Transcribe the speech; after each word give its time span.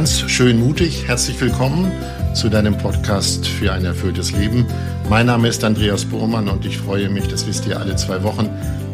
Ganz 0.00 0.18
schön 0.30 0.58
mutig. 0.58 1.06
Herzlich 1.08 1.38
willkommen 1.42 1.92
zu 2.32 2.48
deinem 2.48 2.74
Podcast 2.78 3.46
für 3.46 3.70
ein 3.70 3.84
erfülltes 3.84 4.32
Leben. 4.32 4.64
Mein 5.10 5.26
Name 5.26 5.48
ist 5.48 5.62
Andreas 5.62 6.06
Burmann 6.06 6.48
und 6.48 6.64
ich 6.64 6.78
freue 6.78 7.10
mich, 7.10 7.28
das 7.28 7.46
wisst 7.46 7.66
ihr, 7.66 7.78
alle 7.78 7.96
zwei 7.96 8.22
Wochen 8.22 8.48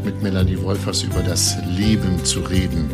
mit 0.04 0.20
Melanie 0.20 0.60
Wolfers 0.60 1.04
über 1.04 1.22
das 1.22 1.58
Leben 1.78 2.24
zu 2.24 2.40
reden. 2.40 2.90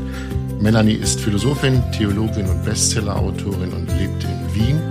Melanie 0.61 0.93
ist 0.93 1.23
Philosophin, 1.23 1.83
Theologin 1.93 2.45
und 2.51 2.63
Bestsellerautorin 2.67 3.73
und 3.73 3.89
lebt 3.99 4.25
in 4.25 4.55
Wien. 4.55 4.83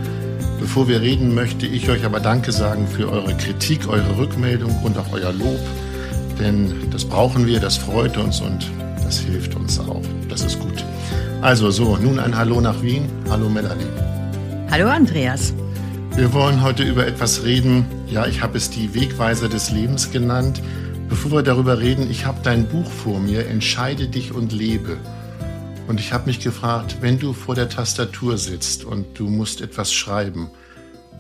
Bevor 0.59 0.88
wir 0.88 0.99
reden, 0.99 1.35
möchte 1.35 1.67
ich 1.67 1.91
euch 1.91 2.03
aber 2.03 2.21
Danke 2.21 2.51
sagen 2.51 2.88
für 2.88 3.07
eure 3.07 3.38
Kritik, 3.38 3.88
eure 3.88 4.17
Rückmeldung 4.17 4.76
und 4.81 4.98
auch 4.98 5.13
euer 5.13 5.31
Lob. 5.31 5.59
Denn 6.40 6.90
das 6.90 7.05
brauchen 7.05 7.45
wir, 7.45 7.59
das 7.59 7.77
freut 7.77 8.17
uns 8.17 8.41
und 8.41 8.65
das 9.03 9.20
hilft 9.20 9.55
uns 9.55 9.77
auch. 9.77 10.01
Das 10.27 10.41
ist 10.41 10.59
gut. 10.59 10.70
Also 11.41 11.72
so, 11.72 11.98
nun 11.98 12.20
ein 12.20 12.38
Hallo 12.38 12.62
nach 12.62 12.84
Wien. 12.84 13.09
Hallo 13.27 13.49
Melanie. 13.49 13.88
Hallo 14.70 14.88
Andreas. 14.88 15.55
Wir 16.16 16.32
wollen 16.34 16.62
heute 16.62 16.84
über 16.84 17.08
etwas 17.08 17.44
reden. 17.44 17.84
Ja, 18.08 18.27
ich 18.27 18.44
habe 18.44 18.59
es 18.59 18.70
die 18.70 18.94
Wegweiser 18.94 19.49
des 19.49 19.72
Lebens 19.72 20.12
genannt. 20.12 20.62
Bevor 21.09 21.32
wir 21.32 21.41
darüber 21.41 21.80
reden, 21.80 22.12
ich 22.12 22.27
habe 22.27 22.38
dein 22.44 22.68
Buch 22.70 22.85
vor 22.91 23.20
mir, 23.20 23.48
Entscheide 23.48 24.07
dich 24.07 24.34
und 24.34 24.52
lebe. 24.52 24.98
Und 25.88 25.99
ich 25.99 26.13
habe 26.13 26.27
mich 26.27 26.41
gefragt, 26.41 26.98
wenn 27.02 27.18
du 27.18 27.34
vor 27.34 27.55
der 27.55 27.70
Tastatur 27.70 28.37
sitzt 28.37 28.85
und 28.85 29.18
du 29.18 29.27
musst 29.27 29.62
etwas 29.62 29.91
schreiben, 29.91 30.52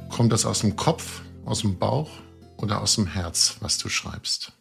kommt 0.09 0.31
das 0.31 0.45
aus 0.45 0.59
dem 0.59 0.75
Kopf, 0.75 1.23
aus 1.45 1.61
dem 1.61 1.79
Bauch 1.79 2.11
oder 2.57 2.83
aus 2.83 2.93
dem 2.93 3.07
Herz, 3.07 3.55
was 3.61 3.79
du 3.79 3.89
schreibst? 3.89 4.51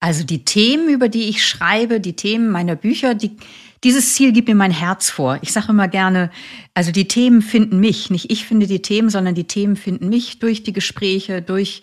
Also 0.00 0.24
die 0.24 0.44
Themen, 0.44 0.90
über 0.90 1.08
die 1.08 1.30
ich 1.30 1.46
schreibe, 1.46 1.98
die 1.98 2.14
Themen 2.14 2.50
meiner 2.50 2.74
Bücher, 2.74 3.14
die, 3.14 3.36
dieses 3.84 4.14
Ziel 4.14 4.32
gibt 4.32 4.48
mir 4.48 4.54
mein 4.54 4.70
Herz 4.70 5.10
vor. 5.10 5.38
Ich 5.42 5.52
sage 5.52 5.68
immer 5.70 5.88
gerne, 5.88 6.30
also 6.74 6.92
die 6.92 7.08
Themen 7.08 7.42
finden 7.42 7.80
mich, 7.80 8.10
nicht 8.10 8.30
ich 8.30 8.44
finde 8.44 8.66
die 8.66 8.82
Themen, 8.82 9.10
sondern 9.10 9.34
die 9.34 9.44
Themen 9.44 9.76
finden 9.76 10.08
mich 10.08 10.38
durch 10.38 10.62
die 10.62 10.72
Gespräche, 10.72 11.42
durch 11.42 11.82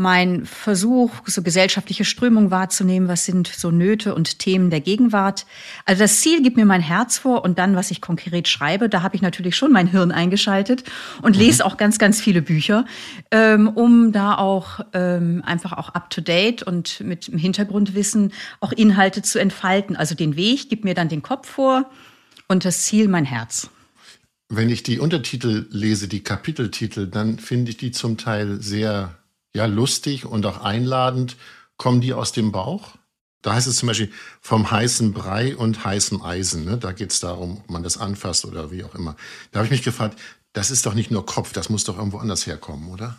mein 0.00 0.46
Versuch, 0.46 1.12
so 1.26 1.42
gesellschaftliche 1.42 2.04
Strömung 2.04 2.50
wahrzunehmen, 2.50 3.08
was 3.08 3.24
sind 3.24 3.46
so 3.46 3.70
Nöte 3.70 4.14
und 4.14 4.38
Themen 4.38 4.70
der 4.70 4.80
Gegenwart. 4.80 5.46
Also 5.84 6.00
das 6.00 6.20
Ziel 6.20 6.42
gibt 6.42 6.56
mir 6.56 6.64
mein 6.64 6.80
Herz 6.80 7.18
vor 7.18 7.44
und 7.44 7.58
dann, 7.58 7.76
was 7.76 7.90
ich 7.90 8.00
konkret 8.00 8.48
schreibe, 8.48 8.88
da 8.88 9.02
habe 9.02 9.14
ich 9.14 9.22
natürlich 9.22 9.56
schon 9.56 9.72
mein 9.72 9.86
Hirn 9.86 10.10
eingeschaltet 10.10 10.84
und 11.22 11.36
mhm. 11.36 11.42
lese 11.42 11.64
auch 11.64 11.76
ganz, 11.76 11.98
ganz 11.98 12.20
viele 12.20 12.42
Bücher, 12.42 12.86
ähm, 13.30 13.68
um 13.68 14.12
da 14.12 14.36
auch 14.36 14.80
ähm, 14.92 15.42
einfach 15.44 15.72
auch 15.74 15.90
up-to-date 15.90 16.62
und 16.62 17.00
mit 17.00 17.28
dem 17.28 17.38
Hintergrundwissen 17.38 18.32
auch 18.60 18.72
Inhalte 18.72 19.22
zu 19.22 19.38
entfalten. 19.38 19.96
Also 19.96 20.14
den 20.14 20.34
Weg 20.36 20.68
gibt 20.70 20.84
mir 20.84 20.94
dann 20.94 21.08
den 21.08 21.22
Kopf 21.22 21.48
vor 21.48 21.90
und 22.48 22.64
das 22.64 22.82
Ziel 22.82 23.08
mein 23.08 23.24
Herz. 23.24 23.70
Wenn 24.48 24.68
ich 24.68 24.82
die 24.82 24.98
Untertitel 24.98 25.66
lese, 25.70 26.08
die 26.08 26.24
Kapiteltitel, 26.24 27.06
dann 27.06 27.38
finde 27.38 27.70
ich 27.70 27.76
die 27.76 27.92
zum 27.92 28.16
Teil 28.16 28.60
sehr 28.60 29.19
ja, 29.54 29.66
lustig 29.66 30.26
und 30.26 30.46
auch 30.46 30.62
einladend. 30.62 31.36
Kommen 31.76 32.00
die 32.00 32.12
aus 32.12 32.32
dem 32.32 32.52
Bauch? 32.52 32.96
Da 33.42 33.54
heißt 33.54 33.66
es 33.66 33.76
zum 33.76 33.86
Beispiel 33.86 34.10
vom 34.40 34.70
heißen 34.70 35.12
Brei 35.12 35.56
und 35.56 35.84
heißem 35.84 36.22
Eisen. 36.22 36.64
Ne? 36.64 36.76
Da 36.76 36.92
geht 36.92 37.10
es 37.10 37.20
darum, 37.20 37.58
ob 37.58 37.70
man 37.70 37.82
das 37.82 37.96
anfasst 37.96 38.44
oder 38.44 38.70
wie 38.70 38.84
auch 38.84 38.94
immer. 38.94 39.16
Da 39.50 39.58
habe 39.58 39.66
ich 39.66 39.70
mich 39.70 39.82
gefragt, 39.82 40.18
das 40.52 40.70
ist 40.70 40.84
doch 40.84 40.94
nicht 40.94 41.10
nur 41.10 41.24
Kopf, 41.24 41.52
das 41.52 41.70
muss 41.70 41.84
doch 41.84 41.96
irgendwo 41.96 42.18
anders 42.18 42.46
herkommen, 42.46 42.90
oder? 42.90 43.16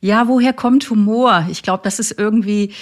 Ja, 0.00 0.28
woher 0.28 0.52
kommt 0.52 0.88
Humor? 0.90 1.46
Ich 1.50 1.62
glaube, 1.62 1.82
das 1.84 1.98
ist 1.98 2.12
irgendwie 2.16 2.72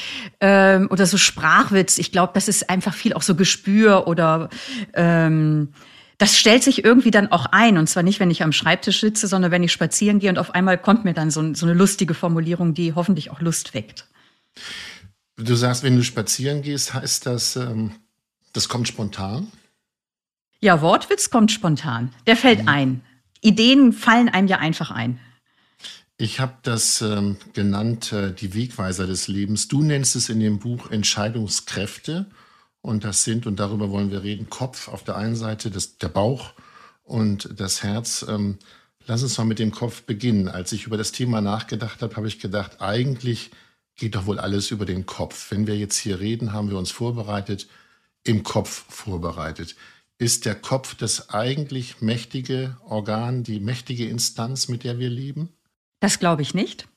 ähm, 0.41 0.89
oder 0.91 1.07
so 1.07 1.17
Sprachwitz. 1.17 1.99
Ich 1.99 2.13
glaube, 2.13 2.33
das 2.35 2.49
ist 2.49 2.69
einfach 2.69 2.95
viel 2.95 3.15
auch 3.15 3.23
so 3.23 3.35
Gespür 3.35 4.07
oder 4.07 4.51
ähm, 4.95 5.73
das 6.21 6.37
stellt 6.37 6.63
sich 6.63 6.85
irgendwie 6.85 7.11
dann 7.11 7.33
auch 7.33 7.47
ein. 7.47 7.79
Und 7.79 7.87
zwar 7.87 8.03
nicht, 8.03 8.21
wenn 8.21 8.31
ich 8.31 8.43
am 8.43 8.53
Schreibtisch 8.53 9.01
sitze, 9.01 9.27
sondern 9.27 9.51
wenn 9.51 9.63
ich 9.63 9.73
spazieren 9.73 10.19
gehe 10.19 10.29
und 10.29 10.37
auf 10.37 10.55
einmal 10.55 10.77
kommt 10.77 11.03
mir 11.03 11.15
dann 11.15 11.31
so, 11.31 11.55
so 11.55 11.65
eine 11.65 11.73
lustige 11.75 12.13
Formulierung, 12.13 12.75
die 12.75 12.93
hoffentlich 12.93 13.31
auch 13.31 13.41
Lust 13.41 13.73
weckt. 13.73 14.07
Du 15.37 15.55
sagst, 15.55 15.83
wenn 15.83 15.97
du 15.97 16.05
spazieren 16.05 16.61
gehst, 16.61 16.93
heißt 16.93 17.25
das, 17.25 17.57
ähm, 17.57 17.93
das 18.53 18.69
kommt 18.69 18.87
spontan? 18.87 19.51
Ja, 20.61 20.83
Wortwitz 20.83 21.31
kommt 21.31 21.53
spontan. 21.53 22.13
Der 22.27 22.37
fällt 22.37 22.63
mhm. 22.63 22.69
ein. 22.69 23.01
Ideen 23.41 23.95
fallen 23.95 24.29
einem 24.29 24.47
ja 24.47 24.59
einfach 24.59 24.91
ein. 24.91 25.19
Ich 26.19 26.39
habe 26.39 26.53
das 26.65 27.01
ähm, 27.01 27.39
genannt, 27.55 28.13
äh, 28.13 28.35
die 28.35 28.53
Wegweiser 28.53 29.07
des 29.07 29.27
Lebens. 29.27 29.69
Du 29.69 29.83
nennst 29.83 30.17
es 30.17 30.29
in 30.29 30.39
dem 30.41 30.59
Buch 30.59 30.91
Entscheidungskräfte. 30.91 32.27
Und 32.83 33.05
das 33.05 33.25
sind, 33.25 33.47
und 33.47 33.61
darüber 33.61 33.91
wollen 33.91 34.11
wir 34.11 34.23
reden, 34.23 34.49
Kopf 34.49 34.89
auf 34.89 35.05
der 35.05 35.17
einen 35.17 35.37
Seite, 35.37 35.71
das, 35.71 35.99
der 35.99 36.09
Bauch 36.09 36.53
und 37.03 37.49
das 37.61 37.83
Herz. 37.83 38.25
Ähm, 38.29 38.59
lass 39.07 39.23
uns 39.23 39.37
mal 39.37 39.45
mit 39.45 39.59
dem 39.59 39.71
Kopf 39.71 40.03
beginnen. 40.03 40.49
Als 40.49 40.73
ich 40.73 40.87
über 40.87 40.97
das 40.97 41.13
Thema 41.13 41.41
nachgedacht 41.41 42.01
habe, 42.03 42.17
habe 42.17 42.29
ich 42.29 42.39
gedacht, 42.39 42.81
eigentlich 42.81 43.51
geht 43.97 44.15
doch 44.15 44.27
wohl 44.27 44.39
alles 44.39 44.71
über 44.71 44.87
den 44.87 45.05
Kopf. 45.05 45.51
Wenn 45.51 45.67
wir 45.67 45.77
jetzt 45.77 45.99
hier 45.99 46.21
reden, 46.21 46.53
haben 46.53 46.71
wir 46.71 46.79
uns 46.79 46.91
vorbereitet, 46.91 47.69
im 48.25 48.43
Kopf 48.43 48.85
vorbereitet. 48.89 49.77
Ist 50.17 50.45
der 50.45 50.55
Kopf 50.55 50.95
das 50.95 51.31
eigentlich 51.31 52.01
mächtige 52.01 52.77
Organ, 52.87 53.43
die 53.43 53.61
mächtige 53.61 54.07
Instanz, 54.07 54.69
mit 54.69 54.85
der 54.85 54.99
wir 54.99 55.11
leben? 55.11 55.51
Das 56.01 56.19
glaube 56.19 56.43
ich 56.43 56.55
nicht. 56.55 56.89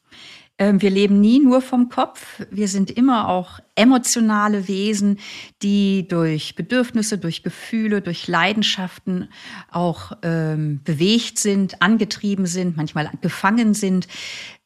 Ähm, 0.63 0.81
wir 0.81 0.90
leben 0.90 1.19
nie 1.19 1.40
nur 1.40 1.62
vom 1.62 1.90
Kopf. 1.90 2.41
Wir 2.50 2.69
sind 2.69 2.90
immer 2.90 3.28
auch 3.28 3.59
emotionale 3.75 4.69
Wesen, 4.69 5.19
die 5.62 6.07
durch 6.07 6.56
Bedürfnisse, 6.56 7.18
durch 7.18 7.44
Gefühle, 7.44 8.01
durch 8.01 8.29
Leidenschaften 8.29 9.28
auch 9.69 10.13
ähm, 10.22 10.79
bewegt 10.85 11.38
sind, 11.38 11.81
angetrieben 11.81 12.46
sind, 12.46 12.78
manchmal 12.78 13.12
gefangen 13.19 13.74
sind. 13.74 14.07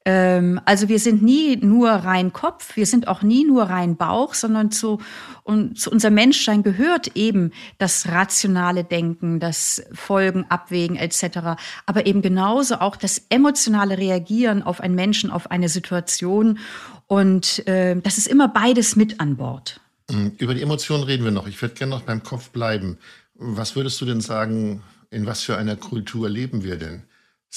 Ähm, 0.08 0.62
also 0.64 0.88
wir 0.88 1.00
sind 1.00 1.22
nie 1.22 1.58
nur 1.58 1.90
rein 1.90 2.32
Kopf, 2.32 2.78
wir 2.78 2.86
sind 2.86 3.10
auch 3.10 3.24
nie 3.24 3.44
nur 3.44 3.64
rein 3.64 3.98
Bauch, 3.98 4.36
sondern 4.36 4.72
zu, 4.72 5.02
und 5.44 5.78
zu 5.78 5.92
unserem 5.92 6.14
Menschsein 6.14 6.64
gehört 6.64 7.18
eben 7.18 7.52
das 7.78 8.08
rationale 8.08 8.86
Denken, 8.86 9.42
das 9.42 9.84
Folgen, 9.92 10.46
Abwägen 10.48 10.96
etc. 10.96 11.60
Aber 11.86 12.06
eben 12.06 12.22
genauso 12.22 12.76
auch 12.76 12.96
das 12.96 13.22
emotionale 13.28 13.98
Reagieren 13.98 14.64
auf 14.64 14.80
einen 14.80 14.96
Menschen, 14.96 15.30
auf 15.30 15.52
eine 15.52 15.68
Situation. 15.68 16.60
Und 17.08 17.68
äh, 17.68 17.98
das 18.00 18.18
ist 18.18 18.30
immer 18.30 18.48
beides 18.48 18.96
mit 18.96 19.20
an 19.20 19.36
Bord. 19.36 19.82
Mhm. 20.10 20.32
Über 20.38 20.54
die 20.54 20.62
Emotionen 20.62 21.04
reden 21.04 21.26
wir 21.26 21.32
noch. 21.32 21.48
Ich 21.48 21.62
würde 21.62 21.76
gerne 21.76 21.90
noch 21.90 22.04
beim 22.04 22.24
Kopf 22.24 22.52
bleiben. 22.52 22.98
Was 23.36 23.76
würdest 23.76 24.00
du 24.00 24.06
denn 24.06 24.22
sagen, 24.22 24.84
in 25.10 25.26
was 25.26 25.44
für 25.44 25.58
einer 25.58 25.76
Kultur 25.76 26.30
leben 26.30 26.64
wir 26.64 26.78
denn? 26.78 27.04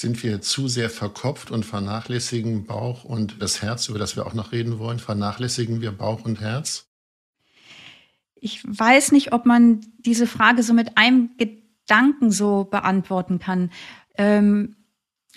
Sind 0.00 0.22
wir 0.22 0.40
zu 0.40 0.66
sehr 0.66 0.88
verkopft 0.88 1.50
und 1.50 1.66
vernachlässigen 1.66 2.64
Bauch 2.64 3.04
und 3.04 3.42
das 3.42 3.60
Herz, 3.60 3.86
über 3.90 3.98
das 3.98 4.16
wir 4.16 4.26
auch 4.26 4.32
noch 4.32 4.50
reden 4.50 4.78
wollen? 4.78 4.98
Vernachlässigen 4.98 5.82
wir 5.82 5.92
Bauch 5.92 6.24
und 6.24 6.40
Herz? 6.40 6.86
Ich 8.34 8.62
weiß 8.64 9.12
nicht, 9.12 9.34
ob 9.34 9.44
man 9.44 9.84
diese 9.98 10.26
Frage 10.26 10.62
so 10.62 10.72
mit 10.72 10.96
einem 10.96 11.32
Gedanken 11.36 12.30
so 12.30 12.64
beantworten 12.64 13.40
kann. 13.40 13.70
Ähm, 14.16 14.74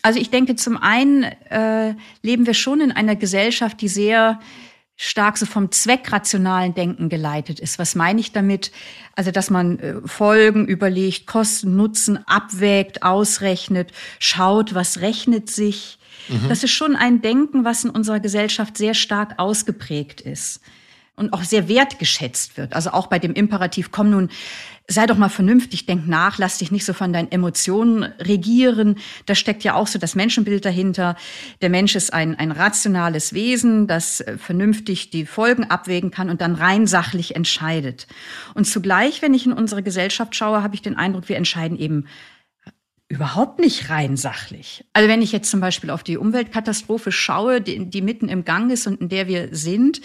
also 0.02 0.18
ich 0.18 0.29
denke, 0.29 0.56
zum 0.56 0.78
einen 0.78 1.23
äh, 1.23 1.96
leben 2.22 2.46
wir 2.46 2.53
schon 2.53 2.79
in 2.79 2.94
einer 2.94 3.18
Gesellschaft, 3.18 3.81
die 3.81 3.90
sehr 3.90 4.40
stark 4.95 5.37
so 5.37 5.45
vom 5.45 5.72
zweckrationalen 5.72 6.73
Denken 6.73 7.09
geleitet 7.09 7.59
ist. 7.59 7.79
Was 7.79 7.95
meine 7.95 8.19
ich 8.19 8.31
damit? 8.31 8.72
Also, 9.16 9.31
dass 9.31 9.49
man 9.49 9.79
äh, 9.79 9.95
Folgen 10.05 10.66
überlegt, 10.67 11.28
Kosten, 11.28 11.75
Nutzen 11.75 12.19
abwägt, 12.28 13.03
ausrechnet, 13.03 13.91
schaut, 14.19 14.73
was 14.75 15.01
rechnet 15.01 15.49
sich. 15.49 15.97
Mhm. 16.29 16.49
Das 16.49 16.63
ist 16.63 16.72
schon 16.72 16.95
ein 16.95 17.22
Denken, 17.22 17.66
was 17.66 17.84
in 17.84 17.90
unserer 17.90 18.19
Gesellschaft 18.19 18.78
sehr 18.78 18.93
stark 18.93 19.40
ausgeprägt 19.40 20.22
ist 20.22 20.61
und 21.15 21.33
auch 21.33 21.43
sehr 21.43 21.67
wertgeschätzt 21.67 22.57
wird. 22.57 22.73
Also 22.73 22.91
auch 22.91 23.07
bei 23.07 23.19
dem 23.19 23.33
Imperativ, 23.33 23.91
komm 23.91 24.09
nun, 24.09 24.29
sei 24.87 25.05
doch 25.05 25.17
mal 25.17 25.29
vernünftig, 25.29 25.85
denk 25.85 26.07
nach, 26.07 26.37
lass 26.39 26.57
dich 26.57 26.71
nicht 26.71 26.85
so 26.85 26.93
von 26.93 27.13
deinen 27.13 27.31
Emotionen 27.31 28.03
regieren. 28.19 28.97
Da 29.25 29.35
steckt 29.35 29.63
ja 29.63 29.75
auch 29.75 29.87
so 29.87 29.97
das 29.97 30.15
Menschenbild 30.15 30.65
dahinter. 30.65 31.15
Der 31.61 31.69
Mensch 31.69 31.95
ist 31.95 32.13
ein, 32.13 32.35
ein 32.37 32.51
rationales 32.51 33.33
Wesen, 33.33 33.87
das 33.87 34.21
äh, 34.21 34.37
vernünftig 34.37 35.09
die 35.09 35.25
Folgen 35.25 35.65
abwägen 35.65 36.11
kann 36.11 36.29
und 36.29 36.41
dann 36.41 36.55
rein 36.55 36.87
sachlich 36.87 37.35
entscheidet. 37.35 38.07
Und 38.55 38.65
zugleich, 38.65 39.21
wenn 39.21 39.33
ich 39.33 39.45
in 39.45 39.53
unsere 39.53 39.83
Gesellschaft 39.83 40.35
schaue, 40.35 40.63
habe 40.63 40.75
ich 40.75 40.81
den 40.81 40.97
Eindruck, 40.97 41.29
wir 41.29 41.37
entscheiden 41.37 41.77
eben 41.77 42.05
überhaupt 43.13 43.59
nicht 43.59 43.91
rein 43.91 44.17
sachlich. 44.17 44.83
Also 44.91 45.07
wenn 45.07 45.21
ich 45.21 45.31
jetzt 45.31 45.51
zum 45.51 45.59
Beispiel 45.59 45.91
auf 45.91 46.01
die 46.01 46.17
Umweltkatastrophe 46.17 47.11
schaue, 47.11 47.61
die, 47.61 47.85
die, 47.85 48.01
mitten 48.01 48.27
im 48.27 48.43
Gang 48.43 48.71
ist 48.71 48.87
und 48.87 49.01
in 49.01 49.09
der 49.09 49.27
wir 49.27 49.49
sind, 49.51 50.01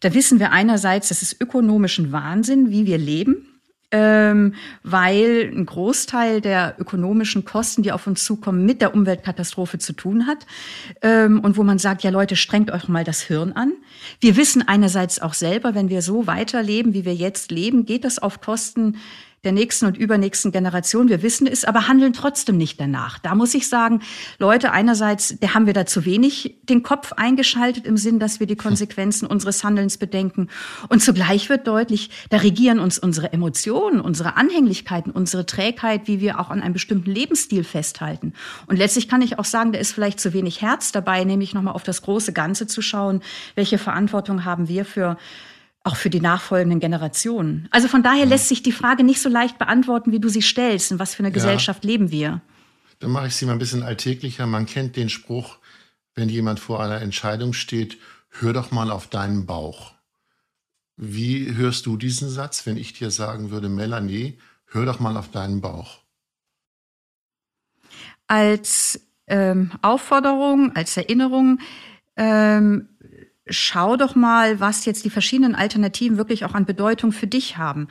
da 0.00 0.12
wissen 0.12 0.38
wir 0.38 0.52
einerseits, 0.52 1.08
das 1.08 1.22
ist 1.22 1.40
ökonomischen 1.40 2.12
Wahnsinn, 2.12 2.70
wie 2.70 2.84
wir 2.84 2.98
leben. 2.98 3.46
Ähm, 3.92 4.54
weil 4.84 5.50
ein 5.52 5.66
Großteil 5.66 6.40
der 6.40 6.76
ökonomischen 6.78 7.44
Kosten, 7.44 7.82
die 7.82 7.90
auf 7.90 8.06
uns 8.06 8.24
zukommen, 8.24 8.64
mit 8.64 8.80
der 8.82 8.94
Umweltkatastrophe 8.94 9.78
zu 9.78 9.94
tun 9.94 10.28
hat. 10.28 10.46
Ähm, 11.02 11.40
und 11.40 11.56
wo 11.56 11.64
man 11.64 11.80
sagt, 11.80 12.04
ja 12.04 12.10
Leute, 12.10 12.36
strengt 12.36 12.70
euch 12.70 12.86
mal 12.86 13.02
das 13.02 13.20
Hirn 13.20 13.50
an. 13.50 13.72
Wir 14.20 14.36
wissen 14.36 14.62
einerseits 14.68 15.20
auch 15.20 15.34
selber, 15.34 15.74
wenn 15.74 15.88
wir 15.88 16.02
so 16.02 16.28
weiterleben, 16.28 16.94
wie 16.94 17.04
wir 17.04 17.16
jetzt 17.16 17.50
leben, 17.50 17.84
geht 17.84 18.04
das 18.04 18.20
auf 18.20 18.40
Kosten 18.40 18.98
der 19.44 19.52
nächsten 19.52 19.86
und 19.86 19.96
übernächsten 19.96 20.52
Generation. 20.52 21.08
Wir 21.08 21.22
wissen 21.22 21.46
es, 21.46 21.64
aber 21.64 21.88
handeln 21.88 22.12
trotzdem 22.12 22.58
nicht 22.58 22.78
danach. 22.78 23.18
Da 23.18 23.34
muss 23.34 23.54
ich 23.54 23.68
sagen, 23.68 24.02
Leute, 24.38 24.72
einerseits, 24.72 25.34
da 25.40 25.54
haben 25.54 25.64
wir 25.64 25.72
da 25.72 25.86
zu 25.86 26.04
wenig 26.04 26.58
den 26.64 26.82
Kopf 26.82 27.12
eingeschaltet 27.12 27.86
im 27.86 27.96
Sinn, 27.96 28.18
dass 28.18 28.38
wir 28.38 28.46
die 28.46 28.56
Konsequenzen 28.70 29.26
unseres 29.26 29.64
Handelns 29.64 29.96
bedenken. 29.96 30.48
Und 30.88 31.02
zugleich 31.02 31.48
wird 31.48 31.66
deutlich, 31.66 32.10
da 32.28 32.36
regieren 32.38 32.78
uns 32.78 32.98
unsere 32.98 33.32
Emotionen, 33.32 34.02
unsere 34.02 34.36
Anhänglichkeiten, 34.36 35.10
unsere 35.10 35.46
Trägheit, 35.46 36.06
wie 36.06 36.20
wir 36.20 36.38
auch 36.38 36.50
an 36.50 36.60
einem 36.60 36.74
bestimmten 36.74 37.10
Lebensstil 37.10 37.64
festhalten. 37.64 38.34
Und 38.66 38.76
letztlich 38.76 39.08
kann 39.08 39.22
ich 39.22 39.38
auch 39.38 39.46
sagen, 39.46 39.72
da 39.72 39.78
ist 39.78 39.92
vielleicht 39.92 40.20
zu 40.20 40.34
wenig 40.34 40.60
Herz 40.60 40.92
dabei, 40.92 41.24
nämlich 41.24 41.54
nochmal 41.54 41.74
auf 41.74 41.82
das 41.82 42.02
große 42.02 42.34
Ganze 42.34 42.66
zu 42.66 42.82
schauen. 42.82 43.22
Welche 43.54 43.78
Verantwortung 43.78 44.44
haben 44.44 44.68
wir 44.68 44.84
für 44.84 45.16
auch 45.82 45.96
für 45.96 46.10
die 46.10 46.20
nachfolgenden 46.20 46.80
Generationen. 46.80 47.68
Also 47.70 47.88
von 47.88 48.02
daher 48.02 48.26
lässt 48.26 48.48
sich 48.48 48.62
die 48.62 48.72
Frage 48.72 49.02
nicht 49.02 49.20
so 49.20 49.28
leicht 49.28 49.58
beantworten, 49.58 50.12
wie 50.12 50.20
du 50.20 50.28
sie 50.28 50.42
stellst. 50.42 50.92
In 50.92 50.98
was 50.98 51.14
für 51.14 51.22
eine 51.22 51.32
Gesellschaft 51.32 51.84
ja. 51.84 51.90
leben 51.90 52.10
wir? 52.10 52.40
Dann 52.98 53.10
mache 53.10 53.28
ich 53.28 53.34
sie 53.34 53.46
mal 53.46 53.52
ein 53.52 53.58
bisschen 53.58 53.82
alltäglicher. 53.82 54.46
Man 54.46 54.66
kennt 54.66 54.96
den 54.96 55.08
Spruch, 55.08 55.56
wenn 56.14 56.28
jemand 56.28 56.60
vor 56.60 56.82
einer 56.82 57.00
Entscheidung 57.00 57.54
steht, 57.54 57.98
hör 58.28 58.52
doch 58.52 58.70
mal 58.70 58.90
auf 58.90 59.08
deinen 59.08 59.46
Bauch. 59.46 59.94
Wie 60.96 61.54
hörst 61.54 61.86
du 61.86 61.96
diesen 61.96 62.28
Satz, 62.28 62.66
wenn 62.66 62.76
ich 62.76 62.92
dir 62.92 63.10
sagen 63.10 63.50
würde, 63.50 63.70
Melanie, 63.70 64.38
hör 64.66 64.84
doch 64.84 65.00
mal 65.00 65.16
auf 65.16 65.30
deinen 65.30 65.62
Bauch? 65.62 66.00
Als 68.26 69.00
ähm, 69.26 69.72
Aufforderung, 69.80 70.76
als 70.76 70.96
Erinnerung, 70.98 71.58
ähm, 72.16 72.88
schau 73.46 73.96
doch 73.96 74.14
mal, 74.14 74.60
was 74.60 74.84
jetzt 74.84 75.04
die 75.04 75.10
verschiedenen 75.10 75.54
Alternativen 75.54 76.16
wirklich 76.18 76.44
auch 76.44 76.54
an 76.54 76.66
Bedeutung 76.66 77.12
für 77.12 77.26
dich 77.26 77.56
haben. 77.56 77.88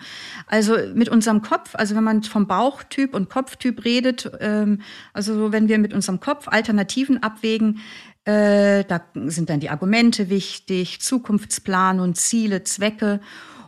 Also 0.48 0.78
mit 0.94 1.10
unserem 1.10 1.42
Kopf, 1.42 1.76
also 1.76 1.96
wenn 1.96 2.04
man 2.04 2.24
vom 2.24 2.48
Bauchtyp 2.48 3.14
und 3.14 3.30
Kopftyp 3.30 3.84
redet, 3.84 4.32
ähm, 4.40 4.82
also 5.14 5.52
wenn 5.52 5.68
wir 5.68 5.80
mit 5.80 5.94
unserem 5.94 6.20
Kopf 6.20 6.48
Alternativen 6.48 7.22
abwägen, 7.24 7.80
äh, 8.26 8.84
da 8.86 9.02
sind 9.26 9.50
dann 9.50 9.60
die 9.60 9.70
Argumente 9.70 10.30
wichtig, 10.30 11.02
Zukunftsplan 11.02 12.00
und 12.00 12.16
Ziele, 12.16 12.64
Zwecke. 12.64 13.22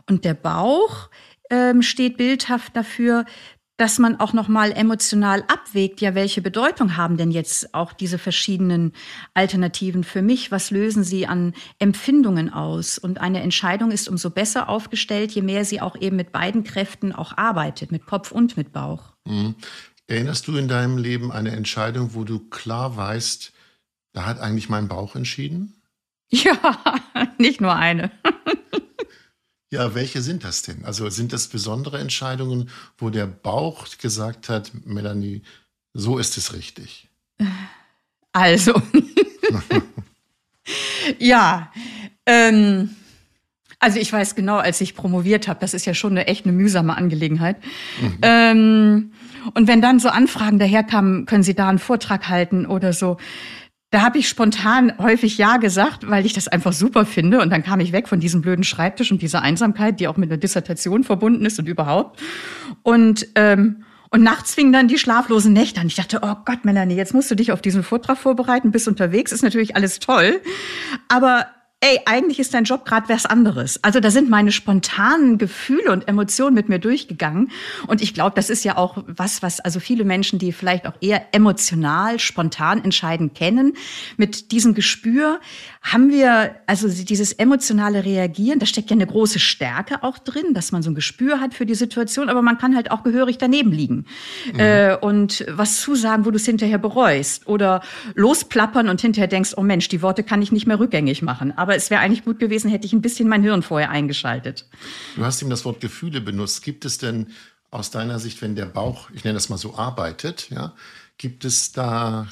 Und 0.08 0.24
der 0.24 0.34
Bauch 0.34 1.10
ähm, 1.50 1.82
steht 1.82 2.16
bildhaft 2.16 2.76
dafür, 2.76 3.24
dass 3.82 3.98
man 3.98 4.20
auch 4.20 4.32
noch 4.32 4.46
mal 4.46 4.70
emotional 4.70 5.42
abwägt, 5.48 6.00
ja, 6.00 6.14
welche 6.14 6.40
Bedeutung 6.40 6.96
haben 6.96 7.16
denn 7.16 7.32
jetzt 7.32 7.74
auch 7.74 7.92
diese 7.92 8.16
verschiedenen 8.16 8.92
Alternativen 9.34 10.04
für 10.04 10.22
mich? 10.22 10.52
Was 10.52 10.70
lösen 10.70 11.02
sie 11.02 11.26
an 11.26 11.52
Empfindungen 11.80 12.52
aus? 12.52 12.96
Und 12.96 13.20
eine 13.20 13.42
Entscheidung 13.42 13.90
ist 13.90 14.08
umso 14.08 14.30
besser 14.30 14.68
aufgestellt, 14.68 15.32
je 15.32 15.42
mehr 15.42 15.64
sie 15.64 15.80
auch 15.80 16.00
eben 16.00 16.14
mit 16.14 16.30
beiden 16.30 16.62
Kräften 16.62 17.12
auch 17.12 17.36
arbeitet, 17.36 17.90
mit 17.90 18.06
Kopf 18.06 18.30
und 18.30 18.56
mit 18.56 18.72
Bauch. 18.72 19.14
Mhm. 19.24 19.56
Erinnerst 20.06 20.46
du 20.46 20.56
in 20.56 20.68
deinem 20.68 20.96
Leben 20.96 21.32
eine 21.32 21.50
Entscheidung, 21.50 22.14
wo 22.14 22.22
du 22.22 22.38
klar 22.38 22.96
weißt, 22.96 23.52
da 24.12 24.26
hat 24.26 24.38
eigentlich 24.38 24.68
mein 24.68 24.86
Bauch 24.86 25.16
entschieden? 25.16 25.82
Ja, 26.30 26.76
nicht 27.38 27.60
nur 27.60 27.74
eine. 27.74 28.12
Ja, 29.72 29.94
welche 29.94 30.20
sind 30.20 30.44
das 30.44 30.60
denn? 30.60 30.84
Also 30.84 31.08
sind 31.08 31.32
das 31.32 31.48
besondere 31.48 31.98
Entscheidungen, 31.98 32.68
wo 32.98 33.08
der 33.08 33.26
Bauch 33.26 33.86
gesagt 33.96 34.50
hat, 34.50 34.70
Melanie, 34.84 35.40
so 35.94 36.18
ist 36.18 36.36
es 36.36 36.52
richtig? 36.52 37.08
Also, 38.34 38.72
ja, 41.18 41.70
ähm, 42.24 42.88
also 43.78 43.98
ich 43.98 44.10
weiß 44.10 44.34
genau, 44.34 44.56
als 44.56 44.80
ich 44.80 44.94
promoviert 44.94 45.48
habe, 45.48 45.60
das 45.60 45.74
ist 45.74 45.84
ja 45.84 45.92
schon 45.92 46.12
eine 46.12 46.28
echt 46.28 46.46
eine 46.46 46.54
mühsame 46.54 46.96
Angelegenheit. 46.96 47.58
Mhm. 48.00 48.18
Ähm, 48.22 49.12
und 49.52 49.68
wenn 49.68 49.82
dann 49.82 50.00
so 50.00 50.08
Anfragen 50.08 50.58
daherkamen, 50.58 51.26
können 51.26 51.42
Sie 51.42 51.52
da 51.52 51.68
einen 51.68 51.78
Vortrag 51.78 52.30
halten 52.30 52.64
oder 52.64 52.94
so, 52.94 53.18
da 53.92 54.00
habe 54.00 54.18
ich 54.18 54.26
spontan 54.26 54.94
häufig 54.98 55.36
Ja 55.36 55.58
gesagt, 55.58 56.08
weil 56.08 56.24
ich 56.24 56.32
das 56.32 56.48
einfach 56.48 56.72
super 56.72 57.04
finde. 57.04 57.40
Und 57.40 57.50
dann 57.50 57.62
kam 57.62 57.78
ich 57.78 57.92
weg 57.92 58.08
von 58.08 58.20
diesem 58.20 58.40
blöden 58.40 58.64
Schreibtisch 58.64 59.12
und 59.12 59.20
dieser 59.20 59.42
Einsamkeit, 59.42 60.00
die 60.00 60.08
auch 60.08 60.16
mit 60.16 60.30
einer 60.30 60.38
Dissertation 60.38 61.04
verbunden 61.04 61.44
ist 61.44 61.58
und 61.58 61.68
überhaupt. 61.68 62.20
Und 62.82 63.28
ähm, 63.34 63.84
und 64.08 64.22
nachts 64.22 64.54
fingen 64.54 64.74
dann 64.74 64.88
die 64.88 64.98
schlaflosen 64.98 65.54
Nächte 65.54 65.80
an. 65.80 65.86
Ich 65.86 65.94
dachte, 65.94 66.20
oh 66.22 66.34
Gott, 66.44 66.66
Melanie, 66.66 66.96
jetzt 66.96 67.14
musst 67.14 67.30
du 67.30 67.34
dich 67.34 67.50
auf 67.50 67.62
diesen 67.62 67.82
Vortrag 67.82 68.18
vorbereiten, 68.18 68.70
bist 68.70 68.86
unterwegs, 68.86 69.32
ist 69.32 69.42
natürlich 69.42 69.74
alles 69.74 70.00
toll. 70.00 70.42
Aber 71.08 71.46
ey, 71.82 72.00
eigentlich 72.06 72.38
ist 72.38 72.54
dein 72.54 72.62
Job 72.62 72.84
gerade 72.84 73.08
was 73.08 73.26
anderes. 73.26 73.82
Also 73.82 73.98
da 73.98 74.12
sind 74.12 74.30
meine 74.30 74.52
spontanen 74.52 75.36
Gefühle 75.36 75.90
und 75.90 76.06
Emotionen 76.06 76.54
mit 76.54 76.68
mir 76.68 76.78
durchgegangen. 76.78 77.50
Und 77.88 78.00
ich 78.00 78.14
glaube, 78.14 78.36
das 78.36 78.50
ist 78.50 78.64
ja 78.64 78.76
auch 78.76 79.02
was, 79.08 79.42
was 79.42 79.58
also 79.58 79.80
viele 79.80 80.04
Menschen, 80.04 80.38
die 80.38 80.52
vielleicht 80.52 80.86
auch 80.86 80.94
eher 81.00 81.34
emotional, 81.34 82.20
spontan 82.20 82.84
entscheiden, 82.84 83.34
kennen. 83.34 83.74
Mit 84.16 84.52
diesem 84.52 84.74
Gespür 84.74 85.40
haben 85.82 86.10
wir, 86.10 86.54
also 86.66 86.88
dieses 86.88 87.32
emotionale 87.32 88.04
Reagieren, 88.04 88.60
da 88.60 88.66
steckt 88.66 88.90
ja 88.90 88.94
eine 88.94 89.06
große 89.06 89.40
Stärke 89.40 90.04
auch 90.04 90.16
drin, 90.18 90.54
dass 90.54 90.70
man 90.70 90.82
so 90.82 90.90
ein 90.90 90.94
Gespür 90.94 91.40
hat 91.40 91.54
für 91.54 91.66
die 91.66 91.74
Situation, 91.74 92.28
aber 92.28 92.40
man 92.40 92.56
kann 92.56 92.76
halt 92.76 92.92
auch 92.92 93.02
gehörig 93.02 93.38
daneben 93.38 93.72
liegen. 93.72 94.06
Mhm. 94.52 94.60
Äh, 94.60 94.96
und 95.00 95.44
was 95.48 95.80
zusagen, 95.80 96.24
wo 96.24 96.30
du 96.30 96.36
es 96.36 96.46
hinterher 96.46 96.78
bereust. 96.78 97.48
Oder 97.48 97.82
losplappern 98.14 98.88
und 98.88 99.00
hinterher 99.00 99.26
denkst, 99.26 99.54
oh 99.56 99.62
Mensch, 99.62 99.88
die 99.88 100.02
Worte 100.02 100.22
kann 100.22 100.40
ich 100.40 100.52
nicht 100.52 100.66
mehr 100.66 100.78
rückgängig 100.78 101.20
machen. 101.20 101.52
Aber 101.56 101.74
es 101.74 101.90
wäre 101.90 102.00
eigentlich 102.00 102.24
gut 102.24 102.38
gewesen, 102.38 102.70
hätte 102.70 102.86
ich 102.86 102.92
ein 102.92 103.02
bisschen 103.02 103.28
mein 103.28 103.42
Hirn 103.42 103.62
vorher 103.62 103.90
eingeschaltet. 103.90 104.68
Du 105.16 105.24
hast 105.24 105.42
ihm 105.42 105.50
das 105.50 105.64
Wort 105.64 105.80
Gefühle 105.80 106.20
benutzt. 106.20 106.62
Gibt 106.62 106.84
es 106.84 106.98
denn 106.98 107.26
aus 107.72 107.90
deiner 107.90 108.20
Sicht, 108.20 108.40
wenn 108.40 108.54
der 108.54 108.66
Bauch, 108.66 109.10
ich 109.14 109.24
nenne 109.24 109.34
das 109.34 109.48
mal 109.48 109.58
so, 109.58 109.74
arbeitet, 109.74 110.48
ja, 110.50 110.74
gibt 111.18 111.44
es 111.44 111.72
da 111.72 112.28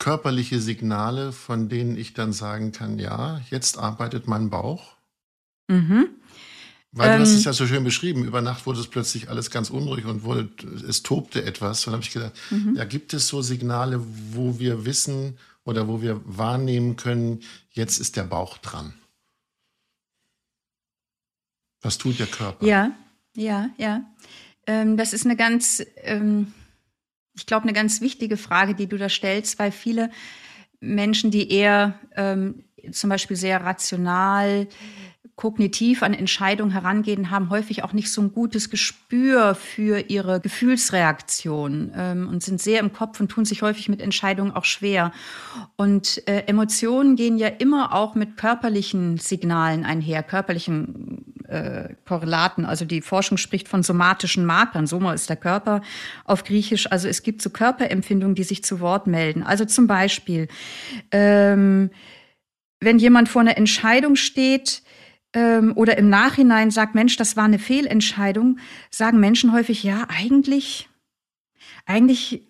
körperliche 0.00 0.60
Signale, 0.60 1.30
von 1.30 1.68
denen 1.68 1.96
ich 1.96 2.14
dann 2.14 2.32
sagen 2.32 2.72
kann, 2.72 2.98
ja, 2.98 3.40
jetzt 3.50 3.78
arbeitet 3.78 4.26
mein 4.26 4.50
Bauch? 4.50 4.96
Mhm. 5.68 6.08
Weil 6.90 7.18
du 7.18 7.22
hast 7.22 7.30
es 7.30 7.36
ähm. 7.36 7.44
ja 7.44 7.52
so 7.52 7.68
schön 7.68 7.84
beschrieben, 7.84 8.24
über 8.24 8.40
Nacht 8.40 8.66
wurde 8.66 8.80
es 8.80 8.88
plötzlich 8.88 9.28
alles 9.28 9.52
ganz 9.52 9.70
unruhig 9.70 10.06
und 10.06 10.24
wurde, 10.24 10.50
es 10.88 11.04
tobte 11.04 11.44
etwas. 11.44 11.86
Und 11.86 11.92
dann 11.92 12.00
habe 12.00 12.04
ich 12.04 12.12
gedacht, 12.12 12.32
mhm. 12.50 12.74
ja, 12.74 12.84
gibt 12.84 13.14
es 13.14 13.28
so 13.28 13.42
Signale, 13.42 14.04
wo 14.32 14.58
wir 14.58 14.84
wissen, 14.84 15.38
oder 15.64 15.88
wo 15.88 16.02
wir 16.02 16.20
wahrnehmen 16.24 16.96
können, 16.96 17.40
jetzt 17.70 17.98
ist 17.98 18.16
der 18.16 18.24
Bauch 18.24 18.58
dran? 18.58 18.94
Was 21.82 21.98
tut 21.98 22.18
der 22.18 22.26
Körper? 22.26 22.66
Ja, 22.66 22.92
ja, 23.34 23.70
ja. 23.78 24.04
Ähm, 24.66 24.96
das 24.96 25.12
ist 25.12 25.24
eine 25.24 25.36
ganz, 25.36 25.82
ähm, 25.96 26.52
ich 27.34 27.46
glaube, 27.46 27.64
eine 27.64 27.72
ganz 27.72 28.00
wichtige 28.00 28.36
Frage, 28.36 28.74
die 28.74 28.86
du 28.86 28.96
da 28.96 29.08
stellst, 29.08 29.58
weil 29.58 29.72
viele 29.72 30.10
Menschen, 30.80 31.30
die 31.30 31.50
eher 31.50 31.98
ähm, 32.16 32.64
zum 32.92 33.10
Beispiel 33.10 33.36
sehr 33.36 33.62
rational 33.62 34.68
kognitiv 35.40 36.02
an 36.02 36.12
Entscheidungen 36.12 36.70
herangehen, 36.70 37.30
haben 37.30 37.48
häufig 37.48 37.82
auch 37.82 37.94
nicht 37.94 38.12
so 38.12 38.20
ein 38.20 38.30
gutes 38.32 38.68
Gespür 38.68 39.54
für 39.54 40.10
ihre 40.10 40.38
Gefühlsreaktion 40.38 41.92
ähm, 41.96 42.28
und 42.28 42.42
sind 42.42 42.60
sehr 42.60 42.78
im 42.78 42.92
Kopf 42.92 43.18
und 43.20 43.30
tun 43.30 43.46
sich 43.46 43.62
häufig 43.62 43.88
mit 43.88 44.02
Entscheidungen 44.02 44.52
auch 44.52 44.66
schwer. 44.66 45.12
Und 45.76 46.22
äh, 46.28 46.42
Emotionen 46.46 47.16
gehen 47.16 47.38
ja 47.38 47.48
immer 47.48 47.94
auch 47.94 48.14
mit 48.14 48.36
körperlichen 48.36 49.16
Signalen 49.16 49.86
einher, 49.86 50.22
körperlichen 50.22 51.24
äh, 51.48 51.94
Korrelaten. 52.06 52.66
Also 52.66 52.84
die 52.84 53.00
Forschung 53.00 53.38
spricht 53.38 53.66
von 53.66 53.82
somatischen 53.82 54.44
Markern. 54.44 54.86
Soma 54.86 55.14
ist 55.14 55.30
der 55.30 55.36
Körper 55.36 55.80
auf 56.26 56.44
Griechisch. 56.44 56.92
Also 56.92 57.08
es 57.08 57.22
gibt 57.22 57.40
so 57.40 57.48
Körperempfindungen, 57.48 58.34
die 58.34 58.44
sich 58.44 58.62
zu 58.62 58.80
Wort 58.80 59.06
melden. 59.06 59.42
Also 59.42 59.64
zum 59.64 59.86
Beispiel, 59.86 60.48
ähm, 61.12 61.88
wenn 62.78 62.98
jemand 62.98 63.30
vor 63.30 63.40
einer 63.40 63.56
Entscheidung 63.56 64.16
steht, 64.16 64.82
ähm, 65.34 65.72
oder 65.76 65.96
im 65.98 66.08
Nachhinein 66.08 66.70
sagt, 66.70 66.94
Mensch, 66.94 67.16
das 67.16 67.36
war 67.36 67.44
eine 67.44 67.58
Fehlentscheidung, 67.58 68.58
sagen 68.90 69.20
Menschen 69.20 69.52
häufig, 69.52 69.82
ja, 69.82 70.06
eigentlich, 70.08 70.88
eigentlich 71.86 72.42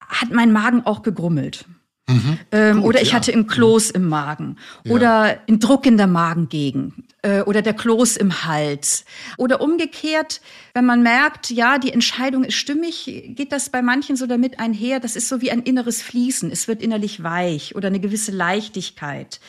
hat 0.00 0.30
mein 0.30 0.52
Magen 0.52 0.84
auch 0.84 1.02
gegrummelt. 1.02 1.66
Mhm. 2.08 2.38
Ähm, 2.52 2.76
Gut, 2.76 2.84
oder 2.84 3.02
ich 3.02 3.08
ja. 3.08 3.14
hatte 3.14 3.32
ein 3.32 3.48
Kloß 3.48 3.90
im 3.90 4.08
Magen 4.08 4.58
ja. 4.84 4.92
oder 4.92 5.40
ein 5.48 5.58
Druck 5.58 5.86
in 5.86 5.96
der 5.96 6.06
Magengegend 6.06 6.94
äh, 7.22 7.40
oder 7.40 7.62
der 7.62 7.74
Kloß 7.74 8.16
im 8.16 8.44
Hals. 8.44 9.04
Oder 9.38 9.60
umgekehrt, 9.60 10.40
wenn 10.72 10.86
man 10.86 11.02
merkt, 11.02 11.50
ja, 11.50 11.78
die 11.78 11.92
Entscheidung 11.92 12.44
ist 12.44 12.54
stimmig, 12.54 13.06
geht 13.34 13.50
das 13.50 13.70
bei 13.70 13.82
manchen 13.82 14.14
so 14.14 14.28
damit 14.28 14.60
einher, 14.60 15.00
das 15.00 15.16
ist 15.16 15.28
so 15.28 15.40
wie 15.40 15.50
ein 15.50 15.62
inneres 15.62 16.00
Fließen. 16.00 16.52
Es 16.52 16.68
wird 16.68 16.80
innerlich 16.80 17.24
weich 17.24 17.74
oder 17.74 17.88
eine 17.88 17.98
gewisse 17.98 18.30
Leichtigkeit. 18.30 19.40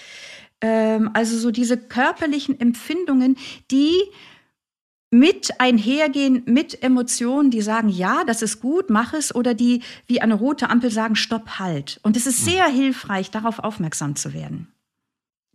Ähm, 0.62 1.12
also 1.14 1.38
so 1.38 1.52
diese 1.52 1.78
körperlichen 1.78 2.60
Empfindungen, 2.60 3.38
die 3.72 3.94
mit 5.10 5.60
einhergehen 5.60 6.44
mit 6.46 6.84
Emotionen, 6.84 7.50
die 7.50 7.62
sagen, 7.62 7.90
ja, 7.90 8.24
das 8.26 8.42
ist 8.42 8.60
gut, 8.60 8.90
mach 8.90 9.14
es, 9.14 9.34
oder 9.34 9.54
die 9.54 9.82
wie 10.06 10.20
eine 10.20 10.34
rote 10.34 10.70
Ampel 10.70 10.92
sagen, 10.92 11.16
stopp, 11.16 11.60
halt. 11.60 12.00
Und 12.04 12.18
es 12.18 12.28
ist 12.28 12.40
hm. 12.40 12.46
sehr 12.46 12.68
hilfreich, 12.68 13.32
darauf 13.32 13.60
aufmerksam 13.60 14.16
zu 14.16 14.34
werden. 14.34 14.68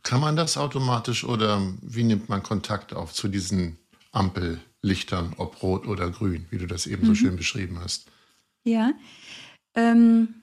Kann 0.02 0.20
man 0.20 0.36
das 0.36 0.56
automatisch 0.56 1.24
oder 1.24 1.60
wie 1.82 2.02
nimmt 2.02 2.28
man 2.28 2.42
Kontakt 2.42 2.92
auf 2.94 3.12
zu 3.12 3.28
diesen 3.28 3.78
Ampellichtern, 4.10 5.34
ob 5.36 5.62
rot 5.62 5.86
oder 5.86 6.10
grün, 6.10 6.46
wie 6.50 6.58
du 6.58 6.66
das 6.66 6.86
eben 6.86 7.02
mhm. 7.02 7.08
so 7.08 7.14
schön 7.14 7.36
beschrieben 7.36 7.78
hast. 7.80 8.06
Ja. 8.64 8.92
Ähm, 9.74 10.41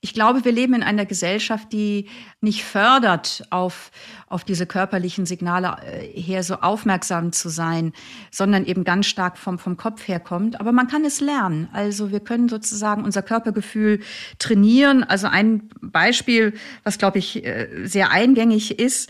ich 0.00 0.12
glaube, 0.14 0.44
wir 0.44 0.52
leben 0.52 0.74
in 0.74 0.82
einer 0.82 1.06
Gesellschaft, 1.06 1.72
die 1.72 2.08
nicht 2.40 2.64
fördert, 2.64 3.44
auf, 3.50 3.90
auf 4.26 4.44
diese 4.44 4.66
körperlichen 4.66 5.26
Signale 5.26 5.76
äh, 5.82 6.20
her 6.20 6.42
so 6.42 6.56
aufmerksam 6.56 7.32
zu 7.32 7.48
sein, 7.48 7.92
sondern 8.30 8.64
eben 8.64 8.84
ganz 8.84 9.06
stark 9.06 9.38
vom, 9.38 9.58
vom 9.58 9.76
Kopf 9.76 10.06
her 10.06 10.20
kommt. 10.20 10.60
Aber 10.60 10.72
man 10.72 10.88
kann 10.88 11.04
es 11.04 11.20
lernen. 11.20 11.68
Also 11.72 12.10
wir 12.10 12.20
können 12.20 12.48
sozusagen 12.48 13.04
unser 13.04 13.22
Körpergefühl 13.22 14.00
trainieren. 14.38 15.04
Also 15.04 15.26
ein 15.26 15.68
Beispiel, 15.80 16.54
was, 16.82 16.98
glaube 16.98 17.18
ich, 17.18 17.44
äh, 17.44 17.68
sehr 17.84 18.10
eingängig 18.10 18.78
ist, 18.78 19.08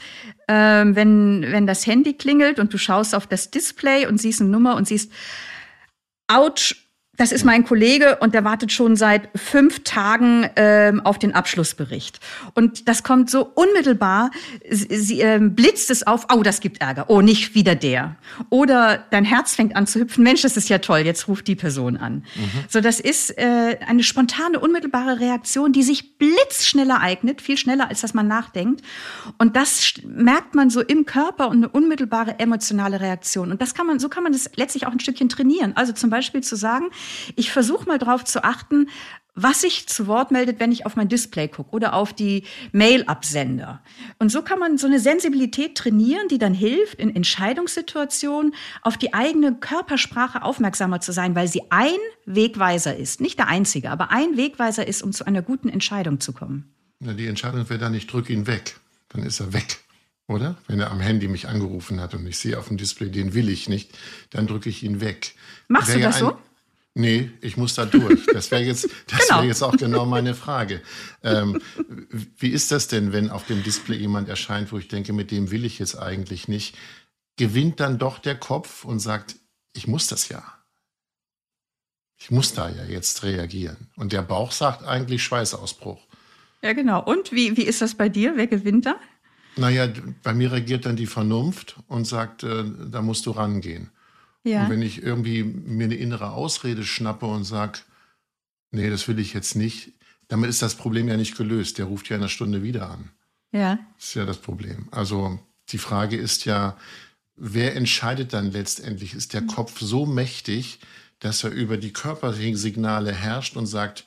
ähm, 0.48 0.94
wenn, 0.94 1.44
wenn 1.48 1.66
das 1.66 1.86
Handy 1.86 2.14
klingelt 2.14 2.58
und 2.58 2.72
du 2.72 2.78
schaust 2.78 3.14
auf 3.14 3.26
das 3.26 3.50
Display 3.50 4.06
und 4.06 4.18
siehst 4.20 4.40
eine 4.40 4.50
Nummer 4.50 4.76
und 4.76 4.86
siehst, 4.86 5.10
ouch, 6.28 6.74
das 7.16 7.32
ist 7.32 7.44
mein 7.44 7.64
Kollege 7.64 8.16
und 8.16 8.34
der 8.34 8.44
wartet 8.44 8.72
schon 8.72 8.96
seit 8.96 9.28
fünf 9.36 9.84
Tagen 9.84 10.48
ähm, 10.56 11.00
auf 11.04 11.18
den 11.18 11.34
Abschlussbericht. 11.34 12.18
Und 12.54 12.88
das 12.88 13.02
kommt 13.02 13.30
so 13.30 13.50
unmittelbar, 13.54 14.30
sie, 14.68 15.20
äh, 15.20 15.38
blitzt 15.40 15.90
es 15.90 16.06
auf, 16.06 16.26
oh, 16.32 16.42
das 16.42 16.60
gibt 16.60 16.80
Ärger, 16.80 17.06
oh, 17.08 17.20
nicht 17.20 17.54
wieder 17.54 17.74
der. 17.74 18.16
Oder 18.50 19.04
dein 19.10 19.24
Herz 19.24 19.54
fängt 19.54 19.76
an 19.76 19.86
zu 19.86 20.00
hüpfen, 20.00 20.24
Mensch, 20.24 20.42
das 20.42 20.56
ist 20.56 20.68
ja 20.68 20.78
toll, 20.78 21.00
jetzt 21.00 21.28
ruft 21.28 21.46
die 21.46 21.54
Person 21.54 21.96
an. 21.96 22.24
Mhm. 22.34 22.50
So, 22.68 22.80
das 22.80 22.98
ist 22.98 23.36
äh, 23.38 23.78
eine 23.86 24.02
spontane, 24.02 24.58
unmittelbare 24.58 25.20
Reaktion, 25.20 25.72
die 25.72 25.82
sich 25.82 26.18
blitzschnell 26.18 26.90
ereignet, 26.90 27.40
viel 27.40 27.56
schneller, 27.56 27.88
als 27.88 28.00
dass 28.00 28.14
man 28.14 28.26
nachdenkt. 28.26 28.82
Und 29.38 29.56
das 29.56 29.94
merkt 30.04 30.54
man 30.54 30.70
so 30.70 30.80
im 30.80 31.06
Körper 31.06 31.48
und 31.48 31.58
eine 31.58 31.68
unmittelbare 31.68 32.38
emotionale 32.38 33.00
Reaktion. 33.00 33.52
Und 33.52 33.62
das 33.62 33.74
kann 33.74 33.86
man, 33.86 33.98
so 33.98 34.08
kann 34.08 34.24
man 34.24 34.32
das 34.32 34.50
letztlich 34.56 34.86
auch 34.86 34.92
ein 34.92 35.00
Stückchen 35.00 35.28
trainieren. 35.28 35.72
Also 35.76 35.92
zum 35.92 36.10
Beispiel 36.10 36.42
zu 36.42 36.56
sagen, 36.56 36.90
ich 37.36 37.50
versuche 37.50 37.86
mal 37.86 37.98
darauf 37.98 38.24
zu 38.24 38.44
achten, 38.44 38.88
was 39.34 39.62
sich 39.62 39.88
zu 39.88 40.06
Wort 40.06 40.30
meldet, 40.30 40.60
wenn 40.60 40.70
ich 40.70 40.86
auf 40.86 40.94
mein 40.96 41.08
Display 41.08 41.48
gucke 41.48 41.74
oder 41.74 41.94
auf 41.94 42.12
die 42.12 42.44
Mail-Absender. 42.72 43.82
Und 44.18 44.30
so 44.30 44.42
kann 44.42 44.60
man 44.60 44.78
so 44.78 44.86
eine 44.86 45.00
Sensibilität 45.00 45.76
trainieren, 45.76 46.28
die 46.28 46.38
dann 46.38 46.54
hilft, 46.54 47.00
in 47.00 47.14
Entscheidungssituationen 47.14 48.54
auf 48.82 48.96
die 48.96 49.12
eigene 49.12 49.54
Körpersprache 49.54 50.42
aufmerksamer 50.42 51.00
zu 51.00 51.12
sein, 51.12 51.34
weil 51.34 51.48
sie 51.48 51.62
ein 51.70 51.98
Wegweiser 52.26 52.96
ist. 52.96 53.20
Nicht 53.20 53.38
der 53.38 53.48
einzige, 53.48 53.90
aber 53.90 54.10
ein 54.10 54.36
Wegweiser 54.36 54.86
ist, 54.86 55.02
um 55.02 55.12
zu 55.12 55.26
einer 55.26 55.42
guten 55.42 55.68
Entscheidung 55.68 56.20
zu 56.20 56.32
kommen. 56.32 56.72
Na, 57.00 57.12
die 57.12 57.26
Entscheidung 57.26 57.68
wäre 57.68 57.80
dann, 57.80 57.94
ich 57.94 58.06
drücke 58.06 58.32
ihn 58.32 58.46
weg. 58.46 58.76
Dann 59.08 59.24
ist 59.24 59.40
er 59.40 59.52
weg. 59.52 59.80
Oder? 60.26 60.56
Wenn 60.68 60.80
er 60.80 60.90
am 60.90 61.00
Handy 61.00 61.28
mich 61.28 61.48
angerufen 61.48 62.00
hat 62.00 62.14
und 62.14 62.26
ich 62.26 62.38
sehe 62.38 62.58
auf 62.58 62.68
dem 62.68 62.78
Display, 62.78 63.10
den 63.10 63.34
will 63.34 63.48
ich 63.48 63.68
nicht, 63.68 63.90
dann 64.30 64.46
drücke 64.46 64.70
ich 64.70 64.82
ihn 64.82 65.00
weg. 65.00 65.34
Machst 65.68 65.94
du 65.94 66.00
das 66.00 66.18
so? 66.18 66.38
Nee, 66.96 67.32
ich 67.40 67.56
muss 67.56 67.74
da 67.74 67.86
durch. 67.86 68.24
Das 68.32 68.52
wäre 68.52 68.62
jetzt, 68.62 68.88
das 69.08 69.26
genau. 69.26 69.38
wäre 69.38 69.46
jetzt 69.48 69.62
auch 69.62 69.76
genau 69.76 70.06
meine 70.06 70.34
Frage. 70.34 70.80
Ähm, 71.24 71.60
wie 72.38 72.50
ist 72.50 72.70
das 72.70 72.86
denn, 72.86 73.12
wenn 73.12 73.30
auf 73.30 73.46
dem 73.46 73.64
Display 73.64 73.96
jemand 73.96 74.28
erscheint, 74.28 74.70
wo 74.70 74.78
ich 74.78 74.86
denke, 74.86 75.12
mit 75.12 75.32
dem 75.32 75.50
will 75.50 75.64
ich 75.64 75.80
jetzt 75.80 75.96
eigentlich 75.96 76.46
nicht? 76.46 76.76
Gewinnt 77.36 77.80
dann 77.80 77.98
doch 77.98 78.20
der 78.20 78.36
Kopf 78.36 78.84
und 78.84 79.00
sagt, 79.00 79.34
ich 79.72 79.88
muss 79.88 80.06
das 80.06 80.28
ja. 80.28 80.44
Ich 82.16 82.30
muss 82.30 82.54
da 82.54 82.68
ja 82.68 82.84
jetzt 82.84 83.24
reagieren. 83.24 83.88
Und 83.96 84.12
der 84.12 84.22
Bauch 84.22 84.52
sagt 84.52 84.84
eigentlich 84.84 85.24
Schweißausbruch. 85.24 86.00
Ja, 86.62 86.74
genau. 86.74 87.02
Und 87.02 87.32
wie, 87.32 87.56
wie 87.56 87.64
ist 87.64 87.82
das 87.82 87.96
bei 87.96 88.08
dir? 88.08 88.34
Wer 88.36 88.46
gewinnt 88.46 88.86
da? 88.86 88.94
Naja, 89.56 89.88
bei 90.22 90.32
mir 90.32 90.52
reagiert 90.52 90.86
dann 90.86 90.96
die 90.96 91.06
Vernunft 91.06 91.76
und 91.88 92.06
sagt, 92.06 92.44
äh, 92.44 92.64
da 92.90 93.02
musst 93.02 93.26
du 93.26 93.32
rangehen. 93.32 93.90
Ja. 94.44 94.64
Und 94.64 94.70
wenn 94.70 94.82
ich 94.82 95.02
irgendwie 95.02 95.42
mir 95.42 95.84
eine 95.84 95.96
innere 95.96 96.30
Ausrede 96.30 96.84
schnappe 96.84 97.26
und 97.26 97.44
sage, 97.44 97.80
nee, 98.70 98.90
das 98.90 99.08
will 99.08 99.18
ich 99.18 99.32
jetzt 99.32 99.56
nicht, 99.56 99.92
damit 100.28 100.50
ist 100.50 100.62
das 100.62 100.76
Problem 100.76 101.08
ja 101.08 101.16
nicht 101.16 101.36
gelöst. 101.36 101.78
Der 101.78 101.86
ruft 101.86 102.08
ja 102.08 102.16
in 102.16 102.22
einer 102.22 102.28
Stunde 102.28 102.62
wieder 102.62 102.90
an. 102.90 103.10
Ja. 103.52 103.78
Das 103.96 104.08
ist 104.08 104.14
ja 104.14 104.24
das 104.24 104.38
Problem. 104.38 104.88
Also 104.90 105.38
die 105.70 105.78
Frage 105.78 106.16
ist 106.16 106.44
ja, 106.44 106.76
wer 107.36 107.74
entscheidet 107.76 108.32
dann 108.32 108.52
letztendlich? 108.52 109.14
Ist 109.14 109.32
der 109.32 109.42
mhm. 109.42 109.48
Kopf 109.48 109.80
so 109.80 110.06
mächtig, 110.06 110.80
dass 111.20 111.44
er 111.44 111.50
über 111.50 111.76
die 111.76 111.92
Körpersignale 111.92 113.12
herrscht 113.12 113.56
und 113.56 113.66
sagt, 113.66 114.06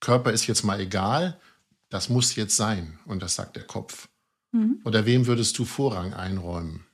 Körper 0.00 0.32
ist 0.32 0.46
jetzt 0.46 0.64
mal 0.64 0.80
egal, 0.80 1.40
das 1.88 2.08
muss 2.08 2.36
jetzt 2.36 2.56
sein. 2.56 2.98
Und 3.06 3.22
das 3.22 3.36
sagt 3.36 3.56
der 3.56 3.64
Kopf. 3.64 4.08
Mhm. 4.52 4.80
Oder 4.84 5.06
wem 5.06 5.26
würdest 5.26 5.58
du 5.58 5.64
Vorrang 5.64 6.12
einräumen? 6.12 6.84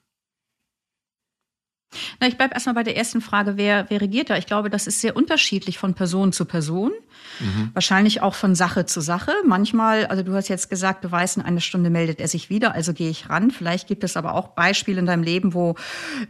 Na, 2.20 2.28
ich 2.28 2.36
bleibe 2.36 2.54
erstmal 2.54 2.74
bei 2.74 2.82
der 2.82 2.96
ersten 2.96 3.20
Frage, 3.20 3.56
wer, 3.56 3.86
wer 3.88 4.00
regiert 4.00 4.30
da? 4.30 4.36
Ich 4.36 4.46
glaube, 4.46 4.70
das 4.70 4.86
ist 4.86 5.00
sehr 5.00 5.16
unterschiedlich 5.16 5.78
von 5.78 5.94
Person 5.94 6.32
zu 6.32 6.44
Person. 6.44 6.92
Mhm. 7.40 7.70
Wahrscheinlich 7.72 8.22
auch 8.22 8.34
von 8.34 8.54
Sache 8.54 8.86
zu 8.86 9.00
Sache. 9.00 9.32
Manchmal, 9.44 10.06
also 10.06 10.22
du 10.22 10.34
hast 10.34 10.48
jetzt 10.48 10.70
gesagt, 10.70 11.04
du 11.04 11.10
weißt, 11.10 11.38
in 11.38 11.42
einer 11.42 11.60
Stunde 11.60 11.90
meldet 11.90 12.20
er 12.20 12.28
sich 12.28 12.50
wieder, 12.50 12.74
also 12.74 12.92
gehe 12.92 13.10
ich 13.10 13.28
ran. 13.28 13.50
Vielleicht 13.50 13.88
gibt 13.88 14.04
es 14.04 14.16
aber 14.16 14.34
auch 14.34 14.48
Beispiele 14.48 15.00
in 15.00 15.06
deinem 15.06 15.22
Leben, 15.22 15.54
wo, 15.54 15.74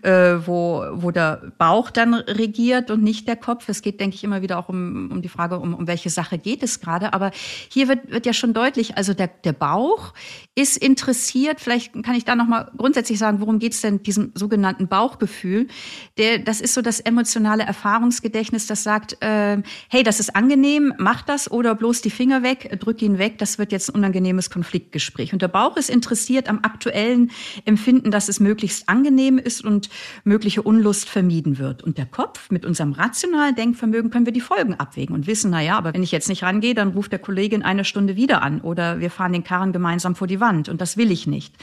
äh, 0.03 0.35
wo, 0.45 0.85
wo 0.93 1.11
der 1.11 1.53
Bauch 1.59 1.91
dann 1.91 2.15
regiert 2.15 2.91
und 2.91 3.03
nicht 3.03 3.29
der 3.29 3.37
Kopf. 3.37 3.69
Es 3.69 3.83
geht, 3.83 4.01
denke 4.01 4.17
ich, 4.17 4.25
immer 4.25 4.43
wieder 4.43 4.59
auch 4.59 4.69
um, 4.69 5.11
um 5.11 5.23
die 5.23 5.29
Frage, 5.29 5.59
um, 5.59 5.75
um 5.75 5.87
welche 5.87 6.11
Sache 6.11 6.39
geht 6.39 6.63
es 6.63 6.81
gerade. 6.81 7.13
Aber 7.13 7.31
hier 7.69 7.89
wird, 7.89 8.11
wird 8.11 8.27
ja 8.27 8.33
schon 8.33 8.55
deutlich, 8.55 8.97
also 8.97 9.15
der, 9.15 9.29
der 9.29 9.53
Bauch 9.53 10.15
ist 10.55 10.77
interessiert. 10.77 11.61
Vielleicht 11.61 11.93
kann 12.03 12.15
ich 12.15 12.25
da 12.25 12.35
nochmal 12.35 12.71
grundsätzlich 12.77 13.19
sagen, 13.19 13.41
worum 13.41 13.59
geht 13.59 13.73
es 13.73 13.81
denn 13.81 14.03
diesem 14.03 14.33
sogenannten 14.35 14.89
Bauchgefühl? 14.89 15.54
Der, 16.19 16.39
das 16.39 16.61
ist 16.61 16.75
so 16.75 16.83
das 16.83 17.01
emotionale 17.01 17.65
Erfahrungsgedächtnis, 17.65 18.67
das 18.67 18.83
sagt, 18.83 19.23
äh, 19.23 19.63
hey, 19.89 20.03
das 20.03 20.21
ist 20.21 20.37
angenehm, 20.37 20.95
mach 20.99 21.23
das 21.23 21.51
oder 21.51 21.75
bloß 21.75 22.03
die 22.03 22.11
Finger 22.11 22.43
weg, 22.43 22.79
drück 22.81 23.03
ihn 23.03 23.19
weg, 23.19 23.39
das 23.39 23.59
wird 23.59 23.73
jetzt 23.73 23.91
ein 23.91 23.95
unangenehmes 23.95 24.51
Konfliktgespräch. 24.51 25.33
Und 25.33 25.43
der 25.43 25.49
Bauch 25.49 25.77
ist 25.77 25.91
interessiert 25.91 26.49
am 26.49 26.61
aktuellen 26.63 27.31
Empfinden, 27.65 28.11
dass 28.11 28.29
es 28.29 28.41
möglichst 28.41 28.89
angenehm 28.89 29.39
ist 29.39 29.65
und 29.65 29.89
mögliche 30.25 30.63
Unlust 30.63 31.09
vermieden 31.09 31.59
wird. 31.59 31.83
Und 31.83 31.99
der 31.99 32.07
Kopf 32.07 32.51
mit 32.51 32.65
unserem 32.65 32.93
rationalen 32.93 33.55
Denkvermögen 33.55 34.11
können 34.11 34.27
wir 34.27 34.33
die 34.33 34.41
Folgen 34.41 34.75
abwägen 34.75 35.15
und 35.15 35.27
wissen, 35.27 35.51
na 35.51 35.61
ja, 35.61 35.77
aber 35.77 35.95
wenn 35.95 36.03
ich 36.03 36.13
jetzt 36.13 36.29
nicht 36.29 36.43
rangehe, 36.43 36.75
dann 36.75 36.89
ruft 36.89 37.13
der 37.13 37.19
Kollege 37.19 37.57
in 37.57 37.63
einer 37.63 37.85
Stunde 37.85 38.17
wieder 38.17 38.43
an 38.43 38.61
oder 38.61 39.01
wir 39.01 39.11
fahren 39.11 39.33
den 39.33 39.45
Karren 39.45 39.73
gemeinsam 39.73 40.15
vor 40.15 40.27
die 40.27 40.41
Wand 40.41 40.69
und 40.69 40.81
das 40.81 40.97
will 40.97 41.11
ich 41.11 41.27
nicht. 41.27 41.55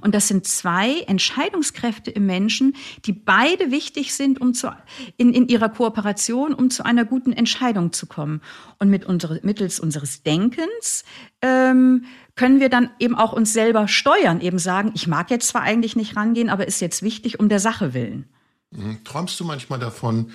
Und 0.00 0.14
das 0.14 0.28
sind 0.28 0.46
zwei 0.46 1.00
Entscheidungskräfte 1.06 2.10
im 2.10 2.26
Menschen, 2.26 2.74
die 3.04 3.12
beide 3.12 3.37
wichtig 3.70 4.14
sind, 4.14 4.40
um 4.40 4.54
zu, 4.54 4.74
in, 5.16 5.32
in 5.32 5.48
ihrer 5.48 5.68
Kooperation, 5.68 6.54
um 6.54 6.70
zu 6.70 6.84
einer 6.84 7.04
guten 7.04 7.32
Entscheidung 7.32 7.92
zu 7.92 8.06
kommen. 8.06 8.40
Und 8.78 8.90
mit 8.90 9.04
unsere, 9.04 9.40
mittels 9.42 9.80
unseres 9.80 10.22
Denkens 10.22 11.04
ähm, 11.42 12.04
können 12.34 12.60
wir 12.60 12.68
dann 12.68 12.90
eben 12.98 13.14
auch 13.14 13.32
uns 13.32 13.52
selber 13.52 13.88
steuern, 13.88 14.40
eben 14.40 14.58
sagen, 14.58 14.92
ich 14.94 15.06
mag 15.06 15.30
jetzt 15.30 15.48
zwar 15.48 15.62
eigentlich 15.62 15.96
nicht 15.96 16.16
rangehen, 16.16 16.50
aber 16.50 16.66
ist 16.66 16.80
jetzt 16.80 17.02
wichtig 17.02 17.40
um 17.40 17.48
der 17.48 17.60
Sache 17.60 17.94
willen. 17.94 18.28
Mhm. 18.70 19.04
Träumst 19.04 19.38
du 19.40 19.44
manchmal 19.44 19.78
davon, 19.78 20.32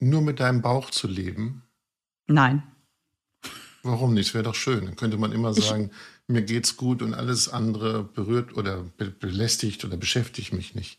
nur 0.00 0.22
mit 0.22 0.40
deinem 0.40 0.62
Bauch 0.62 0.90
zu 0.90 1.08
leben? 1.08 1.62
Nein. 2.26 2.62
Warum 3.82 4.14
nicht? 4.14 4.34
Wäre 4.34 4.44
doch 4.44 4.54
schön. 4.54 4.84
Dann 4.86 4.96
könnte 4.96 5.16
man 5.16 5.32
immer 5.32 5.54
sagen, 5.54 5.90
ich, 5.92 6.32
mir 6.34 6.42
geht's 6.42 6.76
gut 6.76 7.02
und 7.02 7.14
alles 7.14 7.48
andere 7.48 8.04
berührt 8.04 8.56
oder 8.56 8.84
belästigt 9.20 9.84
oder 9.84 9.96
beschäftigt 9.96 10.52
mich 10.52 10.74
nicht. 10.74 10.98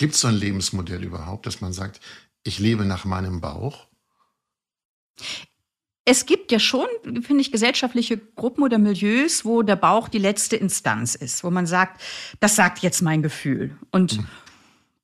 Gibt 0.00 0.14
es 0.14 0.22
so 0.22 0.28
ein 0.28 0.34
Lebensmodell 0.34 1.04
überhaupt, 1.04 1.44
dass 1.44 1.60
man 1.60 1.74
sagt, 1.74 2.00
ich 2.42 2.58
lebe 2.58 2.86
nach 2.86 3.04
meinem 3.04 3.42
Bauch? 3.42 3.86
Es 6.06 6.24
gibt 6.24 6.50
ja 6.52 6.58
schon, 6.58 6.86
finde 7.04 7.42
ich, 7.42 7.52
gesellschaftliche 7.52 8.16
Gruppen 8.16 8.62
oder 8.62 8.78
Milieus, 8.78 9.44
wo 9.44 9.60
der 9.60 9.76
Bauch 9.76 10.08
die 10.08 10.16
letzte 10.16 10.56
Instanz 10.56 11.14
ist, 11.14 11.44
wo 11.44 11.50
man 11.50 11.66
sagt, 11.66 12.00
das 12.40 12.56
sagt 12.56 12.78
jetzt 12.78 13.02
mein 13.02 13.20
Gefühl. 13.20 13.76
Und, 13.90 14.16
mhm. 14.16 14.26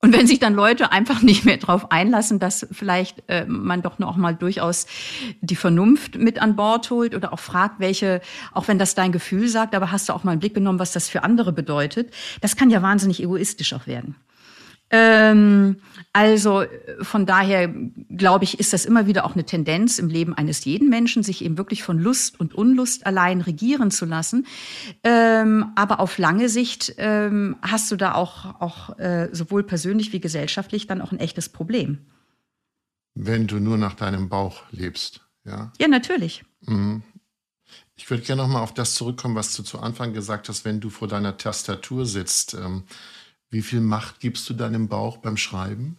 und 0.00 0.14
wenn 0.14 0.26
sich 0.26 0.38
dann 0.38 0.54
Leute 0.54 0.90
einfach 0.90 1.20
nicht 1.20 1.44
mehr 1.44 1.58
darauf 1.58 1.92
einlassen, 1.92 2.38
dass 2.38 2.66
vielleicht 2.72 3.22
äh, 3.28 3.44
man 3.44 3.82
doch 3.82 3.98
noch 3.98 4.16
mal 4.16 4.34
durchaus 4.34 4.86
die 5.42 5.56
Vernunft 5.56 6.16
mit 6.16 6.40
an 6.40 6.56
Bord 6.56 6.88
holt 6.88 7.14
oder 7.14 7.34
auch 7.34 7.40
fragt, 7.40 7.80
welche, 7.80 8.22
auch 8.50 8.66
wenn 8.66 8.78
das 8.78 8.94
dein 8.94 9.12
Gefühl 9.12 9.48
sagt, 9.48 9.74
aber 9.74 9.92
hast 9.92 10.08
du 10.08 10.14
auch 10.14 10.24
mal 10.24 10.30
einen 10.32 10.40
Blick 10.40 10.54
genommen, 10.54 10.78
was 10.78 10.92
das 10.92 11.06
für 11.10 11.22
andere 11.22 11.52
bedeutet, 11.52 12.14
das 12.40 12.56
kann 12.56 12.70
ja 12.70 12.80
wahnsinnig 12.80 13.22
egoistisch 13.22 13.74
auch 13.74 13.86
werden. 13.86 14.16
Ähm, 14.90 15.76
also 16.12 16.64
von 17.02 17.26
daher 17.26 17.68
glaube 18.08 18.44
ich, 18.44 18.60
ist 18.60 18.72
das 18.72 18.84
immer 18.84 19.06
wieder 19.06 19.24
auch 19.24 19.34
eine 19.34 19.44
Tendenz 19.44 19.98
im 19.98 20.08
Leben 20.08 20.32
eines 20.32 20.64
jeden 20.64 20.88
Menschen, 20.88 21.22
sich 21.22 21.44
eben 21.44 21.58
wirklich 21.58 21.82
von 21.82 21.98
Lust 21.98 22.38
und 22.38 22.54
Unlust 22.54 23.04
allein 23.04 23.40
regieren 23.40 23.90
zu 23.90 24.04
lassen. 24.04 24.46
Ähm, 25.02 25.72
aber 25.74 26.00
auf 26.00 26.18
lange 26.18 26.48
Sicht 26.48 26.94
ähm, 26.98 27.56
hast 27.62 27.90
du 27.90 27.96
da 27.96 28.14
auch, 28.14 28.60
auch 28.60 28.98
äh, 28.98 29.28
sowohl 29.32 29.64
persönlich 29.64 30.12
wie 30.12 30.20
gesellschaftlich 30.20 30.86
dann 30.86 31.02
auch 31.02 31.12
ein 31.12 31.20
echtes 31.20 31.48
Problem. 31.48 31.98
Wenn 33.14 33.46
du 33.46 33.58
nur 33.58 33.78
nach 33.78 33.94
deinem 33.94 34.28
Bauch 34.28 34.62
lebst, 34.70 35.22
ja? 35.44 35.72
Ja, 35.80 35.88
natürlich. 35.88 36.44
Mhm. 36.66 37.02
Ich 37.96 38.10
würde 38.10 38.22
gerne 38.22 38.42
nochmal 38.42 38.62
auf 38.62 38.74
das 38.74 38.94
zurückkommen, 38.94 39.34
was 39.34 39.56
du 39.56 39.62
zu 39.62 39.80
Anfang 39.80 40.12
gesagt 40.12 40.48
hast, 40.48 40.64
wenn 40.64 40.80
du 40.80 40.90
vor 40.90 41.08
deiner 41.08 41.38
Tastatur 41.38 42.04
sitzt. 42.04 42.54
Ähm, 42.54 42.84
wie 43.50 43.62
viel 43.62 43.80
Macht 43.80 44.20
gibst 44.20 44.48
du 44.48 44.54
deinem 44.54 44.88
Bauch 44.88 45.18
beim 45.18 45.36
Schreiben? 45.36 45.98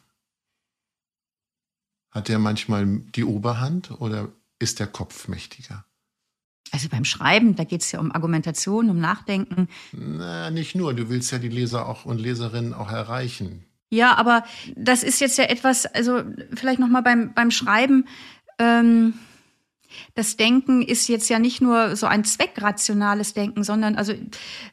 Hat 2.11 2.29
der 2.29 2.39
manchmal 2.39 2.85
die 3.15 3.23
Oberhand 3.23 3.91
oder 3.99 4.29
ist 4.59 4.79
der 4.79 4.87
Kopf 4.87 5.27
mächtiger? 5.27 5.85
Also 6.71 6.89
beim 6.89 7.05
Schreiben, 7.05 7.55
da 7.55 7.63
geht 7.63 7.81
es 7.81 7.91
ja 7.91 7.99
um 7.99 8.11
Argumentation, 8.11 8.89
um 8.89 8.99
Nachdenken. 8.99 9.69
Na, 9.93 10.49
nicht 10.49 10.75
nur. 10.75 10.93
Du 10.93 11.09
willst 11.09 11.31
ja 11.31 11.37
die 11.37 11.49
Leser 11.49 11.87
auch 11.87 12.05
und 12.05 12.19
Leserinnen 12.19 12.73
auch 12.73 12.91
erreichen. 12.91 13.65
Ja, 13.89 14.15
aber 14.15 14.43
das 14.75 15.03
ist 15.03 15.21
jetzt 15.21 15.37
ja 15.37 15.45
etwas, 15.45 15.85
also 15.85 16.23
vielleicht 16.53 16.79
nochmal 16.79 17.03
beim, 17.03 17.33
beim 17.33 17.51
Schreiben. 17.51 18.05
Ähm, 18.59 19.13
das 20.15 20.37
Denken 20.37 20.81
ist 20.81 21.07
jetzt 21.07 21.29
ja 21.29 21.39
nicht 21.39 21.61
nur 21.61 21.95
so 21.95 22.07
ein 22.07 22.23
zweckrationales 22.23 23.33
Denken, 23.33 23.63
sondern 23.63 23.95
also 23.95 24.13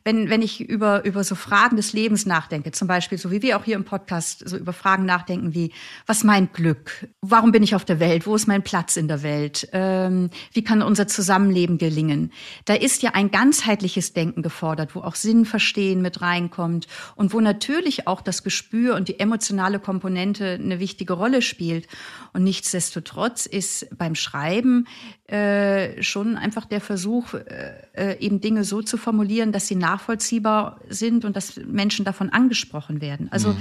wenn, 0.04 0.30
wenn 0.30 0.42
ich 0.42 0.61
über, 0.61 1.04
über 1.04 1.25
so 1.25 1.35
Fragen 1.35 1.76
des 1.76 1.92
Lebens 1.92 2.26
nachdenke, 2.26 2.73
zum 2.73 2.88
Beispiel 2.88 3.18
so 3.18 3.30
wie 3.30 3.42
wir 3.42 3.59
auch 3.59 3.64
hier 3.64 3.76
im 3.76 3.85
Podcast 3.85 4.49
so 4.49 4.56
über 4.56 4.73
Fragen 4.73 5.04
nachdenken 5.04 5.54
wie, 5.54 5.73
was 6.06 6.25
meint 6.25 6.52
Glück? 6.52 7.09
Warum 7.21 7.52
bin 7.52 7.62
ich 7.62 7.75
auf 7.75 7.85
der 7.85 8.00
Welt? 8.00 8.26
Wo 8.26 8.35
ist 8.35 8.47
mein 8.47 8.62
Platz 8.62 8.97
in 8.97 9.09
der 9.09 9.23
Welt? 9.23 9.68
Ähm, 9.73 10.30
wie 10.52 10.64
kann 10.64 10.83
unser 10.83 11.06
Zusammenleben 11.06 11.78
gelingen? 11.78 12.33
Da 12.64 12.75
ist 12.75 13.02
ja 13.02 13.11
ein 13.14 13.30
ganzheitliches 13.30 14.12
Denken 14.12 14.42
gefordert, 14.42 14.94
wo 14.94 15.00
auch 15.00 15.14
Sinn 15.14 15.44
verstehen 15.44 16.02
mit 16.02 16.21
reinkommt 16.21 16.87
und 17.16 17.33
wo 17.33 17.40
natürlich 17.40 18.06
auch 18.06 18.21
das 18.21 18.42
Gespür 18.42 18.94
und 18.97 19.09
die 19.09 19.21
emotionale 19.21 19.78
Komponente 19.78 20.59
eine 20.61 20.80
wichtige 20.80 21.14
Rolle 21.14 21.42
spielt. 21.42 21.87
Und 22.33 22.44
nichtsdestotrotz 22.44 23.47
ist 23.47 23.87
beim 23.97 24.14
Schreiben 24.14 24.87
äh, 25.26 26.02
schon 26.02 26.37
einfach 26.37 26.64
der 26.64 26.80
Versuch, 26.80 27.34
äh, 27.34 27.73
äh, 27.94 28.18
eben 28.20 28.40
Dinge 28.40 28.64
so 28.64 28.82
zu 28.82 28.96
formulieren, 28.96 29.52
dass 29.52 29.66
sie 29.66 29.76
nachvollziehbar 29.76 30.80
sind 30.88 31.25
und 31.25 31.37
dass 31.37 31.56
Menschen 31.56 32.04
davon 32.04 32.30
angesprochen 32.30 33.00
werden. 33.00 33.28
Also 33.30 33.50
mhm. 33.50 33.58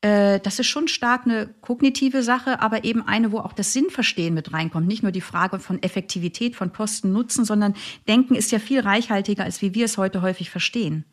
äh, 0.00 0.40
das 0.40 0.58
ist 0.58 0.66
schon 0.66 0.88
stark 0.88 1.26
eine 1.26 1.48
kognitive 1.60 2.22
Sache, 2.22 2.60
aber 2.60 2.84
eben 2.84 3.02
eine, 3.02 3.32
wo 3.32 3.38
auch 3.38 3.52
das 3.52 3.72
Sinnverstehen 3.72 4.34
mit 4.34 4.52
reinkommt. 4.52 4.86
Nicht 4.86 5.02
nur 5.02 5.12
die 5.12 5.20
Frage 5.20 5.58
von 5.58 5.82
Effektivität, 5.82 6.56
von 6.56 6.72
Kosten, 6.72 7.12
Nutzen, 7.12 7.44
sondern 7.44 7.74
Denken 8.08 8.34
ist 8.34 8.52
ja 8.52 8.58
viel 8.58 8.80
reichhaltiger, 8.80 9.44
als 9.44 9.62
wie 9.62 9.74
wir 9.74 9.84
es 9.84 9.98
heute 9.98 10.22
häufig 10.22 10.50
verstehen. 10.50 11.04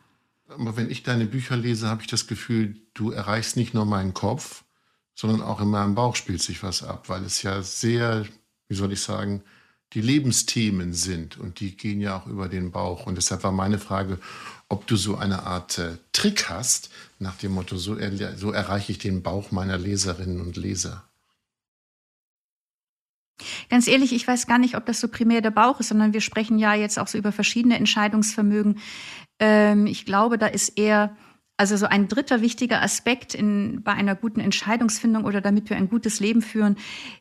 Aber 0.48 0.78
wenn 0.78 0.90
ich 0.90 1.04
deine 1.04 1.26
Bücher 1.26 1.58
lese, 1.58 1.90
habe 1.90 2.02
ich 2.02 2.08
das 2.08 2.28
Gefühl, 2.28 2.76
du 2.94 3.12
erreichst 3.12 3.58
nicht 3.58 3.74
nur 3.74 3.86
meinen 3.86 4.14
Kopf, 4.14 4.64
sondern 5.16 5.42
auch 5.42 5.62
in 5.62 5.70
meinem 5.70 5.96
Bauch 5.96 6.16
spielt 6.16 6.42
sich 6.42 6.64
was 6.64 6.84
ab, 6.84 7.10
weil 7.10 7.24
es 7.24 7.42
ja 7.44 7.62
sehr, 7.62 8.26
wie 8.68 8.76
soll 8.76 8.92
ich 8.92 9.02
sagen, 9.02 9.44
die 9.94 10.02
Lebensthemen 10.02 10.94
sind 10.94 11.40
und 11.40 11.60
die 11.60 11.78
gehen 11.78 12.02
ja 12.02 12.18
auch 12.18 12.28
über 12.28 12.50
den 12.50 12.72
Bauch. 12.72 13.06
Und 13.06 13.16
deshalb 13.16 13.44
war 13.44 13.52
meine 13.52 13.80
Frage, 13.80 14.20
ob 14.70 14.88
du 14.88 14.96
so 14.96 15.16
eine 15.16 15.44
Art 15.44 15.78
äh, 15.78 15.98
Trick 16.14 16.50
hast, 16.50 16.90
nach 17.20 17.36
dem 17.38 17.54
Motto, 17.54 17.78
so, 17.78 17.96
er, 17.96 18.38
so 18.38 18.52
erreiche 18.52 18.92
ich 18.92 18.98
den 18.98 19.22
Bauch 19.22 19.52
meiner 19.52 19.78
Leserinnen 19.78 20.42
und 20.42 20.58
Leser. 20.58 21.04
Ganz 23.70 23.88
ehrlich, 23.88 24.14
ich 24.14 24.28
weiß 24.28 24.48
gar 24.48 24.58
nicht, 24.58 24.76
ob 24.76 24.86
das 24.86 25.00
so 25.00 25.08
primär 25.08 25.42
der 25.42 25.52
Bauch 25.52 25.80
ist, 25.80 25.90
sondern 25.90 26.14
wir 26.14 26.22
sprechen 26.22 26.60
ja 26.60 26.74
jetzt 26.74 27.00
auch 27.00 27.08
so 27.08 27.18
über 27.18 27.32
verschiedene 27.32 27.78
Entscheidungsvermögen. 27.78 28.80
Ähm, 29.40 29.86
ich 29.88 30.06
glaube, 30.06 30.38
da 30.38 30.48
ist 30.48 30.78
eher, 30.78 31.16
also 31.58 31.78
so 31.78 31.86
ein 31.86 32.08
dritter 32.08 32.42
wichtiger 32.42 32.82
Aspekt 32.82 33.34
in, 33.34 33.84
bei 33.84 33.94
einer 33.94 34.16
guten 34.16 34.40
Entscheidungsfindung 34.40 35.26
oder 35.26 35.42
damit 35.42 35.70
wir 35.70 35.78
ein 35.78 35.90
gutes 35.90 36.20
Leben 36.20 36.42
führen, 36.42 36.78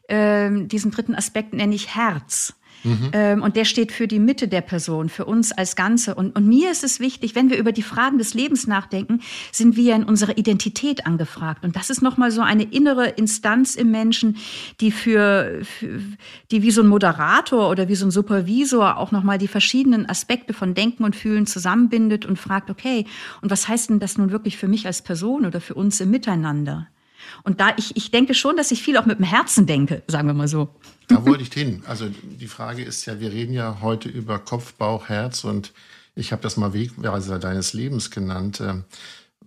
ähm, 0.09 0.69
diesen 0.69 0.91
dritten 0.91 1.15
Aspekt 1.15 1.53
nenne 1.53 1.75
ich 1.75 1.95
Herz. 1.95 2.55
Mhm. 2.85 3.11
Ähm, 3.13 3.43
und 3.43 3.57
der 3.57 3.65
steht 3.65 3.93
für 3.93 4.09
die 4.09 4.19
Mitte 4.19 4.49
der 4.49 4.61
Person, 4.61 5.09
für 5.09 5.25
uns 5.25 5.53
als 5.53 5.77
Ganze. 5.77 6.15
Und, 6.15 6.37
und 6.37 6.47
mir 6.47 6.71
ist 6.71 6.85
es 6.85 7.01
wichtig, 7.01 7.35
wenn 7.35 7.51
wir 7.51 7.59
über 7.59 7.73
die 7.73 7.83
Fragen 7.83 8.19
des 8.19 8.35
Lebens 8.35 8.67
nachdenken, 8.67 9.21
sind 9.51 9.77
wir 9.77 9.95
in 9.95 10.05
unserer 10.05 10.37
Identität 10.37 11.07
angefragt. 11.07 11.65
Und 11.65 11.77
das 11.77 11.91
ist 11.91 12.03
nochmal 12.03 12.31
so 12.31 12.41
eine 12.41 12.65
innere 12.65 13.09
Instanz 13.09 13.75
im 13.75 13.91
Menschen, 13.91 14.37
die 14.81 14.91
für, 14.91 15.61
für 15.63 16.01
die 16.51 16.63
wie 16.63 16.71
so 16.71 16.83
ein 16.83 16.89
Moderator 16.89 17.71
oder 17.71 17.89
wie 17.89 17.95
so 17.95 18.07
ein 18.07 18.11
Supervisor 18.11 18.99
auch 18.99 19.13
nochmal 19.13 19.39
die 19.39 19.49
verschiedenen 19.49 20.09
Aspekte 20.09 20.53
von 20.53 20.75
Denken 20.75 21.05
und 21.05 21.17
Fühlen 21.17 21.47
zusammenbindet 21.47 22.27
und 22.27 22.39
fragt, 22.39 22.71
okay, 22.71 23.07
und 23.41 23.51
was 23.51 23.69
heißt 23.69 23.91
denn 23.91 24.01
das 24.01 24.19
nun 24.19 24.31
wirklich 24.31 24.57
für 24.57 24.69
mich 24.69 24.87
als 24.87 25.03
Person 25.03 25.47
oder 25.47 25.61
für 25.61 25.75
uns 25.75 26.01
im 26.01 26.11
Miteinander? 26.11 26.89
Und 27.43 27.61
da 27.61 27.75
ich, 27.77 27.97
ich 27.97 28.11
denke 28.11 28.35
schon, 28.35 28.57
dass 28.57 28.71
ich 28.71 28.83
viel 28.83 28.97
auch 28.97 29.07
mit 29.07 29.19
dem 29.19 29.25
Herzen 29.25 29.67
denke, 29.67 30.03
sagen 30.07 30.29
wir 30.29 30.35
mal 30.35 30.49
so. 30.49 30.69
Da 31.09 31.25
wollte 31.27 31.43
ich 31.43 31.53
hin. 31.53 31.83
Also 31.87 32.09
die 32.09 32.49
Frage 32.49 32.83
ist 32.83 33.05
ja, 33.07 33.21
wir 33.21 33.33
reden 33.33 33.53
ja 33.53 33.79
heute 33.81 34.09
über 34.09 34.39
Kopf, 34.39 34.75
Bauch, 34.75 35.09
Herz 35.09 35.45
und 35.45 35.73
ich 36.15 36.33
habe 36.33 36.43
das 36.43 36.57
mal 36.57 36.73
Wegweiser 36.73 37.39
deines 37.39 37.73
Lebens 37.73 38.11
genannt. 38.11 38.61
Ähm, 38.61 38.85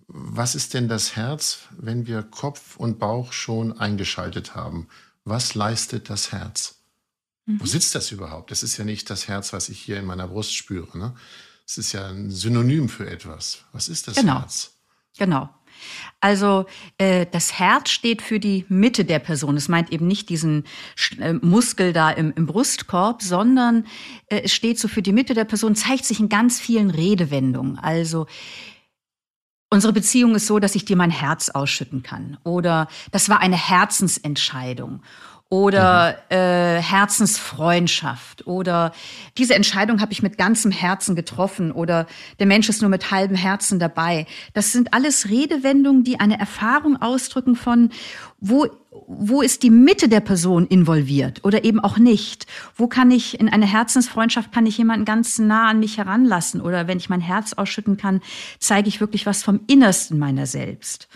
was 0.08 0.54
ist 0.54 0.74
denn 0.74 0.88
das 0.88 1.16
Herz, 1.16 1.60
wenn 1.76 2.06
wir 2.06 2.22
Kopf 2.22 2.76
und 2.76 2.98
Bauch 2.98 3.32
schon 3.32 3.78
eingeschaltet 3.78 4.54
haben? 4.54 4.88
Was 5.24 5.54
leistet 5.54 6.10
das 6.10 6.32
Herz? 6.32 6.76
Mhm. 7.46 7.60
Wo 7.60 7.66
sitzt 7.66 7.94
das 7.94 8.12
überhaupt? 8.12 8.50
Das 8.50 8.62
ist 8.62 8.76
ja 8.76 8.84
nicht 8.84 9.10
das 9.10 9.28
Herz, 9.28 9.52
was 9.52 9.68
ich 9.68 9.80
hier 9.80 9.98
in 9.98 10.04
meiner 10.04 10.28
Brust 10.28 10.54
spüre. 10.54 10.96
Ne? 10.96 11.14
Es 11.66 11.78
ist 11.78 11.92
ja 11.92 12.06
ein 12.06 12.30
Synonym 12.30 12.88
für 12.88 13.08
etwas. 13.08 13.64
Was 13.72 13.88
ist 13.88 14.06
das 14.06 14.16
genau. 14.16 14.40
Herz? 14.40 14.72
Genau. 15.18 15.50
Also 16.20 16.66
äh, 16.98 17.26
das 17.30 17.58
Herz 17.58 17.90
steht 17.90 18.22
für 18.22 18.40
die 18.40 18.64
Mitte 18.68 19.04
der 19.04 19.18
Person. 19.18 19.56
Es 19.56 19.68
meint 19.68 19.92
eben 19.92 20.06
nicht 20.06 20.28
diesen 20.28 20.64
äh, 21.18 21.34
Muskel 21.34 21.92
da 21.92 22.10
im, 22.10 22.32
im 22.36 22.46
Brustkorb, 22.46 23.22
sondern 23.22 23.86
äh, 24.28 24.42
es 24.44 24.52
steht 24.52 24.78
so 24.78 24.88
für 24.88 25.02
die 25.02 25.12
Mitte 25.12 25.34
der 25.34 25.44
Person, 25.44 25.74
zeigt 25.74 26.04
sich 26.04 26.20
in 26.20 26.28
ganz 26.28 26.60
vielen 26.60 26.90
Redewendungen. 26.90 27.78
Also 27.78 28.26
Unsere 29.68 29.92
Beziehung 29.92 30.36
ist 30.36 30.46
so, 30.46 30.60
dass 30.60 30.76
ich 30.76 30.84
dir 30.84 30.96
mein 30.96 31.10
Herz 31.10 31.48
ausschütten 31.48 32.04
kann. 32.04 32.38
Oder 32.44 32.86
das 33.10 33.28
war 33.28 33.40
eine 33.40 33.56
Herzensentscheidung 33.56 35.02
oder 35.48 36.18
mhm. 36.28 36.36
äh, 36.36 36.82
Herzensfreundschaft 36.82 38.46
oder 38.48 38.92
diese 39.38 39.54
Entscheidung 39.54 40.00
habe 40.00 40.12
ich 40.12 40.22
mit 40.22 40.38
ganzem 40.38 40.72
Herzen 40.72 41.14
getroffen 41.14 41.70
oder 41.70 42.06
der 42.40 42.46
Mensch 42.46 42.68
ist 42.68 42.82
nur 42.82 42.90
mit 42.90 43.12
halbem 43.12 43.36
Herzen 43.36 43.78
dabei. 43.78 44.26
Das 44.54 44.72
sind 44.72 44.92
alles 44.92 45.28
Redewendungen, 45.28 46.02
die 46.02 46.18
eine 46.18 46.38
Erfahrung 46.38 47.00
ausdrücken 47.00 47.54
von, 47.54 47.90
wo, 48.40 48.66
wo 49.06 49.40
ist 49.40 49.62
die 49.62 49.70
Mitte 49.70 50.08
der 50.08 50.20
Person 50.20 50.66
involviert 50.66 51.44
oder 51.44 51.62
eben 51.62 51.78
auch 51.78 51.96
nicht? 51.96 52.46
Wo 52.74 52.88
kann 52.88 53.12
ich 53.12 53.38
in 53.38 53.48
eine 53.48 53.66
Herzensfreundschaft, 53.66 54.50
kann 54.50 54.66
ich 54.66 54.78
jemanden 54.78 55.04
ganz 55.04 55.38
nah 55.38 55.68
an 55.68 55.78
mich 55.78 55.96
heranlassen 55.98 56.60
oder 56.60 56.88
wenn 56.88 56.98
ich 56.98 57.08
mein 57.08 57.20
Herz 57.20 57.52
ausschütten 57.52 57.96
kann, 57.96 58.20
zeige 58.58 58.88
ich 58.88 59.00
wirklich 59.00 59.26
was 59.26 59.44
vom 59.44 59.60
Innersten 59.68 60.18
meiner 60.18 60.46
selbst. 60.46 61.08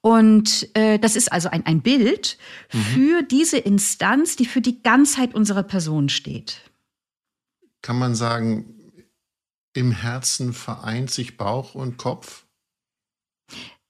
Und 0.00 0.68
äh, 0.74 0.98
das 0.98 1.16
ist 1.16 1.32
also 1.32 1.48
ein, 1.48 1.66
ein 1.66 1.82
Bild 1.82 2.38
mhm. 2.72 2.78
für 2.78 3.22
diese 3.22 3.58
Instanz, 3.58 4.36
die 4.36 4.46
für 4.46 4.60
die 4.60 4.82
Ganzheit 4.82 5.34
unserer 5.34 5.64
Person 5.64 6.08
steht. 6.08 6.60
Kann 7.82 7.98
man 7.98 8.14
sagen, 8.14 8.74
im 9.74 9.92
Herzen 9.92 10.52
vereint 10.52 11.10
sich 11.10 11.36
Bauch 11.36 11.74
und 11.74 11.96
Kopf? 11.96 12.44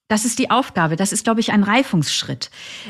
Das 0.09 0.25
ist 0.25 0.39
die 0.39 0.49
Aufgabe. 0.49 0.95
Das 0.95 1.13
ist, 1.13 1.23
glaube 1.23 1.39
ich, 1.39 1.51
ein 1.51 1.61
Reifungsschritt. 1.61 2.49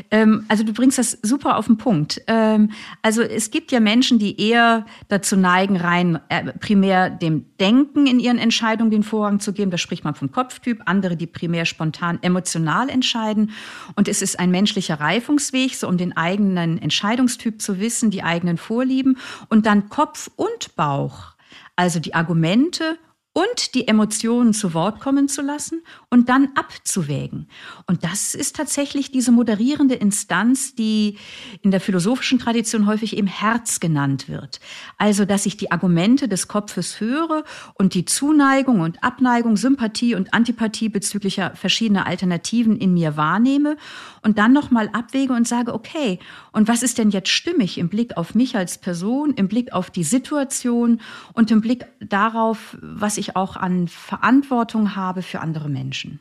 Ähm, 0.10 0.46
also 0.48 0.64
du 0.64 0.72
bringst 0.72 0.98
das 0.98 1.18
super 1.22 1.58
auf 1.58 1.66
den 1.66 1.78
Punkt. 1.78 2.22
Ähm, 2.28 2.72
also 3.02 3.22
es 3.22 3.52
gibt 3.52 3.74
ja 3.74 3.82
Menschen, 3.82 4.20
die 4.20 4.40
eher 4.42 4.86
dazu 5.10 5.36
neigen, 5.36 5.76
rein 5.76 6.22
äh, 6.30 6.54
primär 6.54 7.10
dem 7.10 7.46
Denken 7.60 8.08
in 8.08 8.22
ihren 8.22 8.38
Entscheidungen 8.38 8.90
den 8.90 9.04
Vorrang 9.04 9.42
zu 9.42 9.52
geben. 9.52 9.70
Da 9.70 9.78
spricht 9.78 10.06
man 10.06 10.16
vom 10.16 10.32
Kopftyp. 10.32 10.82
Andere, 10.86 11.18
die 11.18 11.28
primär 11.28 11.66
spontan 11.66 12.20
emotional 12.22 12.88
entscheiden. 12.88 13.52
Und 13.98 14.08
es 14.08 14.22
ist 14.22 14.40
ein 14.40 14.50
menschlicher 14.50 15.02
Reifungsweg, 15.02 15.76
so 15.76 15.90
um 15.90 15.98
den 15.98 16.16
eigenen 16.16 16.82
Entscheidungstyp 16.82 17.62
zu 17.62 17.82
wissen, 17.82 18.12
die 18.12 18.24
eigenen 18.24 18.58
Vorlieben 18.58 19.18
und 19.50 19.66
dann 19.66 19.90
Kopf 19.90 20.32
und 20.38 20.74
Bauch. 20.78 21.34
Also 21.76 22.00
die 22.00 22.14
Argumente 22.14 22.98
und 23.40 23.74
die 23.74 23.88
Emotionen 23.88 24.54
zu 24.54 24.74
Wort 24.74 25.00
kommen 25.00 25.30
zu 25.30 25.42
lassen 25.42 25.82
und 26.10 26.28
dann 26.28 26.50
abzuwägen. 26.56 27.48
Und 27.88 28.04
das 28.04 28.36
ist 28.36 28.58
tatsächlich 28.58 29.12
diese 29.12 29.32
moderierende 29.32 29.96
Instanz, 29.96 30.76
die 30.76 31.18
in 31.62 31.72
der 31.72 31.80
philosophischen 31.80 32.38
Tradition 32.38 32.86
häufig 32.86 33.16
eben 33.16 33.28
Herz 33.28 33.80
genannt 33.80 34.28
wird. 34.28 34.60
Also, 34.98 35.24
dass 35.24 35.46
ich 35.46 35.56
die 35.56 35.72
Argumente 35.72 36.28
des 36.28 36.50
Kopfes 36.50 37.00
höre 37.00 37.46
und 37.76 37.94
die 37.94 38.04
Zuneigung 38.04 38.82
und 38.82 39.02
Abneigung, 39.06 39.56
Sympathie 39.56 40.16
und 40.16 40.34
Antipathie 40.34 40.90
bezüglicher 40.90 41.56
verschiedener 41.56 42.08
Alternativen 42.08 42.78
in 42.78 42.94
mir 42.94 43.16
wahrnehme 43.16 43.78
und 44.22 44.38
dann 44.38 44.52
nochmal 44.52 44.90
abwäge 44.92 45.32
und 45.32 45.48
sage, 45.48 45.74
okay, 45.74 46.20
und 46.52 46.68
was 46.68 46.84
ist 46.84 46.98
denn 46.98 47.10
jetzt 47.10 47.30
stimmig 47.30 47.78
im 47.78 47.88
Blick 47.88 48.18
auf 48.18 48.36
mich 48.36 48.58
als 48.58 48.78
Person, 48.78 49.34
im 49.36 49.48
Blick 49.48 49.72
auf 49.72 49.90
die 49.90 50.04
Situation 50.04 51.00
und 51.32 51.52
im 51.52 51.62
Blick 51.62 51.86
darauf, 52.02 52.78
was 52.82 53.18
ich 53.18 53.29
auch 53.36 53.56
an 53.56 53.88
Verantwortung 53.88 54.96
habe 54.96 55.22
für 55.22 55.42
andere 55.42 55.70
Menschen? 55.70 56.20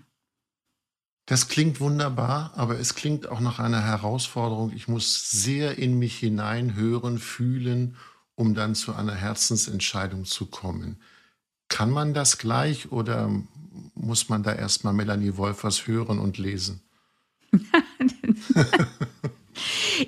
Das 1.26 1.48
klingt 1.48 1.78
wunderbar, 1.80 2.52
aber 2.56 2.78
es 2.78 2.94
klingt 2.94 3.28
auch 3.28 3.40
nach 3.40 3.58
einer 3.58 3.82
Herausforderung. 3.82 4.72
Ich 4.72 4.88
muss 4.88 5.30
sehr 5.30 5.76
in 5.76 5.98
mich 5.98 6.18
hineinhören, 6.18 7.18
fühlen, 7.18 7.96
um 8.34 8.54
dann 8.54 8.74
zu 8.74 8.94
einer 8.94 9.14
Herzensentscheidung 9.14 10.24
zu 10.24 10.46
kommen. 10.46 11.02
Kann 11.68 11.90
man 11.90 12.14
das 12.14 12.38
gleich 12.38 12.90
oder 12.92 13.30
muss 13.94 14.30
man 14.30 14.42
da 14.42 14.54
erstmal 14.54 14.94
Melanie 14.94 15.36
Wolfers 15.36 15.86
hören 15.86 16.18
und 16.18 16.38
lesen? 16.38 16.80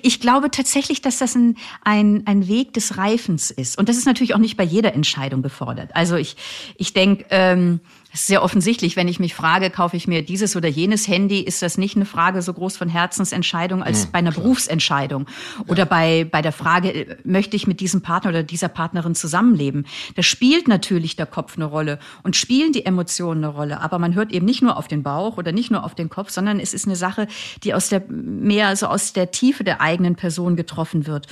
Ich 0.01 0.19
glaube 0.19 0.51
tatsächlich, 0.51 1.01
dass 1.01 1.19
das 1.19 1.35
ein, 1.35 1.57
ein, 1.83 2.23
ein 2.25 2.47
Weg 2.47 2.73
des 2.73 2.97
Reifens 2.97 3.51
ist. 3.51 3.77
Und 3.77 3.89
das 3.89 3.97
ist 3.97 4.05
natürlich 4.05 4.33
auch 4.33 4.39
nicht 4.39 4.57
bei 4.57 4.63
jeder 4.63 4.93
Entscheidung 4.93 5.41
gefordert. 5.41 5.91
Also 5.93 6.15
ich, 6.15 6.35
ich 6.77 6.93
denke, 6.93 7.25
ähm, 7.29 7.79
es 8.13 8.21
ist 8.21 8.27
sehr 8.27 8.43
offensichtlich, 8.43 8.95
wenn 8.97 9.07
ich 9.07 9.19
mich 9.19 9.33
frage, 9.33 9.69
kaufe 9.69 9.95
ich 9.95 10.07
mir 10.07 10.21
dieses 10.21 10.55
oder 10.57 10.67
jenes 10.67 11.07
Handy, 11.07 11.39
ist 11.39 11.61
das 11.61 11.77
nicht 11.77 11.95
eine 11.95 12.05
Frage 12.05 12.41
so 12.41 12.53
groß 12.53 12.75
von 12.75 12.89
Herzensentscheidung 12.89 13.81
als 13.81 14.07
mhm, 14.07 14.11
bei 14.11 14.19
einer 14.19 14.31
klar. 14.31 14.43
Berufsentscheidung 14.43 15.27
oder 15.67 15.79
ja. 15.83 15.85
bei, 15.85 16.27
bei 16.29 16.41
der 16.41 16.51
Frage, 16.51 17.17
möchte 17.23 17.55
ich 17.55 17.67
mit 17.67 17.79
diesem 17.79 18.01
Partner 18.01 18.31
oder 18.31 18.43
dieser 18.43 18.67
Partnerin 18.67 19.15
zusammenleben. 19.15 19.85
Da 20.15 20.23
spielt 20.23 20.67
natürlich 20.67 21.15
der 21.15 21.25
Kopf 21.25 21.55
eine 21.55 21.65
Rolle 21.65 21.99
und 22.23 22.35
spielen 22.35 22.73
die 22.73 22.85
Emotionen 22.85 23.45
eine 23.45 23.53
Rolle. 23.53 23.79
Aber 23.79 23.97
man 23.97 24.13
hört 24.13 24.33
eben 24.33 24.45
nicht 24.45 24.61
nur 24.61 24.75
auf 24.77 24.89
den 24.89 25.03
Bauch 25.03 25.37
oder 25.37 25.53
nicht 25.53 25.71
nur 25.71 25.85
auf 25.85 25.95
den 25.95 26.09
Kopf, 26.09 26.31
sondern 26.31 26.59
es 26.59 26.73
ist 26.73 26.85
eine 26.85 26.97
Sache, 26.97 27.27
die 27.63 27.73
aus 27.73 27.87
der, 27.87 28.03
mehr 28.09 28.75
so 28.75 28.87
aus 28.87 29.13
der 29.13 29.31
Tiefe 29.31 29.63
der 29.63 29.79
eigenen 29.79 30.15
Person 30.15 30.57
getroffen 30.57 31.07
wird. 31.07 31.27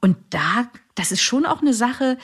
Und 0.00 0.16
da, 0.30 0.68
das 0.94 1.12
ist 1.12 1.20
schon 1.20 1.44
auch 1.44 1.60
eine 1.60 1.74
Sache, 1.74 2.16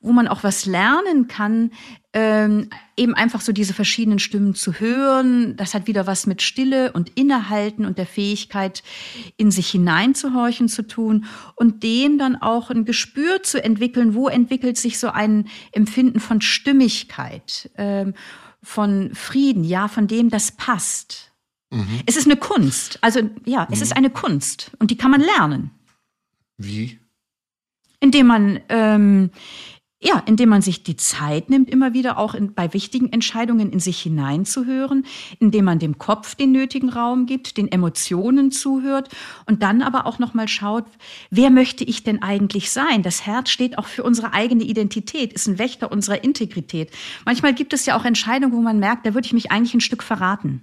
wo 0.00 0.12
man 0.12 0.28
auch 0.28 0.44
was 0.44 0.66
lernen 0.66 1.26
kann, 1.26 1.72
ähm, 2.18 2.70
eben 2.96 3.12
einfach 3.12 3.42
so 3.42 3.52
diese 3.52 3.74
verschiedenen 3.74 4.18
Stimmen 4.18 4.54
zu 4.54 4.80
hören. 4.80 5.54
Das 5.58 5.74
hat 5.74 5.86
wieder 5.86 6.06
was 6.06 6.26
mit 6.26 6.40
Stille 6.40 6.92
und 6.92 7.10
Innehalten 7.10 7.84
und 7.84 7.98
der 7.98 8.06
Fähigkeit, 8.06 8.82
in 9.36 9.50
sich 9.50 9.68
hineinzuhorchen 9.68 10.70
zu 10.70 10.80
tun 10.86 11.26
und 11.56 11.82
dem 11.82 12.16
dann 12.16 12.34
auch 12.36 12.70
ein 12.70 12.86
Gespür 12.86 13.42
zu 13.42 13.62
entwickeln, 13.62 14.14
wo 14.14 14.28
entwickelt 14.28 14.78
sich 14.78 14.98
so 14.98 15.08
ein 15.08 15.48
Empfinden 15.72 16.18
von 16.18 16.40
Stimmigkeit, 16.40 17.70
ähm, 17.76 18.14
von 18.62 19.14
Frieden, 19.14 19.62
ja, 19.62 19.86
von 19.86 20.06
dem 20.06 20.30
das 20.30 20.52
passt. 20.52 21.32
Mhm. 21.70 22.00
Es 22.06 22.16
ist 22.16 22.26
eine 22.26 22.38
Kunst. 22.38 22.98
Also 23.02 23.28
ja, 23.44 23.66
mhm. 23.66 23.74
es 23.74 23.82
ist 23.82 23.94
eine 23.94 24.08
Kunst 24.08 24.70
und 24.78 24.90
die 24.90 24.96
kann 24.96 25.10
man 25.10 25.20
lernen. 25.20 25.70
Wie? 26.56 26.98
Indem 28.00 28.28
man 28.28 28.60
ähm, 28.70 29.30
ja, 29.98 30.22
indem 30.26 30.50
man 30.50 30.60
sich 30.60 30.82
die 30.82 30.96
Zeit 30.96 31.48
nimmt, 31.48 31.70
immer 31.70 31.94
wieder 31.94 32.18
auch 32.18 32.34
in, 32.34 32.52
bei 32.52 32.74
wichtigen 32.74 33.12
Entscheidungen 33.12 33.72
in 33.72 33.80
sich 33.80 33.98
hineinzuhören, 34.00 35.06
indem 35.38 35.64
man 35.64 35.78
dem 35.78 35.96
Kopf 35.96 36.34
den 36.34 36.52
nötigen 36.52 36.90
Raum 36.90 37.24
gibt, 37.24 37.56
den 37.56 37.72
Emotionen 37.72 38.50
zuhört 38.50 39.08
und 39.46 39.62
dann 39.62 39.80
aber 39.80 40.04
auch 40.04 40.18
noch 40.18 40.34
mal 40.34 40.48
schaut, 40.48 40.84
wer 41.30 41.48
möchte 41.48 41.82
ich 41.82 42.04
denn 42.04 42.22
eigentlich 42.22 42.70
sein? 42.70 43.02
Das 43.02 43.24
Herz 43.24 43.48
steht 43.48 43.78
auch 43.78 43.86
für 43.86 44.02
unsere 44.02 44.34
eigene 44.34 44.64
Identität, 44.64 45.32
ist 45.32 45.46
ein 45.46 45.58
Wächter 45.58 45.90
unserer 45.90 46.22
Integrität. 46.22 46.90
Manchmal 47.24 47.54
gibt 47.54 47.72
es 47.72 47.86
ja 47.86 47.96
auch 47.98 48.04
Entscheidungen, 48.04 48.52
wo 48.52 48.60
man 48.60 48.78
merkt, 48.78 49.06
da 49.06 49.14
würde 49.14 49.26
ich 49.26 49.32
mich 49.32 49.50
eigentlich 49.50 49.74
ein 49.74 49.80
Stück 49.80 50.02
verraten. 50.02 50.62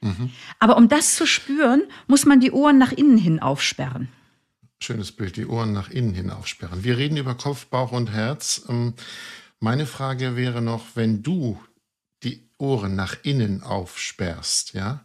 Mhm. 0.00 0.30
Aber 0.60 0.76
um 0.76 0.88
das 0.88 1.16
zu 1.16 1.26
spüren, 1.26 1.82
muss 2.06 2.26
man 2.26 2.38
die 2.38 2.52
Ohren 2.52 2.78
nach 2.78 2.92
innen 2.92 3.18
hin 3.18 3.40
aufsperren. 3.40 4.08
Schönes 4.88 5.12
Bild, 5.12 5.36
die 5.36 5.44
Ohren 5.44 5.74
nach 5.74 5.90
innen 5.90 6.14
hin 6.14 6.30
aufsperren. 6.30 6.82
Wir 6.82 6.96
reden 6.96 7.18
über 7.18 7.34
Kopf, 7.34 7.66
Bauch 7.66 7.92
und 7.92 8.10
Herz. 8.10 8.62
Ähm, 8.70 8.94
meine 9.60 9.84
Frage 9.84 10.34
wäre 10.34 10.62
noch, 10.62 10.96
wenn 10.96 11.22
du 11.22 11.62
die 12.22 12.48
Ohren 12.56 12.96
nach 12.96 13.14
innen 13.22 13.62
aufsperrst, 13.62 14.72
ja, 14.72 15.04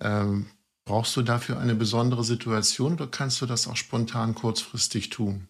ähm, 0.00 0.50
brauchst 0.84 1.16
du 1.16 1.22
dafür 1.22 1.58
eine 1.58 1.74
besondere 1.74 2.24
Situation 2.24 2.92
oder 2.92 3.06
kannst 3.06 3.40
du 3.40 3.46
das 3.46 3.66
auch 3.66 3.76
spontan 3.76 4.34
kurzfristig 4.34 5.08
tun? 5.08 5.48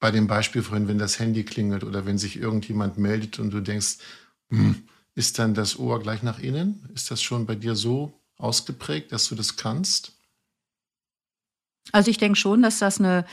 Bei 0.00 0.10
dem 0.10 0.26
Beispiel 0.26 0.64
vorhin, 0.64 0.88
wenn 0.88 0.98
das 0.98 1.20
Handy 1.20 1.44
klingelt 1.44 1.84
oder 1.84 2.04
wenn 2.04 2.18
sich 2.18 2.34
irgendjemand 2.34 2.98
meldet 2.98 3.38
und 3.38 3.50
du 3.50 3.60
denkst, 3.60 3.98
hm, 4.50 4.82
ist 5.14 5.38
dann 5.38 5.54
das 5.54 5.78
Ohr 5.78 6.02
gleich 6.02 6.24
nach 6.24 6.40
innen? 6.40 6.90
Ist 6.96 7.12
das 7.12 7.22
schon 7.22 7.46
bei 7.46 7.54
dir 7.54 7.76
so 7.76 8.20
ausgeprägt, 8.38 9.12
dass 9.12 9.28
du 9.28 9.36
das 9.36 9.54
kannst? 9.54 10.14
Also 11.92 12.10
ich 12.10 12.18
denke 12.18 12.36
schon, 12.36 12.62
dass 12.62 12.78
das 12.78 12.98
eine 12.98 13.24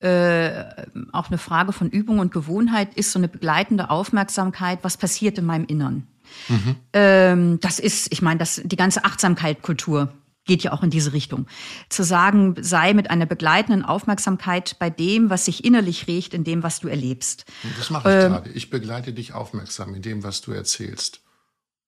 äh, 0.00 0.64
auch 1.12 1.28
eine 1.28 1.38
Frage 1.38 1.72
von 1.72 1.88
Übung 1.88 2.18
und 2.18 2.30
Gewohnheit 2.30 2.94
ist, 2.94 3.12
so 3.12 3.18
eine 3.18 3.28
begleitende 3.28 3.88
Aufmerksamkeit, 3.88 4.80
was 4.82 4.98
passiert 4.98 5.38
in 5.38 5.46
meinem 5.46 5.64
Innern. 5.64 6.06
Mhm. 6.48 6.76
Ähm, 6.92 7.60
das 7.60 7.78
ist, 7.78 8.12
ich 8.12 8.20
meine, 8.20 8.38
das, 8.38 8.60
die 8.62 8.76
ganze 8.76 9.04
Achtsamkeit-Kultur 9.04 10.12
geht 10.44 10.62
ja 10.62 10.72
auch 10.72 10.82
in 10.82 10.90
diese 10.90 11.14
Richtung. 11.14 11.46
Zu 11.88 12.02
sagen, 12.02 12.54
sei 12.60 12.92
mit 12.92 13.10
einer 13.10 13.24
begleitenden 13.24 13.82
Aufmerksamkeit 13.82 14.78
bei 14.78 14.90
dem, 14.90 15.30
was 15.30 15.46
sich 15.46 15.64
innerlich 15.64 16.06
regt, 16.06 16.34
in 16.34 16.44
dem, 16.44 16.62
was 16.62 16.80
du 16.80 16.88
erlebst. 16.88 17.46
Das 17.78 17.88
mache 17.88 18.10
ich 18.10 18.24
ähm, 18.24 18.32
gerade. 18.32 18.50
Ich 18.50 18.68
begleite 18.68 19.14
dich 19.14 19.32
aufmerksam 19.32 19.94
in 19.94 20.02
dem, 20.02 20.22
was 20.22 20.42
du 20.42 20.52
erzählst. 20.52 21.22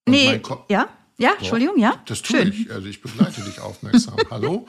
Und 0.07 0.13
nee, 0.13 0.41
ja? 0.69 0.87
Ja, 1.19 1.29
Boah, 1.29 1.37
Entschuldigung, 1.39 1.79
ja. 1.79 1.99
Das 2.05 2.21
tue 2.21 2.37
Schön. 2.37 2.49
ich. 2.49 2.71
Also 2.71 2.87
ich 2.87 3.01
begleite 3.01 3.41
dich 3.41 3.59
aufmerksam. 3.59 4.15
Hallo? 4.29 4.67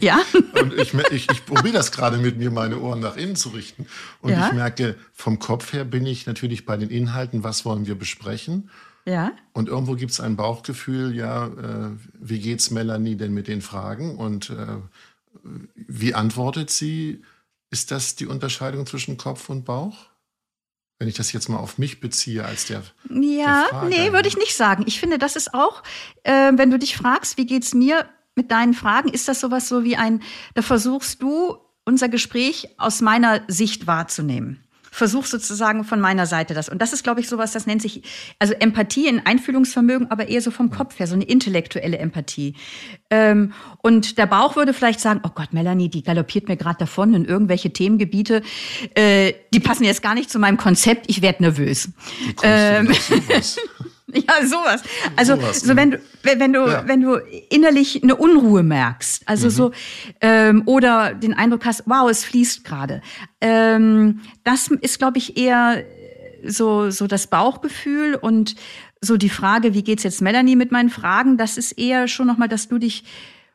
Ja. 0.00 0.18
Und 0.60 0.72
ich, 0.72 0.94
ich, 0.94 1.30
ich 1.30 1.44
probiere 1.44 1.74
das 1.74 1.92
gerade 1.92 2.16
mit 2.16 2.38
mir, 2.38 2.50
meine 2.50 2.78
Ohren 2.78 3.00
nach 3.00 3.16
innen 3.16 3.36
zu 3.36 3.50
richten. 3.50 3.86
Und 4.22 4.30
ja. 4.30 4.48
ich 4.48 4.54
merke, 4.54 4.96
vom 5.12 5.38
Kopf 5.38 5.74
her 5.74 5.84
bin 5.84 6.06
ich 6.06 6.26
natürlich 6.26 6.64
bei 6.64 6.78
den 6.78 6.88
Inhalten, 6.88 7.44
was 7.44 7.66
wollen 7.66 7.86
wir 7.86 7.96
besprechen? 7.96 8.70
Ja. 9.04 9.32
Und 9.52 9.68
irgendwo 9.68 9.94
gibt 9.94 10.12
es 10.12 10.20
ein 10.20 10.36
Bauchgefühl, 10.36 11.14
ja, 11.14 11.46
äh, 11.46 11.90
wie 12.18 12.40
geht's 12.40 12.70
Melanie 12.70 13.16
denn 13.16 13.34
mit 13.34 13.46
den 13.46 13.60
Fragen? 13.60 14.16
Und 14.16 14.50
äh, 14.50 14.76
wie 15.74 16.14
antwortet 16.14 16.70
sie? 16.70 17.22
Ist 17.70 17.90
das 17.90 18.16
die 18.16 18.26
Unterscheidung 18.26 18.86
zwischen 18.86 19.16
Kopf 19.16 19.48
und 19.50 19.64
Bauch? 19.64 20.09
Wenn 21.00 21.08
ich 21.08 21.14
das 21.14 21.32
jetzt 21.32 21.48
mal 21.48 21.56
auf 21.56 21.78
mich 21.78 22.00
beziehe 22.00 22.44
als 22.44 22.66
der. 22.66 22.82
Ja, 23.10 23.66
der 23.72 23.88
nee, 23.88 24.12
würde 24.12 24.28
ich 24.28 24.36
nicht 24.36 24.54
sagen. 24.54 24.84
Ich 24.86 25.00
finde, 25.00 25.18
das 25.18 25.34
ist 25.34 25.54
auch, 25.54 25.82
äh, 26.22 26.52
wenn 26.54 26.70
du 26.70 26.78
dich 26.78 26.96
fragst, 26.96 27.36
wie 27.36 27.46
geht's 27.46 27.74
mir 27.74 28.08
mit 28.36 28.52
deinen 28.52 28.74
Fragen, 28.74 29.08
ist 29.08 29.26
das 29.26 29.40
sowas 29.40 29.68
so 29.68 29.82
wie 29.82 29.96
ein, 29.96 30.22
da 30.54 30.62
versuchst 30.62 31.20
du 31.22 31.56
unser 31.84 32.08
Gespräch 32.08 32.68
aus 32.78 33.00
meiner 33.00 33.42
Sicht 33.48 33.88
wahrzunehmen 33.88 34.62
versuche 34.90 35.28
sozusagen 35.28 35.84
von 35.84 36.00
meiner 36.00 36.26
Seite 36.26 36.54
das. 36.54 36.68
Und 36.68 36.82
das 36.82 36.92
ist, 36.92 37.04
glaube 37.04 37.20
ich, 37.20 37.28
sowas, 37.28 37.52
das 37.52 37.66
nennt 37.66 37.82
sich, 37.82 38.02
also 38.38 38.54
Empathie 38.54 39.06
in 39.06 39.24
Einfühlungsvermögen, 39.24 40.10
aber 40.10 40.28
eher 40.28 40.40
so 40.40 40.50
vom 40.50 40.70
Kopf 40.70 40.98
her, 40.98 41.06
so 41.06 41.14
eine 41.14 41.24
intellektuelle 41.24 41.98
Empathie. 41.98 42.54
Ähm, 43.10 43.52
und 43.82 44.18
der 44.18 44.26
Bauch 44.26 44.56
würde 44.56 44.74
vielleicht 44.74 45.00
sagen, 45.00 45.20
oh 45.24 45.30
Gott, 45.34 45.52
Melanie, 45.52 45.88
die 45.88 46.02
galoppiert 46.02 46.48
mir 46.48 46.56
gerade 46.56 46.78
davon 46.78 47.14
in 47.14 47.24
irgendwelche 47.24 47.72
Themengebiete, 47.72 48.42
äh, 48.94 49.32
die 49.54 49.60
passen 49.60 49.84
jetzt 49.84 50.02
gar 50.02 50.14
nicht 50.14 50.30
zu 50.30 50.38
meinem 50.38 50.56
Konzept, 50.56 51.06
ich 51.08 51.22
werde 51.22 51.42
nervös. 51.42 51.90
Ähm, 52.42 52.92
Ja, 54.28 54.46
sowas. 54.46 54.82
Also 55.16 55.36
sowas, 55.36 55.60
so 55.60 55.76
wenn 55.76 55.92
du 55.92 56.00
wenn 56.22 56.52
du 56.52 56.66
ja. 56.66 56.86
wenn 56.86 57.00
du 57.00 57.14
innerlich 57.48 58.02
eine 58.02 58.16
Unruhe 58.16 58.62
merkst, 58.62 59.22
also 59.26 59.46
mhm. 59.46 59.50
so 59.50 59.72
ähm, 60.20 60.62
oder 60.66 61.14
den 61.14 61.34
Eindruck 61.34 61.64
hast, 61.64 61.84
wow, 61.86 62.10
es 62.10 62.24
fließt 62.24 62.64
gerade. 62.64 63.02
Ähm, 63.40 64.20
das 64.44 64.68
ist, 64.68 64.98
glaube 64.98 65.18
ich, 65.18 65.36
eher 65.36 65.84
so 66.44 66.90
so 66.90 67.06
das 67.06 67.26
Bauchgefühl 67.26 68.14
und 68.14 68.56
so 69.00 69.16
die 69.16 69.30
Frage, 69.30 69.74
wie 69.74 69.82
geht's 69.82 70.02
jetzt 70.02 70.20
Melanie 70.20 70.56
mit 70.56 70.72
meinen 70.72 70.90
Fragen? 70.90 71.36
Das 71.36 71.56
ist 71.56 71.72
eher 71.72 72.06
schon 72.08 72.26
noch 72.26 72.36
mal, 72.36 72.48
dass 72.48 72.68
du 72.68 72.78
dich 72.78 73.04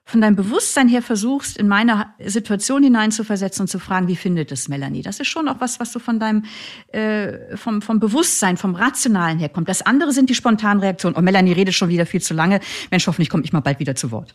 von 0.07 0.21
deinem 0.21 0.35
Bewusstsein 0.35 0.87
her 0.87 1.01
versuchst, 1.01 1.57
in 1.57 1.67
meine 1.67 2.13
Situation 2.23 2.83
hineinzuversetzen 2.83 3.63
und 3.63 3.67
zu 3.67 3.79
fragen, 3.79 4.07
wie 4.07 4.15
findet 4.15 4.51
es 4.51 4.67
Melanie? 4.67 5.01
Das 5.01 5.19
ist 5.19 5.27
schon 5.27 5.47
auch 5.47 5.59
was, 5.59 5.79
was 5.79 5.91
so 5.91 5.99
von 5.99 6.19
deinem, 6.19 6.45
äh, 6.89 7.57
vom, 7.57 7.81
vom 7.81 7.99
Bewusstsein, 7.99 8.55
vom 8.57 8.75
Rationalen 8.75 9.39
herkommt. 9.39 9.67
Das 9.67 9.81
andere 9.81 10.13
sind 10.13 10.29
die 10.29 10.35
spontanen 10.35 10.79
Reaktionen. 10.79 11.17
Oh, 11.17 11.21
Melanie 11.21 11.53
redet 11.53 11.73
schon 11.73 11.89
wieder 11.89 12.05
viel 12.05 12.21
zu 12.21 12.35
lange. 12.35 12.59
Mensch, 12.91 13.07
hoffentlich 13.07 13.29
komme 13.29 13.43
ich 13.43 13.51
mal 13.51 13.61
bald 13.61 13.79
wieder 13.79 13.95
zu 13.95 14.11
Wort. 14.11 14.31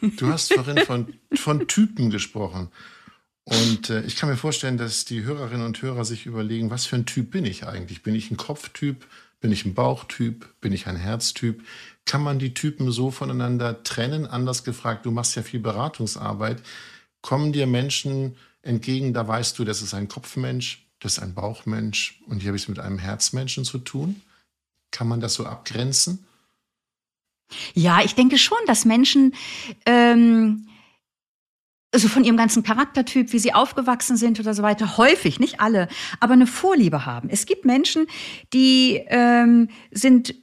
Du 0.00 0.28
hast 0.28 0.52
vorhin 0.54 0.78
von, 0.78 1.12
von 1.34 1.66
Typen 1.66 2.10
gesprochen. 2.10 2.68
Und 3.42 3.90
äh, 3.90 4.02
ich 4.02 4.14
kann 4.14 4.28
mir 4.28 4.36
vorstellen, 4.36 4.76
dass 4.76 5.04
die 5.04 5.24
Hörerinnen 5.24 5.66
und 5.66 5.82
Hörer 5.82 6.04
sich 6.04 6.26
überlegen, 6.26 6.70
was 6.70 6.86
für 6.86 6.96
ein 6.96 7.06
Typ 7.06 7.32
bin 7.32 7.46
ich 7.46 7.66
eigentlich? 7.66 8.02
Bin 8.02 8.14
ich 8.14 8.30
ein 8.30 8.36
Kopftyp? 8.36 9.06
Bin 9.40 9.50
ich 9.50 9.64
ein 9.64 9.74
Bauchtyp? 9.74 10.46
Bin 10.60 10.72
ich 10.72 10.86
ein 10.86 10.96
Herztyp? 10.96 11.62
Kann 12.08 12.22
man 12.22 12.38
die 12.38 12.54
Typen 12.54 12.90
so 12.90 13.10
voneinander 13.10 13.82
trennen? 13.82 14.26
Anders 14.26 14.64
gefragt, 14.64 15.04
du 15.04 15.10
machst 15.10 15.36
ja 15.36 15.42
viel 15.42 15.60
Beratungsarbeit. 15.60 16.62
Kommen 17.20 17.52
dir 17.52 17.66
Menschen 17.66 18.34
entgegen, 18.62 19.12
da 19.12 19.28
weißt 19.28 19.58
du, 19.58 19.64
das 19.66 19.82
ist 19.82 19.92
ein 19.92 20.08
Kopfmensch, 20.08 20.86
das 21.00 21.12
ist 21.12 21.18
ein 21.18 21.34
Bauchmensch 21.34 22.22
und 22.26 22.40
hier 22.40 22.48
habe 22.48 22.56
ich 22.56 22.62
es 22.62 22.68
mit 22.68 22.78
einem 22.78 22.98
Herzmenschen 22.98 23.66
zu 23.66 23.76
tun? 23.76 24.22
Kann 24.90 25.06
man 25.06 25.20
das 25.20 25.34
so 25.34 25.44
abgrenzen? 25.44 26.26
Ja, 27.74 28.00
ich 28.02 28.14
denke 28.14 28.38
schon, 28.38 28.58
dass 28.66 28.86
Menschen 28.86 29.34
ähm, 29.84 30.66
also 31.92 32.08
von 32.08 32.24
ihrem 32.24 32.38
ganzen 32.38 32.62
Charaktertyp, 32.62 33.34
wie 33.34 33.38
sie 33.38 33.52
aufgewachsen 33.52 34.16
sind 34.16 34.40
oder 34.40 34.54
so 34.54 34.62
weiter, 34.62 34.96
häufig, 34.96 35.40
nicht 35.40 35.60
alle, 35.60 35.88
aber 36.20 36.32
eine 36.32 36.46
Vorliebe 36.46 37.04
haben. 37.04 37.28
Es 37.28 37.44
gibt 37.44 37.66
Menschen, 37.66 38.06
die 38.54 39.04
ähm, 39.08 39.68
sind 39.90 40.34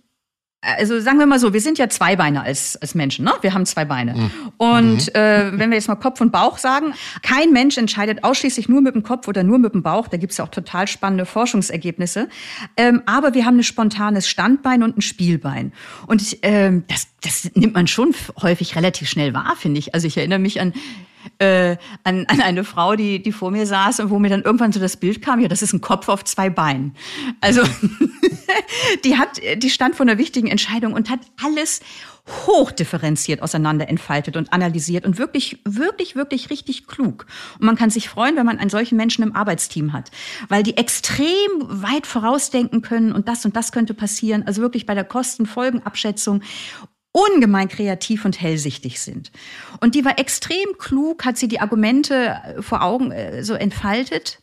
also 0.66 1.00
sagen 1.00 1.20
wir 1.20 1.26
mal 1.26 1.40
so, 1.40 1.54
wir 1.54 1.62
sind 1.62 1.78
ja 1.78 1.90
Zweibeiner 1.90 2.44
als, 2.44 2.76
als 2.78 2.96
Menschen, 2.96 3.26
ne? 3.26 3.34
Wir 3.42 3.54
haben 3.54 3.66
zwei 3.66 3.86
Beine. 3.86 4.16
Mhm. 4.16 4.32
Und 4.58 5.16
äh, 5.16 5.52
wenn 5.58 5.70
wir 5.70 5.78
jetzt 5.78 5.88
mal 5.88 5.96
Kopf 5.96 6.22
und 6.22 6.32
Bauch 6.32 6.58
sagen, 6.58 6.94
kein 7.22 7.52
Mensch 7.52 7.78
entscheidet 7.78 8.24
ausschließlich 8.24 8.68
nur 8.68 8.82
mit 8.82 8.96
dem 8.96 9.04
Kopf 9.04 9.28
oder 9.28 9.44
nur 9.44 9.60
mit 9.60 9.74
dem 9.74 9.84
Bauch. 9.84 10.08
Da 10.08 10.18
gibt's 10.18 10.38
ja 10.38 10.46
auch 10.46 10.50
total 10.50 10.88
spannende 10.88 11.26
Forschungsergebnisse. 11.26 12.30
Ähm, 12.78 13.04
aber 13.06 13.34
wir 13.34 13.46
haben 13.46 13.58
ein 13.58 13.64
spontanes 13.64 14.28
Standbein 14.28 14.84
und 14.84 14.98
ein 14.98 15.02
Spielbein. 15.02 15.72
Und 16.08 16.38
ähm, 16.42 16.84
das, 16.88 17.08
das 17.26 17.50
nimmt 17.56 17.74
man 17.74 17.88
schon 17.88 18.14
häufig 18.42 18.76
relativ 18.76 19.10
schnell 19.10 19.34
wahr, 19.34 19.56
finde 19.58 19.80
ich. 19.80 19.94
Also 19.94 20.08
ich 20.08 20.18
erinnere 20.18 20.40
mich 20.40 20.62
an 20.62 20.74
äh, 21.40 21.78
an, 22.04 22.26
an 22.28 22.42
eine 22.42 22.64
Frau, 22.64 22.96
die, 22.96 23.22
die 23.22 23.32
vor 23.32 23.52
mir 23.52 23.66
saß 23.66 24.00
und 24.00 24.10
wo 24.10 24.20
mir 24.20 24.30
dann 24.30 24.44
irgendwann 24.44 24.72
so 24.72 24.80
das 24.80 24.98
Bild 24.98 25.22
kam, 25.22 25.40
ja, 25.40 25.48
das 25.48 25.62
ist 25.62 25.74
ein 25.74 25.82
Kopf 25.82 26.08
auf 26.08 26.24
zwei 26.24 26.50
Beinen. 26.50 26.96
Also 27.42 27.64
die 29.04 29.18
hat, 29.18 29.42
die 29.58 29.70
stand 29.70 29.96
vor 29.96 30.06
einer 30.06 30.18
wichtigen 30.18 30.48
Entscheidung 30.48 30.94
und 30.94 31.10
hat 31.10 31.20
alles 31.44 31.82
hochdifferenziert 32.48 33.44
auseinander 33.44 33.88
entfaltet 33.88 34.36
und 34.36 34.52
analysiert 34.52 35.06
und 35.06 35.20
wirklich, 35.20 35.60
wirklich, 35.64 36.16
wirklich 36.16 36.50
richtig 36.50 36.88
klug. 36.88 37.28
Und 37.60 37.66
man 37.68 37.76
kann 37.76 37.92
sich 37.92 38.10
freuen, 38.10 38.36
wenn 38.36 38.48
man 38.48 38.58
einen 38.58 38.72
solchen 38.72 38.96
Menschen 38.96 39.24
im 39.24 39.36
Arbeitsteam 39.36 39.94
hat, 39.94 40.10
weil 40.50 40.64
die 40.64 40.76
extrem 40.76 41.28
weit 41.62 42.08
vorausdenken 42.08 42.82
können 42.82 43.12
und 43.12 43.28
das 43.28 43.46
und 43.46 43.56
das 43.56 43.72
könnte 43.72 43.94
passieren. 43.94 44.44
Also 44.48 44.62
wirklich 44.64 44.88
bei 44.88 44.96
der 44.96 45.04
Kostenfolgenabschätzung 45.04 46.42
ungemein 47.16 47.70
kreativ 47.70 48.26
und 48.26 48.42
hellsichtig 48.42 49.00
sind. 49.00 49.32
Und 49.80 49.96
die 49.96 50.04
war 50.04 50.20
extrem 50.20 50.78
klug, 50.78 51.24
hat 51.24 51.38
sie 51.38 51.48
die 51.48 51.62
Argumente 51.62 52.42
äh, 52.44 52.62
vor 52.62 52.82
Augen 52.82 53.12
äh, 53.12 53.42
so 53.42 53.54
entfaltet. 53.54 54.42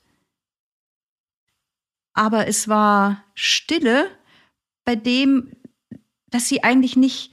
Aber 2.15 2.47
es 2.47 2.69
war 2.69 3.25
Stille 3.35 4.07
bei 4.87 4.97
dem, 4.97 5.53
dass 6.29 6.49
sie 6.49 6.65
eigentlich 6.65 6.97
nicht 6.97 7.33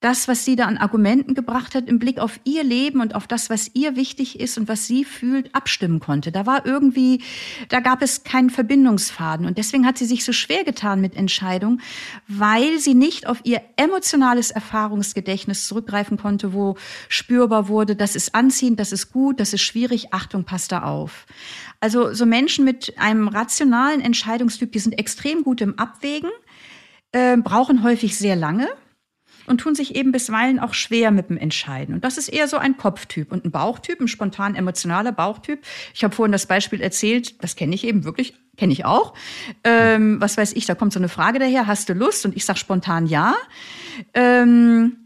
das, 0.00 0.28
was 0.28 0.44
sie 0.44 0.54
da 0.54 0.66
an 0.66 0.78
Argumenten 0.78 1.34
gebracht 1.34 1.74
hat, 1.74 1.88
im 1.88 1.98
Blick 1.98 2.20
auf 2.20 2.38
ihr 2.44 2.62
Leben 2.62 3.00
und 3.00 3.16
auf 3.16 3.26
das, 3.26 3.50
was 3.50 3.72
ihr 3.74 3.96
wichtig 3.96 4.38
ist 4.38 4.56
und 4.56 4.68
was 4.68 4.86
sie 4.86 5.04
fühlt, 5.04 5.52
abstimmen 5.56 5.98
konnte. 5.98 6.30
Da 6.30 6.46
war 6.46 6.64
irgendwie, 6.64 7.22
da 7.68 7.80
gab 7.80 8.00
es 8.00 8.22
keinen 8.22 8.50
Verbindungsfaden. 8.50 9.44
Und 9.44 9.58
deswegen 9.58 9.84
hat 9.84 9.98
sie 9.98 10.04
sich 10.04 10.24
so 10.24 10.32
schwer 10.32 10.62
getan 10.62 11.00
mit 11.00 11.16
Entscheidungen, 11.16 11.80
weil 12.28 12.78
sie 12.78 12.94
nicht 12.94 13.26
auf 13.26 13.40
ihr 13.42 13.60
emotionales 13.76 14.52
Erfahrungsgedächtnis 14.52 15.66
zurückgreifen 15.66 16.16
konnte, 16.16 16.52
wo 16.52 16.76
spürbar 17.08 17.66
wurde, 17.66 17.96
das 17.96 18.14
ist 18.14 18.36
anziehend, 18.36 18.78
das 18.78 18.92
ist 18.92 19.12
gut, 19.12 19.40
das 19.40 19.52
ist 19.52 19.62
schwierig, 19.62 20.12
Achtung, 20.12 20.44
passt 20.44 20.70
da 20.70 20.84
auf. 20.84 21.26
Also 21.80 22.14
so 22.14 22.24
Menschen 22.24 22.64
mit 22.64 22.96
einem 22.98 23.26
rationalen 23.26 24.00
Entscheidungstyp, 24.00 24.70
die 24.70 24.78
sind 24.78 24.92
extrem 24.96 25.42
gut 25.42 25.60
im 25.60 25.76
Abwägen, 25.76 26.30
äh, 27.10 27.36
brauchen 27.36 27.82
häufig 27.82 28.16
sehr 28.16 28.36
lange 28.36 28.68
und 29.48 29.58
tun 29.58 29.74
sich 29.74 29.94
eben 29.94 30.12
bisweilen 30.12 30.58
auch 30.58 30.74
schwer 30.74 31.10
mit 31.10 31.30
dem 31.30 31.36
Entscheiden. 31.36 31.94
Und 31.94 32.04
das 32.04 32.18
ist 32.18 32.28
eher 32.28 32.48
so 32.48 32.58
ein 32.58 32.76
Kopftyp 32.76 33.32
und 33.32 33.44
ein 33.44 33.50
Bauchtyp, 33.50 34.00
ein 34.00 34.08
spontan 34.08 34.54
emotionaler 34.54 35.12
Bauchtyp. 35.12 35.60
Ich 35.94 36.04
habe 36.04 36.14
vorhin 36.14 36.32
das 36.32 36.46
Beispiel 36.46 36.80
erzählt, 36.80 37.42
das 37.42 37.56
kenne 37.56 37.74
ich 37.74 37.84
eben 37.84 38.04
wirklich, 38.04 38.34
kenne 38.56 38.72
ich 38.72 38.84
auch. 38.84 39.14
Ähm, 39.64 40.20
was 40.20 40.36
weiß 40.36 40.52
ich, 40.52 40.66
da 40.66 40.74
kommt 40.74 40.92
so 40.92 41.00
eine 41.00 41.08
Frage 41.08 41.38
daher, 41.38 41.66
hast 41.66 41.88
du 41.88 41.94
Lust? 41.94 42.24
Und 42.24 42.36
ich 42.36 42.44
sage 42.44 42.58
spontan 42.58 43.06
ja. 43.06 43.34
Ähm, 44.14 44.96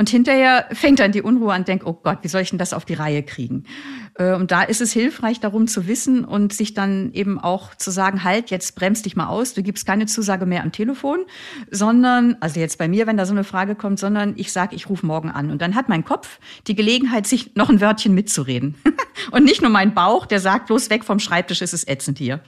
und 0.00 0.08
hinterher 0.08 0.66
fängt 0.72 0.98
dann 0.98 1.12
die 1.12 1.20
Unruhe 1.20 1.52
an, 1.52 1.66
denkt, 1.66 1.84
oh 1.84 1.92
Gott, 1.92 2.20
wie 2.22 2.28
soll 2.28 2.40
ich 2.40 2.48
denn 2.48 2.58
das 2.58 2.72
auf 2.72 2.86
die 2.86 2.94
Reihe 2.94 3.22
kriegen? 3.22 3.64
Äh, 4.20 4.34
und 4.34 4.50
da 4.50 4.62
ist 4.62 4.80
es 4.80 4.92
hilfreich, 4.92 5.40
darum 5.40 5.66
zu 5.66 5.86
wissen 5.86 6.24
und 6.24 6.52
sich 6.52 6.74
dann 6.74 7.12
eben 7.12 7.40
auch 7.40 7.74
zu 7.74 7.90
sagen, 7.90 8.22
halt, 8.22 8.50
jetzt 8.50 8.74
bremst 8.76 9.06
dich 9.06 9.16
mal 9.16 9.28
aus, 9.28 9.54
du 9.54 9.62
gibst 9.62 9.86
keine 9.86 10.06
Zusage 10.06 10.46
mehr 10.46 10.62
am 10.62 10.72
Telefon, 10.72 11.20
sondern, 11.70 12.36
also 12.40 12.60
jetzt 12.60 12.78
bei 12.78 12.86
mir, 12.86 13.06
wenn 13.06 13.16
da 13.16 13.24
so 13.24 13.32
eine 13.32 13.44
Frage 13.44 13.74
kommt, 13.74 13.98
sondern 13.98 14.34
ich 14.36 14.52
sage, 14.52 14.76
ich 14.76 14.88
rufe 14.88 15.06
morgen 15.06 15.30
an. 15.30 15.50
Und 15.50 15.62
dann 15.62 15.74
hat 15.74 15.88
mein 15.88 16.04
Kopf 16.04 16.38
die 16.66 16.74
Gelegenheit, 16.74 17.26
sich 17.26 17.56
noch 17.56 17.70
ein 17.70 17.80
Wörtchen 17.80 18.14
mitzureden. 18.14 18.76
und 19.30 19.44
nicht 19.44 19.62
nur 19.62 19.70
mein 19.70 19.94
Bauch, 19.94 20.26
der 20.26 20.40
sagt, 20.40 20.66
bloß 20.66 20.90
weg 20.90 21.04
vom 21.04 21.18
Schreibtisch, 21.18 21.62
ist 21.62 21.72
es 21.72 21.88
ätzend 21.88 22.18
hier. 22.18 22.40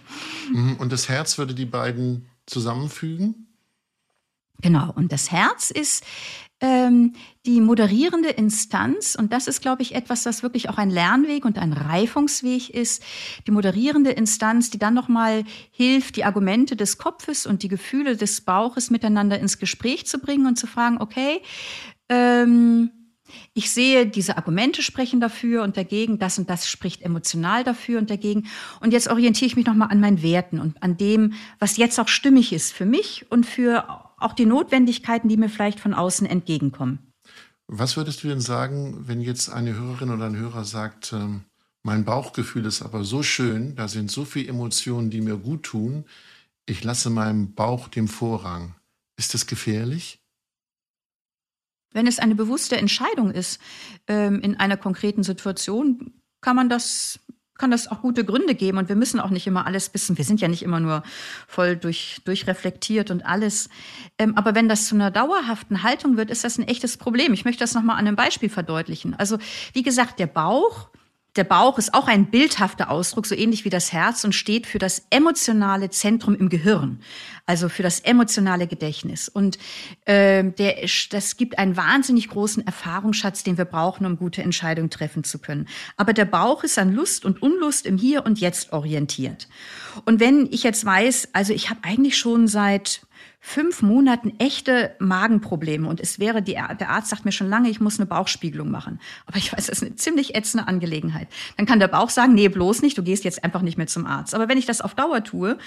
Mhm, 0.52 0.76
und 0.76 0.92
das 0.92 1.08
Herz 1.08 1.38
würde 1.38 1.54
die 1.54 1.66
beiden 1.66 2.26
zusammenfügen? 2.46 3.46
Genau, 4.60 4.92
und 4.94 5.10
das 5.10 5.32
Herz 5.32 5.72
ist 5.72 6.04
ähm, 6.62 7.14
die 7.44 7.60
moderierende 7.60 8.28
Instanz, 8.30 9.16
und 9.16 9.32
das 9.32 9.48
ist, 9.48 9.60
glaube 9.60 9.82
ich, 9.82 9.96
etwas, 9.96 10.22
das 10.22 10.44
wirklich 10.44 10.70
auch 10.70 10.78
ein 10.78 10.90
Lernweg 10.90 11.44
und 11.44 11.58
ein 11.58 11.72
Reifungsweg 11.72 12.70
ist, 12.70 13.02
die 13.48 13.50
moderierende 13.50 14.12
Instanz, 14.12 14.70
die 14.70 14.78
dann 14.78 14.94
nochmal 14.94 15.42
hilft, 15.72 16.14
die 16.16 16.24
Argumente 16.24 16.76
des 16.76 16.98
Kopfes 16.98 17.46
und 17.46 17.64
die 17.64 17.68
Gefühle 17.68 18.16
des 18.16 18.42
Bauches 18.42 18.90
miteinander 18.90 19.40
ins 19.40 19.58
Gespräch 19.58 20.06
zu 20.06 20.20
bringen 20.20 20.46
und 20.46 20.56
zu 20.56 20.68
fragen, 20.68 20.98
okay, 21.00 21.42
ähm, 22.08 22.92
ich 23.54 23.70
sehe, 23.70 24.06
diese 24.06 24.36
Argumente 24.36 24.82
sprechen 24.82 25.18
dafür 25.18 25.64
und 25.64 25.76
dagegen, 25.76 26.18
das 26.18 26.38
und 26.38 26.48
das 26.48 26.68
spricht 26.68 27.02
emotional 27.02 27.64
dafür 27.64 27.98
und 27.98 28.10
dagegen. 28.10 28.46
Und 28.80 28.92
jetzt 28.92 29.08
orientiere 29.08 29.46
ich 29.46 29.56
mich 29.56 29.66
nochmal 29.66 29.88
an 29.90 30.00
meinen 30.00 30.22
Werten 30.22 30.60
und 30.60 30.80
an 30.82 30.96
dem, 30.96 31.32
was 31.58 31.76
jetzt 31.76 31.98
auch 31.98 32.08
stimmig 32.08 32.52
ist 32.52 32.72
für 32.72 32.86
mich 32.86 33.26
und 33.30 33.46
für 33.46 34.01
auch 34.22 34.32
die 34.32 34.46
Notwendigkeiten, 34.46 35.28
die 35.28 35.36
mir 35.36 35.48
vielleicht 35.48 35.80
von 35.80 35.94
außen 35.94 36.26
entgegenkommen. 36.26 37.12
Was 37.66 37.96
würdest 37.96 38.22
du 38.22 38.28
denn 38.28 38.40
sagen, 38.40 39.08
wenn 39.08 39.20
jetzt 39.20 39.48
eine 39.48 39.74
Hörerin 39.74 40.10
oder 40.10 40.26
ein 40.26 40.36
Hörer 40.36 40.64
sagt, 40.64 41.12
ähm, 41.12 41.44
mein 41.82 42.04
Bauchgefühl 42.04 42.66
ist 42.66 42.82
aber 42.82 43.04
so 43.04 43.22
schön, 43.22 43.74
da 43.76 43.88
sind 43.88 44.10
so 44.10 44.24
viele 44.24 44.48
Emotionen, 44.48 45.10
die 45.10 45.20
mir 45.20 45.36
gut 45.36 45.64
tun, 45.64 46.04
ich 46.66 46.84
lasse 46.84 47.10
meinem 47.10 47.54
Bauch 47.54 47.88
den 47.88 48.08
Vorrang. 48.08 48.74
Ist 49.16 49.34
das 49.34 49.46
gefährlich? 49.46 50.20
Wenn 51.92 52.06
es 52.06 52.18
eine 52.18 52.34
bewusste 52.34 52.76
Entscheidung 52.76 53.32
ist 53.32 53.60
ähm, 54.06 54.40
in 54.40 54.56
einer 54.56 54.76
konkreten 54.76 55.22
Situation, 55.22 56.12
kann 56.40 56.56
man 56.56 56.68
das 56.68 57.20
kann 57.62 57.70
das 57.70 57.86
auch 57.86 58.00
gute 58.00 58.24
Gründe 58.24 58.56
geben 58.56 58.78
und 58.78 58.88
wir 58.88 58.96
müssen 58.96 59.20
auch 59.20 59.30
nicht 59.30 59.46
immer 59.46 59.68
alles 59.68 59.94
wissen. 59.94 60.18
Wir 60.18 60.24
sind 60.24 60.40
ja 60.40 60.48
nicht 60.48 60.64
immer 60.64 60.80
nur 60.80 61.04
voll 61.46 61.76
durch, 61.76 62.20
durchreflektiert 62.24 63.12
und 63.12 63.24
alles. 63.24 63.68
Ähm, 64.18 64.36
aber 64.36 64.56
wenn 64.56 64.68
das 64.68 64.88
zu 64.88 64.96
einer 64.96 65.12
dauerhaften 65.12 65.84
Haltung 65.84 66.16
wird, 66.16 66.28
ist 66.28 66.42
das 66.42 66.58
ein 66.58 66.66
echtes 66.66 66.96
Problem. 66.96 67.32
Ich 67.32 67.44
möchte 67.44 67.60
das 67.60 67.74
nochmal 67.74 67.98
an 68.00 68.08
einem 68.08 68.16
Beispiel 68.16 68.48
verdeutlichen. 68.48 69.14
Also, 69.14 69.38
wie 69.74 69.84
gesagt, 69.84 70.18
der 70.18 70.26
Bauch 70.26 70.88
der 71.36 71.44
Bauch 71.44 71.78
ist 71.78 71.94
auch 71.94 72.08
ein 72.08 72.26
bildhafter 72.26 72.90
Ausdruck, 72.90 73.26
so 73.26 73.34
ähnlich 73.34 73.64
wie 73.64 73.70
das 73.70 73.92
Herz 73.92 74.22
und 74.24 74.34
steht 74.34 74.66
für 74.66 74.78
das 74.78 75.06
emotionale 75.08 75.88
Zentrum 75.88 76.34
im 76.34 76.50
Gehirn, 76.50 77.00
also 77.46 77.70
für 77.70 77.82
das 77.82 78.00
emotionale 78.00 78.66
Gedächtnis. 78.66 79.28
Und 79.30 79.58
äh, 80.04 80.44
der, 80.44 80.86
das 81.10 81.36
gibt 81.38 81.58
einen 81.58 81.76
wahnsinnig 81.76 82.28
großen 82.28 82.66
Erfahrungsschatz, 82.66 83.44
den 83.44 83.56
wir 83.56 83.64
brauchen, 83.64 84.04
um 84.04 84.18
gute 84.18 84.42
Entscheidungen 84.42 84.90
treffen 84.90 85.24
zu 85.24 85.38
können. 85.38 85.68
Aber 85.96 86.12
der 86.12 86.26
Bauch 86.26 86.64
ist 86.64 86.78
an 86.78 86.92
Lust 86.92 87.24
und 87.24 87.40
Unlust 87.40 87.86
im 87.86 87.96
Hier 87.96 88.26
und 88.26 88.38
Jetzt 88.38 88.72
orientiert. 88.72 89.48
Und 90.04 90.20
wenn 90.20 90.48
ich 90.50 90.62
jetzt 90.62 90.84
weiß, 90.84 91.30
also 91.32 91.54
ich 91.54 91.70
habe 91.70 91.80
eigentlich 91.82 92.18
schon 92.18 92.46
seit 92.46 93.02
fünf 93.44 93.82
Monaten 93.82 94.34
echte 94.38 94.94
Magenprobleme 95.00 95.88
und 95.88 96.00
es 96.00 96.20
wäre, 96.20 96.42
die, 96.42 96.52
der 96.52 96.90
Arzt 96.90 97.08
sagt 97.08 97.24
mir 97.24 97.32
schon 97.32 97.48
lange, 97.48 97.68
ich 97.68 97.80
muss 97.80 97.98
eine 97.98 98.06
Bauchspiegelung 98.06 98.70
machen. 98.70 99.00
Aber 99.26 99.36
ich 99.36 99.52
weiß, 99.52 99.66
das 99.66 99.80
ist 99.80 99.82
eine 99.82 99.96
ziemlich 99.96 100.36
ätzende 100.36 100.68
Angelegenheit. 100.68 101.26
Dann 101.56 101.66
kann 101.66 101.80
der 101.80 101.88
Bauch 101.88 102.08
sagen, 102.08 102.34
nee, 102.34 102.48
bloß 102.48 102.82
nicht, 102.82 102.96
du 102.96 103.02
gehst 103.02 103.24
jetzt 103.24 103.42
einfach 103.42 103.62
nicht 103.62 103.76
mehr 103.76 103.88
zum 103.88 104.06
Arzt. 104.06 104.36
Aber 104.36 104.48
wenn 104.48 104.58
ich 104.58 104.64
das 104.64 104.80
auf 104.80 104.94
Dauer 104.94 105.24
tue 105.24 105.58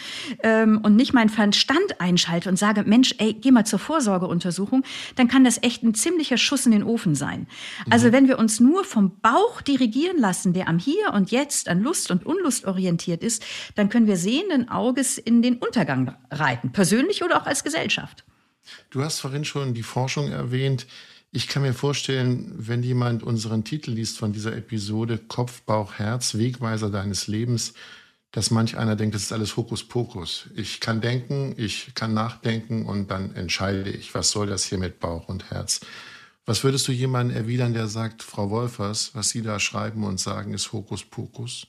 ähm, 0.42 0.80
und 0.84 0.96
nicht 0.96 1.14
meinen 1.14 1.28
Verstand 1.28 2.00
einschalte 2.00 2.48
und 2.48 2.58
sage, 2.58 2.84
Mensch, 2.84 3.14
ey, 3.18 3.34
geh 3.34 3.52
mal 3.52 3.66
zur 3.66 3.78
Vorsorgeuntersuchung, 3.78 4.84
dann 5.18 5.28
kann 5.28 5.44
das 5.44 5.62
echt 5.62 5.84
ein 5.84 5.94
ziemlicher 5.94 6.38
Schuss 6.38 6.66
in 6.66 6.72
den 6.72 6.84
Ofen 6.84 7.14
sein. 7.14 7.46
Also 7.90 8.08
mhm. 8.08 8.12
wenn 8.14 8.28
wir 8.30 8.40
uns 8.40 8.62
nur 8.62 8.86
vom 8.86 9.20
Bauch 9.20 9.62
dirigieren 9.62 10.18
lassen, 10.18 10.54
der 10.54 10.70
am 10.70 10.80
Hier 10.80 11.12
und 11.14 11.30
Jetzt 11.30 11.68
an 11.68 11.84
Lust 11.84 12.10
und 12.10 12.26
Unlust 12.26 12.66
orientiert 12.66 13.22
ist, 13.22 13.44
dann 13.76 13.90
können 13.90 14.08
wir 14.08 14.16
sehenden 14.16 14.70
Auges 14.70 15.18
in 15.18 15.42
den 15.42 15.58
Untergang 15.58 16.16
reiten, 16.32 16.72
persönlich 16.72 17.22
oder 17.22 17.42
auch 17.42 17.46
als 17.46 17.65
Gesellschaft. 17.66 18.24
Du 18.90 19.04
hast 19.04 19.20
vorhin 19.20 19.44
schon 19.44 19.74
die 19.74 19.84
Forschung 19.84 20.32
erwähnt. 20.32 20.88
Ich 21.32 21.50
kann 21.50 21.64
mir 21.64 21.74
vorstellen, 21.74 22.54
wenn 22.56 22.82
jemand 22.82 23.22
unseren 23.22 23.66
Titel 23.66 23.92
liest 23.92 24.18
von 24.18 24.32
dieser 24.32 24.56
Episode 24.56 25.18
Kopf, 25.18 25.62
Bauch, 25.64 25.96
Herz, 25.96 26.36
Wegweiser 26.36 26.90
deines 26.90 27.28
Lebens, 27.28 27.74
dass 28.32 28.52
manch 28.52 28.78
einer 28.78 28.96
denkt, 28.96 29.16
das 29.16 29.24
ist 29.24 29.34
alles 29.34 29.58
Hokuspokus. 29.58 30.48
Ich 30.56 30.80
kann 30.80 31.02
denken, 31.02 31.54
ich 31.58 31.94
kann 31.94 32.14
nachdenken 32.14 32.86
und 32.86 33.12
dann 33.12 33.36
entscheide 33.36 33.90
ich, 33.90 34.16
was 34.16 34.32
soll 34.32 34.48
das 34.48 34.64
hier 34.64 34.78
mit 34.78 35.00
Bauch 35.00 35.28
und 35.28 35.52
Herz. 35.52 35.82
Was 36.46 36.64
würdest 36.64 36.88
du 36.88 36.92
jemandem 36.92 37.36
erwidern, 37.36 37.74
der 37.74 37.88
sagt, 37.88 38.22
Frau 38.24 38.50
Wolfers, 38.50 39.12
was 39.14 39.30
Sie 39.30 39.42
da 39.42 39.60
schreiben 39.60 40.04
und 40.04 40.20
sagen, 40.20 40.54
ist 40.54 40.72
Hokuspokus? 40.72 41.68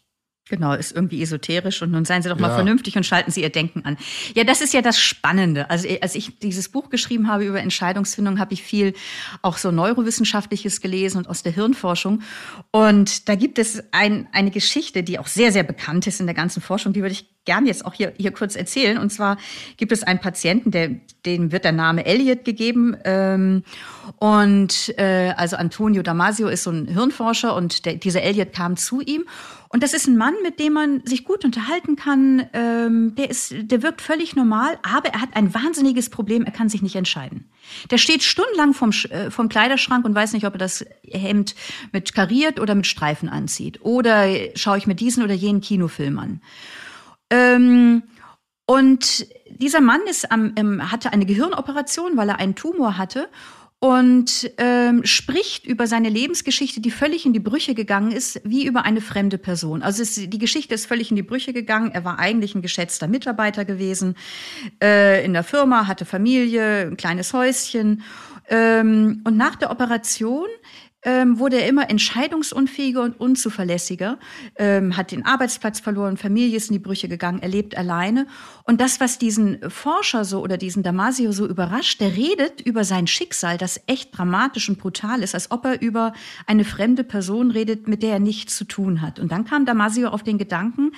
Genau, 0.49 0.75
ist 0.75 0.93
irgendwie 0.93 1.21
esoterisch 1.23 1.83
und 1.83 1.91
nun 1.91 2.05
seien 2.05 2.23
Sie 2.23 2.29
doch 2.29 2.39
mal 2.39 2.51
ja. 2.51 2.55
vernünftig 2.55 2.97
und 2.97 3.05
schalten 3.05 3.33
Sie 3.33 3.43
Ihr 3.43 3.51
Denken 3.51 3.85
an. 3.85 3.97
Ja, 4.37 4.45
das 4.45 4.61
ist 4.61 4.73
ja 4.73 4.81
das 4.81 5.01
Spannende. 5.01 5.69
Also 5.71 5.89
als 6.01 6.15
ich 6.15 6.39
dieses 6.39 6.69
Buch 6.69 6.89
geschrieben 6.89 7.27
habe 7.27 7.45
über 7.45 7.61
Entscheidungsfindung, 7.61 8.39
habe 8.39 8.55
ich 8.55 8.63
viel 8.63 8.95
auch 9.43 9.59
so 9.59 9.73
Neurowissenschaftliches 9.73 10.81
gelesen 10.81 11.19
und 11.19 11.29
aus 11.29 11.43
der 11.43 11.51
Hirnforschung. 11.51 12.23
Und 12.71 13.29
da 13.29 13.35
gibt 13.35 13.59
es 13.59 13.83
ein, 13.91 14.29
eine 14.33 14.53
Geschichte, 14.53 15.03
die 15.03 15.19
auch 15.19 15.27
sehr, 15.27 15.51
sehr 15.51 15.65
bekannt 15.65 16.07
ist 16.07 16.21
in 16.21 16.27
der 16.27 16.35
ganzen 16.37 16.63
Forschung, 16.63 16.93
die 16.93 17.01
würde 17.01 17.15
ich 17.15 17.27
gern 17.45 17.65
jetzt 17.65 17.87
auch 17.87 17.95
hier, 17.95 18.13
hier 18.19 18.33
kurz 18.33 18.55
erzählen. 18.55 18.99
Und 18.99 19.11
zwar 19.11 19.39
gibt 19.79 19.93
es 19.93 20.03
einen 20.03 20.21
Patienten, 20.21 20.71
der, 20.71 20.91
dem 21.25 21.51
wird 21.51 21.65
der 21.65 21.73
Name 21.73 22.05
Elliot 22.05 22.45
gegeben. 22.45 22.97
Ähm, 23.05 23.65
und 24.19 24.95
äh, 24.99 25.33
also 25.37 25.57
Antonio 25.57 26.03
Damasio 26.03 26.49
ist 26.49 26.65
so 26.65 26.71
ein 26.71 26.87
Hirnforscher 26.87 27.57
und 27.57 27.87
der, 27.87 27.95
dieser 27.95 28.23
Elliot 28.23 28.53
kam 28.53 28.77
zu 28.77 29.01
ihm. 29.01 29.25
Und 29.69 29.83
das 29.83 29.95
ist 29.95 30.07
ein 30.07 30.17
Mann, 30.17 30.35
mit 30.43 30.61
dem 30.61 30.73
man 30.75 31.05
sich 31.05 31.25
gut 31.25 31.45
unterhalten 31.45 31.97
kann. 31.97 32.47
Ähm, 32.53 33.15
der, 33.17 33.31
ist, 33.31 33.55
der 33.57 33.83
wirkt 33.83 34.01
völlig 34.01 34.37
normal, 34.37 34.79
aber 34.83 35.09
er 35.11 35.21
hat 35.21 35.31
ein 35.35 35.53
wahnsinniges 35.55 36.11
Problem, 36.11 36.45
er 36.45 36.53
kann 36.53 36.69
sich 36.69 36.83
nicht 36.83 36.97
entscheiden. 36.97 37.51
Der 37.91 37.99
steht 37.99 38.23
stundenlang 38.23 38.75
vom, 38.75 38.91
äh, 39.11 39.31
vom 39.31 39.49
Kleiderschrank 39.49 40.05
und 40.05 40.15
weiß 40.15 40.33
nicht, 40.33 40.47
ob 40.47 40.55
er 40.55 40.59
das 40.59 40.85
Hemd 41.03 41.55
mit 41.93 42.15
kariert 42.15 42.61
oder 42.61 42.75
mit 42.75 42.87
Streifen 42.87 43.29
anzieht. 43.29 43.81
Oder 43.83 44.27
schaue 44.55 44.79
ich 44.79 44.87
mir 44.87 44.95
diesen 44.95 45.23
oder 45.23 45.35
jenen 45.35 45.61
Kinofilm 45.61 46.19
an. 46.19 46.41
Ähm, 47.31 48.03
und 48.67 49.27
dieser 49.49 49.81
Mann 49.81 50.01
ist 50.09 50.31
am, 50.31 50.53
ähm, 50.57 50.91
hatte 50.91 51.13
eine 51.13 51.27
Gehirnoperation, 51.27 52.17
weil 52.17 52.29
er 52.29 52.39
einen 52.39 52.55
Tumor 52.55 52.99
hatte 52.99 53.29
und 53.79 54.51
ähm, 54.57 55.05
spricht 55.05 55.67
über 55.67 55.87
seine 55.87 56.09
Lebensgeschichte, 56.09 56.81
die 56.81 56.91
völlig 56.91 57.27
in 57.27 57.35
die 57.35 57.41
Brüche 57.41 57.75
gegangen 57.75 58.11
ist, 58.11 58.41
wie 58.43 58.67
über 58.67 58.85
eine 58.85 59.03
fremde 59.03 59.37
Person. 59.37 59.83
Also 59.83 60.03
es, 60.03 60.15
die 60.15 60.39
Geschichte 60.39 60.75
ist 60.75 60.87
völlig 60.87 61.11
in 61.11 61.17
die 61.17 61.23
Brüche 61.23 61.53
gegangen. 61.53 61.91
Er 61.93 62.05
war 62.05 62.19
eigentlich 62.19 62.55
ein 62.55 62.63
geschätzter 62.63 63.07
Mitarbeiter 63.07 63.65
gewesen 63.65 64.17
äh, 64.83 65.25
in 65.25 65.35
der 65.35 65.45
Firma, 65.45 65.87
hatte 65.87 66.07
Familie, 66.07 66.87
ein 66.87 66.97
kleines 66.97 67.35
Häuschen. 67.35 68.03
Ähm, 68.49 69.23
und 69.25 69.37
nach 69.37 69.57
der 69.57 69.71
Operation 69.71 70.47
ähm, 71.07 71.39
wurde 71.39 71.61
er 71.61 71.69
immer 71.69 71.89
entscheidungsunfähiger 71.89 73.01
und 73.01 73.19
unzuverlässiger, 73.19 74.19
ähm, 74.57 74.97
hat 74.97 75.13
den 75.13 75.25
Arbeitsplatz 75.25 75.79
verloren, 75.79 76.17
Familie 76.17 76.57
ist 76.57 76.69
in 76.69 76.73
die 76.73 76.81
Brüche 76.81 77.09
gegangen, 77.09 77.41
er 77.41 77.49
lebt 77.49 77.79
alleine. 77.79 78.27
Und 78.65 78.81
das, 78.81 78.99
was 78.99 79.19
diesen 79.19 79.59
Forscher 79.71 80.25
so 80.25 80.41
oder 80.41 80.57
diesen 80.57 80.83
Damasio 80.83 81.31
so 81.31 81.47
überrascht, 81.47 82.01
der 82.01 82.17
redet 82.17 82.61
über 82.61 82.83
sein 82.83 83.07
Schicksal, 83.07 83.57
das 83.57 83.81
echt 83.87 84.19
dramatisch 84.19 84.69
und 84.69 84.79
brutal 84.79 85.23
ist, 85.23 85.35
als 85.35 85.53
ob 85.53 85.65
er 85.65 85.81
über 85.81 86.13
eine 86.47 86.65
fremde 86.65 87.05
Person 87.05 87.53
redet, 87.53 87.87
mit 87.87 88.03
der 88.03 88.15
er 88.15 88.21
nichts 88.21 88.57
zu 88.57 88.65
tun 88.65 89.01
hat. 89.01 89.21
Und 89.21 89.31
dann 89.31 89.45
kam 89.45 89.65
Damasio 89.65 90.09
auf 90.09 90.25
den 90.25 90.39
Gedanken, 90.39 90.91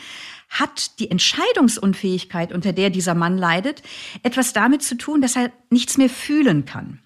hat 0.48 0.98
die 1.00 1.10
Entscheidungsunfähigkeit, 1.10 2.54
unter 2.54 2.72
der 2.72 2.88
dieser 2.88 3.14
Mann 3.14 3.36
leidet, 3.36 3.82
etwas 4.22 4.54
damit 4.54 4.82
zu 4.82 4.96
tun, 4.96 5.20
dass 5.20 5.36
er 5.36 5.52
nichts 5.68 5.98
mehr 5.98 6.08
fühlen 6.08 6.64
kann. 6.64 7.00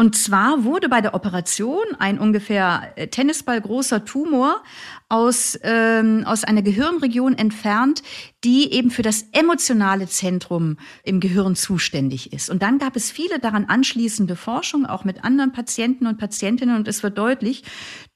Und 0.00 0.14
zwar 0.14 0.62
wurde 0.62 0.88
bei 0.88 1.00
der 1.00 1.12
Operation 1.12 1.82
ein 1.98 2.20
ungefähr 2.20 2.92
äh, 2.94 3.08
Tennisball 3.08 3.60
großer 3.60 4.04
Tumor 4.04 4.62
aus, 5.08 5.58
ähm, 5.64 6.22
aus 6.24 6.44
einer 6.44 6.62
Gehirnregion 6.62 7.34
entfernt, 7.34 8.04
die 8.44 8.72
eben 8.72 8.92
für 8.92 9.02
das 9.02 9.24
emotionale 9.32 10.06
Zentrum 10.06 10.76
im 11.02 11.18
Gehirn 11.18 11.56
zuständig 11.56 12.32
ist. 12.32 12.48
Und 12.48 12.62
dann 12.62 12.78
gab 12.78 12.94
es 12.94 13.10
viele 13.10 13.40
daran 13.40 13.64
anschließende 13.64 14.36
Forschung, 14.36 14.86
auch 14.86 15.02
mit 15.02 15.24
anderen 15.24 15.50
Patienten 15.50 16.06
und 16.06 16.16
Patientinnen. 16.16 16.76
Und 16.76 16.86
es 16.86 17.02
wird 17.02 17.18
deutlich, 17.18 17.64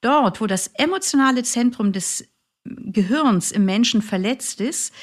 dort, 0.03 0.40
wo 0.40 0.47
das 0.47 0.68
emotionale 0.75 1.42
Zentrum 1.42 1.92
des 1.92 2.29
Gehirns 2.64 3.51
im 3.51 3.64
Menschen 3.64 4.03
verletzt 4.03 4.61
ist, 4.61 4.95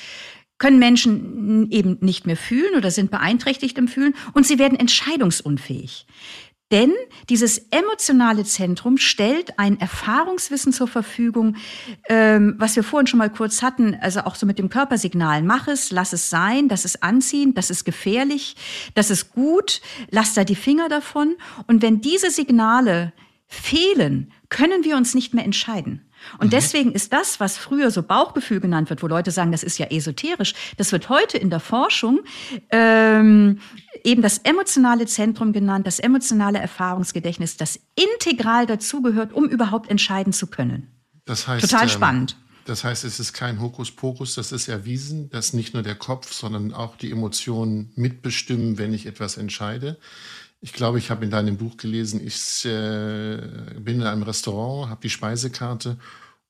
können 0.59 0.79
Menschen 0.79 1.71
eben 1.71 1.97
nicht 2.01 2.25
mehr 2.25 2.37
fühlen 2.37 2.75
oder 2.77 2.91
sind 2.91 3.11
beeinträchtigt 3.11 3.77
im 3.77 3.87
Fühlen 3.87 4.13
und 4.33 4.45
sie 4.45 4.59
werden 4.59 4.77
entscheidungsunfähig. 4.77 6.05
Denn 6.71 6.93
dieses 7.29 7.57
emotionale 7.71 8.43
Zentrum 8.43 8.97
stellt 8.97 9.57
ein 9.57 9.79
Erfahrungswissen 9.79 10.71
zur 10.71 10.87
Verfügung, 10.87 11.55
ähm, 12.07 12.55
was 12.59 12.75
wir 12.75 12.83
vorhin 12.83 13.07
schon 13.07 13.17
mal 13.17 13.31
kurz 13.31 13.63
hatten, 13.63 13.97
also 14.01 14.21
auch 14.21 14.35
so 14.35 14.45
mit 14.45 14.59
dem 14.59 14.69
Körpersignal. 14.69 15.41
Mach 15.41 15.67
es, 15.67 15.89
lass 15.89 16.13
es 16.13 16.29
sein, 16.29 16.67
das 16.67 16.85
ist 16.85 17.01
anziehend, 17.01 17.57
das 17.57 17.71
ist 17.71 17.85
gefährlich, 17.85 18.55
das 18.93 19.09
ist 19.09 19.33
gut, 19.33 19.81
lass 20.11 20.35
da 20.35 20.43
die 20.43 20.55
Finger 20.55 20.89
davon. 20.89 21.35
Und 21.65 21.81
wenn 21.81 22.01
diese 22.01 22.29
Signale 22.29 23.13
fehlen, 23.47 24.31
können 24.49 24.83
wir 24.83 24.95
uns 24.95 25.15
nicht 25.15 25.33
mehr 25.33 25.45
entscheiden. 25.45 26.08
Und 26.37 26.47
mhm. 26.47 26.51
deswegen 26.51 26.91
ist 26.91 27.13
das, 27.13 27.39
was 27.39 27.57
früher 27.57 27.91
so 27.91 28.03
Bauchgefühl 28.03 28.59
genannt 28.59 28.89
wird, 28.89 29.01
wo 29.03 29.07
Leute 29.07 29.31
sagen, 29.31 29.51
das 29.51 29.63
ist 29.63 29.77
ja 29.77 29.87
esoterisch, 29.87 30.53
das 30.77 30.91
wird 30.91 31.09
heute 31.09 31.37
in 31.37 31.49
der 31.49 31.59
Forschung 31.59 32.19
ähm, 32.69 33.59
eben 34.03 34.21
das 34.21 34.39
emotionale 34.39 35.05
Zentrum 35.05 35.53
genannt, 35.53 35.87
das 35.87 35.99
emotionale 35.99 36.59
Erfahrungsgedächtnis, 36.59 37.57
das 37.57 37.79
integral 37.95 38.65
dazugehört, 38.65 39.33
um 39.33 39.45
überhaupt 39.45 39.89
entscheiden 39.89 40.33
zu 40.33 40.47
können. 40.47 40.87
Das 41.25 41.47
heißt, 41.47 41.69
Total 41.69 41.83
ähm, 41.83 41.89
spannend. 41.89 42.37
Ähm, 42.39 42.49
das 42.65 42.83
heißt, 42.83 43.03
es 43.03 43.19
ist 43.19 43.33
kein 43.33 43.59
Hokuspokus, 43.61 44.35
das 44.35 44.51
ist 44.51 44.67
erwiesen, 44.67 45.29
dass 45.31 45.53
nicht 45.53 45.73
nur 45.73 45.81
der 45.81 45.95
Kopf, 45.95 46.31
sondern 46.31 46.71
auch 46.71 46.97
die 46.97 47.11
Emotionen 47.11 47.91
mitbestimmen, 47.95 48.77
wenn 48.77 48.93
ich 48.93 49.07
etwas 49.07 49.37
entscheide. 49.37 49.97
Ich 50.61 50.73
glaube, 50.73 50.97
ich 50.97 51.09
habe 51.09 51.23
in 51.23 51.31
deinem 51.31 51.57
Buch 51.57 51.77
gelesen, 51.77 52.25
ich 52.25 52.65
äh, 52.65 53.37
bin 53.79 54.01
in 54.01 54.03
einem 54.03 54.23
Restaurant, 54.23 54.89
habe 54.89 55.01
die 55.01 55.09
Speisekarte 55.09 55.97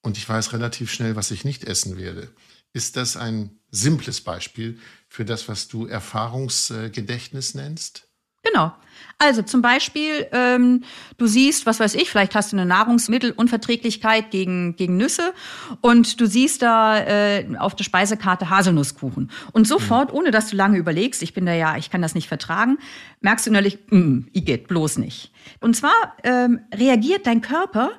und 0.02 0.17
ich 0.17 0.28
weiß 0.28 0.54
relativ 0.54 0.91
schnell, 0.91 1.15
was 1.15 1.30
ich 1.32 1.45
nicht 1.45 1.63
essen 1.63 1.98
werde. 1.98 2.30
Ist 2.74 2.98
das 2.98 3.17
ein 3.17 3.60
simples 3.69 4.22
Beispiel 4.22 4.80
für 5.08 5.26
das, 5.26 5.48
was 5.48 5.67
du 5.67 5.86
Erfahrungsgedächtnis 5.86 7.54
nennst? 7.54 8.09
Genau. 8.43 8.73
Also 9.21 9.41
zum 9.41 9.62
Beispiel, 9.62 10.28
ähm, 10.32 10.86
du 11.17 11.28
siehst, 11.28 11.65
was 11.65 11.82
weiß 11.82 11.95
ich, 11.95 12.10
vielleicht 12.10 12.36
hast 12.36 12.54
du 12.54 12.56
eine 12.56 12.65
Nahrungsmittelunverträglichkeit 12.65 14.32
gegen, 14.32 14.78
gegen 14.78 14.95
Nüsse 14.95 15.34
und 15.82 16.21
du 16.21 16.25
siehst 16.25 16.62
da 16.62 16.99
äh, 16.99 17.45
auf 17.58 17.75
der 17.75 17.84
Speisekarte 17.84 18.49
Haselnusskuchen. 18.49 19.30
Und 19.52 19.67
sofort, 19.67 20.13
mhm. 20.13 20.19
ohne 20.19 20.32
dass 20.32 20.52
du 20.52 20.56
lange 20.56 20.78
überlegst, 20.78 21.21
ich 21.21 21.34
bin 21.34 21.45
da 21.45 21.54
ja, 21.54 21.75
ich 21.75 21.89
kann 21.89 22.02
das 22.02 22.15
nicht 22.15 22.30
vertragen, 22.30 22.78
merkst 23.19 23.45
du 23.45 23.49
innerlich, 23.49 23.80
mm, 23.89 24.19
geht 24.34 24.69
bloß 24.69 24.99
nicht. 24.99 25.34
Und 25.60 25.75
zwar 25.75 26.15
ähm, 26.23 26.62
reagiert 26.73 27.28
dein 27.28 27.41
Körper 27.41 27.91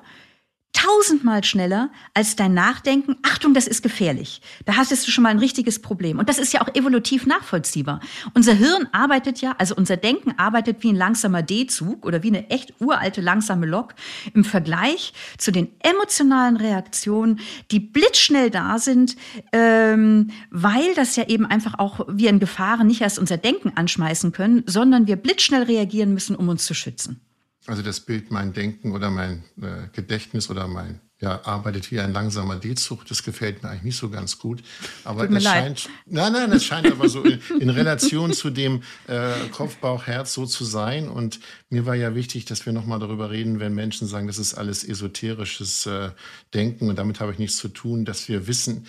tausendmal 0.73 1.43
schneller 1.43 1.89
als 2.13 2.35
dein 2.35 2.53
Nachdenken. 2.53 3.17
Achtung, 3.23 3.53
das 3.53 3.67
ist 3.67 3.83
gefährlich. 3.83 4.41
Da 4.65 4.77
hast 4.77 4.91
du 4.91 4.95
schon 4.95 5.23
mal 5.23 5.29
ein 5.29 5.39
richtiges 5.39 5.79
Problem. 5.81 6.19
Und 6.19 6.29
das 6.29 6.39
ist 6.39 6.53
ja 6.53 6.61
auch 6.61 6.73
evolutiv 6.75 7.25
nachvollziehbar. 7.25 7.99
Unser 8.33 8.53
Hirn 8.53 8.87
arbeitet 8.91 9.41
ja, 9.41 9.53
also 9.57 9.75
unser 9.75 9.97
Denken 9.97 10.33
arbeitet 10.37 10.77
wie 10.81 10.89
ein 10.89 10.95
langsamer 10.95 11.43
D-Zug 11.43 12.05
oder 12.05 12.23
wie 12.23 12.29
eine 12.29 12.49
echt 12.49 12.73
uralte 12.79 13.21
langsame 13.21 13.65
Lok 13.65 13.95
im 14.33 14.43
Vergleich 14.43 15.13
zu 15.37 15.51
den 15.51 15.69
emotionalen 15.79 16.57
Reaktionen, 16.57 17.39
die 17.71 17.79
blitzschnell 17.79 18.49
da 18.49 18.79
sind, 18.79 19.15
ähm, 19.51 20.31
weil 20.49 20.93
das 20.95 21.15
ja 21.15 21.27
eben 21.27 21.45
einfach 21.45 21.79
auch 21.79 22.07
wir 22.07 22.29
in 22.29 22.39
Gefahren 22.39 22.87
nicht 22.87 23.01
erst 23.01 23.19
unser 23.19 23.37
Denken 23.37 23.73
anschmeißen 23.75 24.31
können, 24.31 24.63
sondern 24.65 25.07
wir 25.07 25.15
blitzschnell 25.15 25.63
reagieren 25.63 26.13
müssen, 26.13 26.35
um 26.35 26.49
uns 26.49 26.65
zu 26.65 26.73
schützen. 26.73 27.21
Also 27.67 27.83
das 27.83 27.99
Bild, 27.99 28.31
mein 28.31 28.53
Denken 28.53 28.91
oder 28.91 29.11
mein 29.11 29.43
äh, 29.61 29.87
Gedächtnis 29.93 30.49
oder 30.49 30.67
mein, 30.67 30.99
ja, 31.19 31.45
arbeitet 31.45 31.91
wie 31.91 31.99
ein 31.99 32.11
langsamer 32.11 32.55
D-Zug, 32.55 33.05
das 33.05 33.21
gefällt 33.21 33.61
mir 33.61 33.69
eigentlich 33.69 33.83
nicht 33.83 33.97
so 33.97 34.09
ganz 34.09 34.39
gut. 34.39 34.63
Aber 35.03 35.29
es 35.29 35.43
scheint, 35.43 35.87
nein, 36.07 36.33
nein, 36.33 36.51
es 36.51 36.65
scheint 36.65 36.91
aber 36.91 37.07
so 37.07 37.21
in, 37.21 37.39
in 37.59 37.69
Relation 37.69 38.33
zu 38.33 38.49
dem 38.49 38.81
äh, 39.07 39.31
Kopf, 39.51 39.75
Bauch, 39.77 40.07
Herz 40.07 40.33
so 40.33 40.47
zu 40.47 40.65
sein. 40.65 41.07
Und 41.07 41.39
mir 41.69 41.85
war 41.85 41.93
ja 41.93 42.15
wichtig, 42.15 42.45
dass 42.45 42.65
wir 42.65 42.73
nochmal 42.73 42.97
darüber 42.97 43.29
reden, 43.29 43.59
wenn 43.59 43.75
Menschen 43.75 44.07
sagen, 44.07 44.25
das 44.25 44.39
ist 44.39 44.55
alles 44.55 44.83
esoterisches 44.83 45.85
äh, 45.85 46.09
Denken 46.55 46.89
und 46.89 46.97
damit 46.97 47.19
habe 47.19 47.31
ich 47.31 47.37
nichts 47.37 47.57
zu 47.57 47.67
tun, 47.67 48.05
dass 48.05 48.27
wir 48.27 48.47
wissen, 48.47 48.87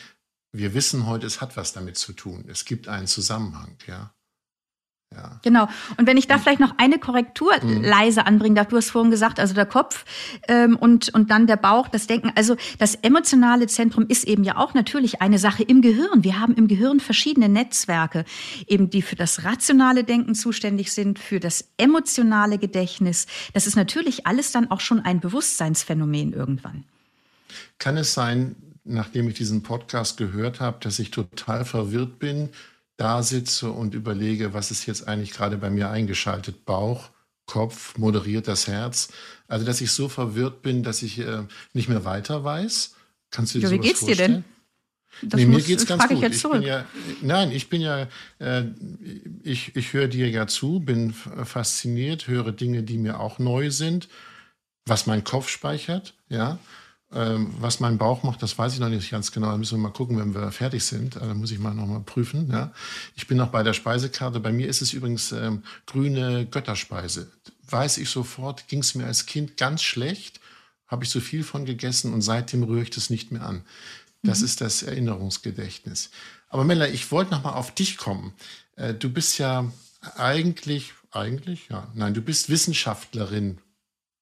wir 0.53 0.73
wissen 0.73 1.07
heute, 1.07 1.27
es 1.27 1.43
hat 1.43 1.59
was 1.59 1.75
damit 1.75 1.99
zu 1.99 2.15
tun. 2.15 2.47
Es 2.49 2.65
gibt 2.65 2.89
einen 2.89 3.07
Zusammenhang, 3.07 3.77
ja. 3.87 4.15
Ja. 5.15 5.39
Genau. 5.43 5.69
Und 5.97 6.07
wenn 6.07 6.17
ich 6.17 6.27
da 6.27 6.39
vielleicht 6.39 6.61
noch 6.61 6.75
eine 6.79 6.99
Korrektur 6.99 7.53
mhm. 7.63 7.83
leise 7.83 8.27
anbringen 8.27 8.55
darf, 8.55 8.69
du 8.69 8.77
hast 8.77 8.91
vorhin 8.91 9.11
gesagt, 9.11 9.41
also 9.41 9.55
der 9.55 9.67
Kopf 9.67 10.05
ähm, 10.49 10.77
und, 10.77 11.13
und 11.15 11.31
dann 11.31 11.47
der 11.47 11.57
Bauch, 11.57 11.89
das 11.89 12.07
Denken. 12.07 12.33
Also 12.35 12.57
das 12.79 12.95
emotionale 12.97 13.67
Zentrum 13.67 14.07
ist 14.09 14.25
eben 14.25 14.45
ja 14.45 14.57
auch 14.57 14.75
natürlich 14.75 15.21
eine 15.21 15.39
Sache 15.39 15.63
im 15.63 15.83
Gehirn. 15.83 16.25
Wir 16.25 16.41
haben 16.41 16.55
im 16.55 16.69
Gehirn 16.69 17.01
verschiedene 17.01 17.49
Netzwerke, 17.49 18.25
eben 18.67 18.91
die 18.91 19.03
für 19.03 19.17
das 19.17 19.45
rationale 19.45 20.05
Denken 20.05 20.35
zuständig 20.35 20.93
sind, 20.93 21.19
für 21.19 21.41
das 21.41 21.69
emotionale 21.77 22.59
Gedächtnis. 22.59 23.27
Das 23.53 23.67
ist 23.67 23.77
natürlich 23.77 24.27
alles 24.27 24.53
dann 24.53 24.71
auch 24.71 24.81
schon 24.81 25.01
ein 25.01 25.21
Bewusstseinsphänomen 25.21 26.33
irgendwann. 26.33 26.85
Kann 27.79 27.97
es 27.97 28.15
sein, 28.15 28.57
nachdem 28.85 29.29
ich 29.29 29.35
diesen 29.35 29.63
Podcast 29.63 30.17
gehört 30.17 30.61
habe, 30.61 30.79
dass 30.81 30.99
ich 30.99 31.11
total 31.11 31.65
verwirrt 31.65 32.19
bin? 32.19 32.51
Da 32.97 33.23
sitze 33.23 33.71
und 33.71 33.95
überlege, 33.95 34.55
was 34.55 34.71
ist 34.71 34.87
jetzt 34.87 35.09
eigentlich 35.09 35.33
gerade 35.33 35.57
bei 35.57 35.71
mir 35.71 35.91
eingeschaltet? 35.91 36.65
Bauch, 36.65 37.11
Kopf, 37.47 37.99
moderiert 37.99 38.49
das 38.49 38.67
Herz. 38.67 39.09
Also, 39.49 39.67
dass 39.67 39.81
ich 39.81 39.91
so 39.93 40.09
verwirrt 40.09 40.63
bin, 40.63 40.83
dass 40.83 41.03
ich 41.03 41.19
äh, 41.19 41.45
nicht 41.73 41.89
mehr 41.89 42.05
weiter 42.05 42.45
weiß. 42.45 42.95
Kannst 43.31 43.55
du 43.55 43.59
dir 43.59 43.67
ja, 43.67 43.71
Wie 43.71 43.79
geht's 43.79 44.01
vorstellen? 44.01 44.33
dir 44.33 44.35
denn? 44.35 44.45
Das 45.21 45.39
nee, 45.39 45.47
mir 45.47 45.61
geht's 45.61 45.87
ganz 45.87 46.09
gut. 46.09 46.23
Ich, 46.23 46.37
ich 46.37 46.43
bin 46.43 46.63
ja, 46.63 46.87
nein, 47.21 47.53
ich 47.53 47.69
bin 47.69 47.81
ja, 47.83 48.09
äh, 48.39 48.65
ich, 49.43 49.77
ich 49.77 49.93
höre 49.93 50.09
dir 50.09 50.29
ja 50.31 50.47
zu, 50.47 50.81
bin 50.81 51.13
fasziniert, 51.13 52.29
höre 52.29 52.53
Dinge, 52.53 52.83
die 52.83 52.97
mir 52.97 53.21
auch 53.21 53.39
neu 53.39 53.71
sind, 53.71 54.09
was 54.87 55.07
mein 55.07 55.23
Kopf 55.23 55.49
speichert, 55.49 56.15
ja. 56.29 56.59
Ähm, 57.15 57.53
was 57.59 57.79
mein 57.79 57.99
Bauch 57.99 58.23
macht, 58.23 58.43
das 58.43 58.57
weiß 58.57 58.73
ich 58.73 58.81
noch 58.81 58.89
nicht 58.89 59.11
ganz 59.11 59.33
genau. 59.33 59.51
Da 59.51 59.59
müssen 59.59 59.79
wir 59.79 59.83
mal 59.83 59.93
gucken, 59.93 60.19
wenn 60.19 60.35
wir 60.35 60.51
fertig 60.51 60.85
sind. 60.85 61.17
Da 61.17 61.35
muss 61.35 61.51
ich 61.51 61.59
mal 61.59 61.75
noch 61.75 61.87
mal 61.87 62.01
prüfen. 62.01 62.51
Ja. 62.51 62.73
Ich 63.17 63.27
bin 63.27 63.37
noch 63.37 63.49
bei 63.49 63.63
der 63.63 63.75
Speisekarte. 63.75 64.41
Bei 64.41 64.53
mir 64.53 64.69
ist 64.69 64.81
es 64.81 64.93
übrigens 64.95 65.33
ähm, 65.33 65.63
grüne 65.87 66.47
Götterspeise. 66.47 67.31
Weiß 67.69 67.99
ich 67.99 68.09
sofort, 68.09 68.67
ging 68.69 68.81
es 68.81 68.95
mir 68.95 69.07
als 69.07 69.27
Kind 69.27 69.57
ganz 69.57 69.83
schlecht, 69.83 70.41
habe 70.87 71.05
ich 71.05 71.11
so 71.11 71.21
viel 71.21 71.43
von 71.43 71.65
gegessen 71.65 72.13
und 72.13 72.23
seitdem 72.23 72.63
rühre 72.63 72.83
ich 72.83 72.91
das 72.91 73.11
nicht 73.11 73.31
mehr 73.31 73.47
an. 73.47 73.63
Das 74.23 74.41
mhm. 74.41 74.45
ist 74.47 74.61
das 74.61 74.83
Erinnerungsgedächtnis. 74.83 76.11
Aber 76.49 76.65
Mella, 76.65 76.89
ich 76.89 77.11
wollte 77.11 77.33
noch 77.33 77.45
mal 77.45 77.53
auf 77.53 77.75
dich 77.75 77.97
kommen. 77.97 78.33
Äh, 78.77 78.95
du 78.95 79.11
bist 79.11 79.39
ja 79.39 79.71
eigentlich, 80.17 80.93
eigentlich, 81.11 81.69
ja, 81.69 81.89
nein, 81.95 82.15
du 82.15 82.23
bist 82.23 82.49
Wissenschaftlerin 82.49 83.59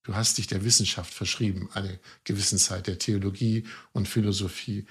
Du 0.03 0.14
hast 0.14 0.38
dich 0.38 0.46
der 0.46 0.64
Wissenschaft 0.64 1.12
verschrieben, 1.12 1.68
eine 1.74 1.98
gewissen 2.24 2.59
Zeit 2.59 2.86
der 2.86 2.98
Theologie 2.98 3.64
und 3.92 4.09
Philosophie. 4.09 4.86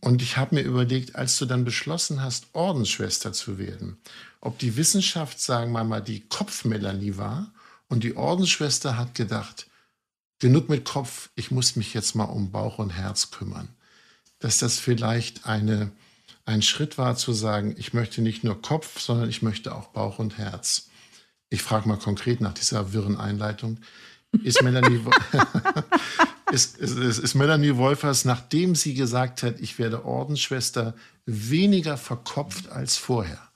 Und 0.00 0.20
ich 0.20 0.36
habe 0.36 0.56
mir 0.56 0.62
überlegt, 0.62 1.16
als 1.16 1.38
du 1.38 1.46
dann 1.46 1.64
beschlossen 1.64 2.22
hast, 2.22 2.48
Ordensschwester 2.52 3.32
zu 3.32 3.56
werden, 3.56 3.96
ob 4.40 4.58
die 4.58 4.76
Wissenschaft, 4.76 5.40
sagen 5.40 5.72
wir 5.72 5.84
mal, 5.84 6.02
die 6.02 6.28
Kopfmelanie 6.28 7.16
war 7.16 7.52
und 7.88 8.04
die 8.04 8.16
Ordensschwester 8.16 8.98
hat 8.98 9.14
gedacht, 9.14 9.66
genug 10.40 10.68
mit 10.68 10.84
Kopf, 10.84 11.30
ich 11.36 11.50
muss 11.50 11.76
mich 11.76 11.94
jetzt 11.94 12.14
mal 12.14 12.24
um 12.24 12.50
Bauch 12.50 12.78
und 12.78 12.90
Herz 12.90 13.30
kümmern. 13.30 13.68
Dass 14.40 14.58
das 14.58 14.78
vielleicht 14.78 15.46
eine, 15.46 15.90
ein 16.44 16.60
Schritt 16.60 16.98
war 16.98 17.16
zu 17.16 17.32
sagen, 17.32 17.74
ich 17.78 17.94
möchte 17.94 18.20
nicht 18.20 18.44
nur 18.44 18.60
Kopf, 18.60 19.00
sondern 19.00 19.30
ich 19.30 19.40
möchte 19.40 19.74
auch 19.74 19.88
Bauch 19.88 20.18
und 20.18 20.36
Herz. 20.36 20.90
Ich 21.48 21.62
frage 21.62 21.88
mal 21.88 21.96
konkret 21.96 22.42
nach 22.42 22.52
dieser 22.52 22.92
wirren 22.92 23.16
Einleitung 23.16 23.78
ist 24.42 24.62
Melanie, 24.62 25.00
ist, 26.52 26.78
ist, 26.78 27.18
ist 27.18 27.34
Melanie 27.34 27.76
Wolfers, 27.76 28.24
nachdem 28.24 28.74
sie 28.74 28.94
gesagt 28.94 29.42
hat, 29.42 29.60
ich 29.60 29.78
werde 29.78 30.04
Ordensschwester, 30.04 30.94
weniger 31.26 31.96
verkopft 31.96 32.70
als 32.70 32.96
vorher? 32.96 33.48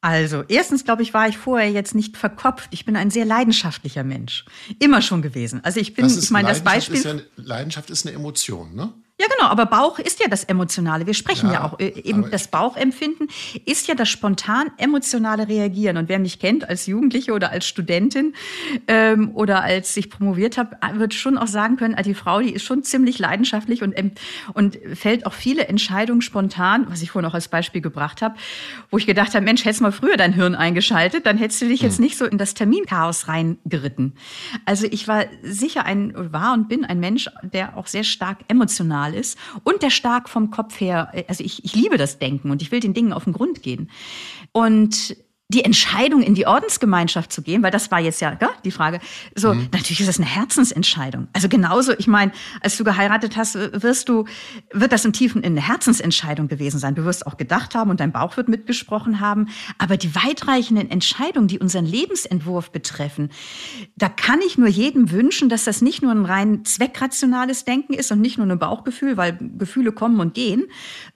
Also, 0.00 0.44
erstens 0.46 0.84
glaube 0.84 1.02
ich, 1.02 1.12
war 1.12 1.28
ich 1.28 1.36
vorher 1.36 1.70
jetzt 1.70 1.94
nicht 1.94 2.16
verkopft. 2.16 2.68
Ich 2.70 2.84
bin 2.84 2.94
ein 2.94 3.10
sehr 3.10 3.24
leidenschaftlicher 3.24 4.04
Mensch. 4.04 4.44
Immer 4.78 5.02
schon 5.02 5.22
gewesen. 5.22 5.60
Also 5.64 5.80
ich 5.80 5.94
bin, 5.94 6.06
ich 6.06 6.30
meine, 6.30 6.48
das 6.48 6.62
Beispiel. 6.62 6.96
Ist 6.96 7.04
ja, 7.04 7.16
Leidenschaft 7.36 7.90
ist 7.90 8.06
eine 8.06 8.14
Emotion, 8.14 8.74
ne? 8.74 8.92
Ja, 9.20 9.26
genau, 9.36 9.50
aber 9.50 9.66
Bauch 9.66 9.98
ist 9.98 10.20
ja 10.20 10.28
das 10.28 10.44
Emotionale. 10.44 11.04
Wir 11.08 11.14
sprechen 11.14 11.48
ja, 11.48 11.54
ja 11.54 11.64
auch 11.64 11.80
äh, 11.80 11.88
eben 12.04 12.30
das 12.30 12.46
Bauchempfinden 12.46 13.26
ist 13.64 13.88
ja 13.88 13.96
das 13.96 14.08
spontan 14.08 14.70
emotionale 14.76 15.48
Reagieren. 15.48 15.96
Und 15.96 16.08
wer 16.08 16.20
mich 16.20 16.38
kennt 16.38 16.68
als 16.68 16.86
Jugendliche 16.86 17.32
oder 17.32 17.50
als 17.50 17.66
Studentin 17.66 18.34
ähm, 18.86 19.32
oder 19.34 19.64
als 19.64 19.96
ich 19.96 20.08
promoviert 20.08 20.56
habe, 20.56 20.76
wird 20.94 21.14
schon 21.14 21.36
auch 21.36 21.48
sagen 21.48 21.76
können, 21.76 21.96
also 21.96 22.08
die 22.08 22.14
Frau, 22.14 22.40
die 22.40 22.52
ist 22.52 22.62
schon 22.62 22.84
ziemlich 22.84 23.18
leidenschaftlich 23.18 23.82
und, 23.82 23.96
und 24.54 24.78
fällt 24.94 25.26
auch 25.26 25.32
viele 25.32 25.66
Entscheidungen 25.66 26.22
spontan, 26.22 26.86
was 26.88 27.02
ich 27.02 27.10
vorhin 27.10 27.28
auch 27.28 27.34
als 27.34 27.48
Beispiel 27.48 27.80
gebracht 27.80 28.22
habe, 28.22 28.36
wo 28.92 28.98
ich 28.98 29.06
gedacht 29.06 29.34
habe, 29.34 29.44
Mensch, 29.44 29.64
hättest 29.64 29.80
mal 29.80 29.90
früher 29.90 30.16
dein 30.16 30.32
Hirn 30.32 30.54
eingeschaltet, 30.54 31.26
dann 31.26 31.38
hättest 31.38 31.60
du 31.60 31.66
dich 31.66 31.82
jetzt 31.82 31.98
hm. 31.98 32.04
nicht 32.04 32.18
so 32.18 32.24
in 32.24 32.38
das 32.38 32.54
Terminchaos 32.54 33.26
reingeritten. 33.26 34.12
Also 34.64 34.86
ich 34.88 35.08
war 35.08 35.24
sicher 35.42 35.84
ein, 35.84 36.12
war 36.32 36.54
und 36.54 36.68
bin 36.68 36.84
ein 36.84 37.00
Mensch, 37.00 37.28
der 37.42 37.76
auch 37.76 37.88
sehr 37.88 38.04
stark 38.04 38.38
emotional 38.46 39.07
rational 39.08 39.14
ist 39.14 39.38
und 39.64 39.82
der 39.82 39.90
stark 39.90 40.28
vom 40.28 40.50
Kopf 40.50 40.80
her, 40.80 41.10
äh, 41.12 41.24
also 41.28 41.44
ich, 41.44 41.64
ich 41.64 41.74
liebe 41.74 41.96
das 41.96 42.18
Denken 42.18 42.50
und 42.50 42.62
ich 42.62 42.70
will 42.70 42.80
den 42.80 42.94
Dingen 42.94 43.12
auf 43.12 43.24
den 43.24 43.32
Grund 43.32 43.62
gehen. 43.62 43.90
Und 44.52 45.16
die 45.50 45.64
Entscheidung, 45.64 46.20
in 46.20 46.34
die 46.34 46.46
Ordensgemeinschaft 46.46 47.32
zu 47.32 47.40
gehen, 47.40 47.62
weil 47.62 47.70
das 47.70 47.90
war 47.90 48.00
jetzt 48.00 48.20
ja 48.20 48.34
gell, 48.34 48.50
die 48.66 48.70
Frage. 48.70 49.00
So, 49.34 49.54
mhm. 49.54 49.68
natürlich 49.72 50.00
ist 50.00 50.06
das 50.06 50.18
eine 50.18 50.28
Herzensentscheidung. 50.28 51.28
Also 51.32 51.48
genauso, 51.48 51.94
ich 51.96 52.06
meine, 52.06 52.32
als 52.60 52.76
du 52.76 52.84
geheiratet 52.84 53.38
hast, 53.38 53.54
wirst 53.54 54.10
du, 54.10 54.26
wird 54.74 54.92
das 54.92 55.06
im 55.06 55.14
Tiefen 55.14 55.42
eine 55.42 55.66
Herzensentscheidung 55.66 56.48
gewesen 56.48 56.78
sein. 56.78 56.94
Du 56.94 57.06
wirst 57.06 57.26
auch 57.26 57.38
gedacht 57.38 57.74
haben 57.74 57.88
und 57.88 58.00
dein 58.00 58.12
Bauch 58.12 58.36
wird 58.36 58.48
mitgesprochen 58.48 59.20
haben. 59.20 59.48
Aber 59.78 59.96
die 59.96 60.14
weitreichenden 60.14 60.90
Entscheidungen, 60.90 61.48
die 61.48 61.58
unseren 61.58 61.86
Lebensentwurf 61.86 62.70
betreffen, 62.70 63.30
da 63.96 64.10
kann 64.10 64.40
ich 64.46 64.58
nur 64.58 64.68
jedem 64.68 65.10
wünschen, 65.12 65.48
dass 65.48 65.64
das 65.64 65.80
nicht 65.80 66.02
nur 66.02 66.12
ein 66.12 66.26
rein 66.26 66.66
zweckrationales 66.66 67.64
Denken 67.64 67.94
ist 67.94 68.12
und 68.12 68.20
nicht 68.20 68.36
nur 68.36 68.46
ein 68.46 68.58
Bauchgefühl, 68.58 69.16
weil 69.16 69.38
Gefühle 69.56 69.92
kommen 69.92 70.20
und 70.20 70.34
gehen, 70.34 70.66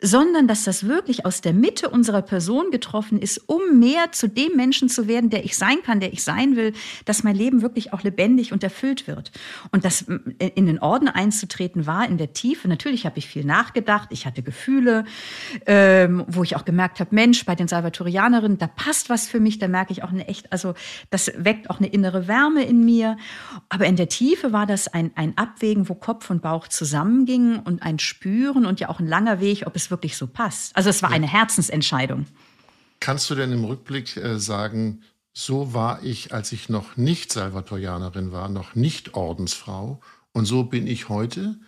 sondern 0.01 0.49
dass 0.49 0.64
das 0.64 0.87
wirklich 0.87 1.26
aus 1.26 1.43
der 1.43 1.53
Mitte 1.53 1.91
unserer 1.91 2.22
Person 2.22 2.70
getroffen 2.70 3.20
ist, 3.20 3.37
um 3.47 3.78
mehr 3.78 4.11
zu 4.12 4.22
zu 4.23 4.29
dem 4.29 4.55
Menschen 4.55 4.89
zu 4.89 5.09
werden, 5.09 5.31
der 5.31 5.45
ich 5.45 5.57
sein 5.57 5.83
kann, 5.83 5.99
der 5.99 6.12
ich 6.12 6.23
sein 6.23 6.55
will, 6.55 6.75
dass 7.07 7.25
mein 7.25 7.35
Leben 7.35 7.61
wirklich 7.61 7.93
auch 7.93 8.05
lebendig 8.05 8.53
und 8.53 8.62
erfüllt 8.62 9.09
wird. 9.09 9.33
Und 9.73 9.85
das 9.85 10.03
in 10.03 10.66
den 10.66 10.79
Orden 10.79 11.09
einzutreten 11.09 11.89
war 11.89 12.07
in 12.09 12.18
der 12.18 12.33
Tiefe. 12.33 12.68
Natürlich 12.68 13.05
habe 13.05 13.18
ich 13.18 13.27
viel 13.27 13.45
nachgedacht, 13.45 14.11
ich 14.12 14.25
hatte 14.25 14.45
Gefühle, 14.45 15.07
ähm, 15.66 16.25
wo 16.29 16.45
ich 16.45 16.55
auch 16.55 16.64
gemerkt 16.64 17.01
habe, 17.01 17.12
Mensch, 17.12 17.45
bei 17.45 17.57
den 17.57 17.66
Salvatorianerinnen, 17.66 18.59
da 18.59 18.68
passt 18.68 19.11
was 19.11 19.27
für 19.27 19.41
mich, 19.41 19.59
da 19.59 19.66
merke 19.66 19.91
ich 19.93 20.05
auch 20.05 20.11
eine 20.11 20.29
echt, 20.29 20.53
also 20.53 20.75
das 21.11 21.33
weckt 21.37 21.68
auch 21.68 21.81
eine 21.81 21.89
innere 21.89 22.29
Wärme 22.29 22.62
in 22.62 22.85
mir. 22.85 23.16
Aber 23.70 23.87
in 23.87 23.97
der 23.97 24.09
Tiefe 24.09 24.53
war 24.53 24.66
das 24.66 24.87
ein, 24.87 25.11
ein 25.16 25.37
Abwägen, 25.37 25.89
wo 25.89 25.97
Kopf 25.97 26.31
und 26.31 26.43
Bauch 26.43 26.68
zusammengingen 26.68 27.59
und 27.59 27.83
ein 27.83 27.99
Spüren 27.99 28.66
und 28.66 28.79
ja 28.79 28.89
auch 28.89 29.01
ein 29.01 29.09
langer 29.09 29.41
Weg, 29.41 29.64
ob 29.66 29.75
es 29.75 29.91
wirklich 29.91 30.16
so 30.16 30.29
passt. 30.29 30.77
Also 30.77 30.91
es 30.91 31.03
war 31.03 31.11
eine 31.11 31.27
Herzensentscheidung. 31.27 32.27
Kannst 33.03 33.28
du 33.30 33.34
denn 33.34 33.50
im 33.50 33.64
Rückblick 33.64 34.16
äh, 34.16 34.38
sagen, 34.38 35.03
so 35.32 35.74
war 35.74 36.05
ich, 36.05 36.32
als 36.32 36.53
ich 36.53 36.68
noch 36.68 36.96
nicht 36.96 37.32
Salvatorianerin 37.32 38.30
war, 38.30 38.48
noch 38.48 38.76
nicht 38.76 39.14
Ordensfrau 39.14 40.00
und 40.30 40.44
so 40.44 40.62
bin 40.62 40.86
ich 40.86 41.09
heute? 41.09 41.59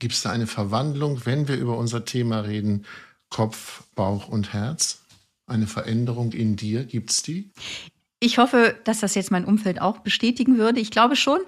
Gibt 0.00 0.14
es 0.14 0.22
da 0.22 0.30
eine 0.30 0.48
Verwandlung, 0.48 1.24
wenn 1.24 1.46
wir 1.46 1.56
über 1.56 1.78
unser 1.78 2.04
Thema 2.04 2.40
reden, 2.40 2.84
Kopf, 3.30 3.84
Bauch 3.94 4.26
und 4.26 4.52
Herz? 4.54 5.04
Eine 5.46 5.68
Veränderung 5.68 6.32
in 6.32 6.56
dir, 6.56 6.84
gibt 6.84 7.10
es 7.10 7.22
die? 7.22 7.52
Ich 8.18 8.38
hoffe, 8.38 8.76
dass 8.82 8.98
das 8.98 9.14
jetzt 9.14 9.30
mein 9.30 9.44
Umfeld 9.44 9.80
auch 9.80 9.98
bestätigen 9.98 10.58
würde. 10.58 10.80
Ich 10.80 10.90
glaube 10.90 11.14
schon. 11.14 11.38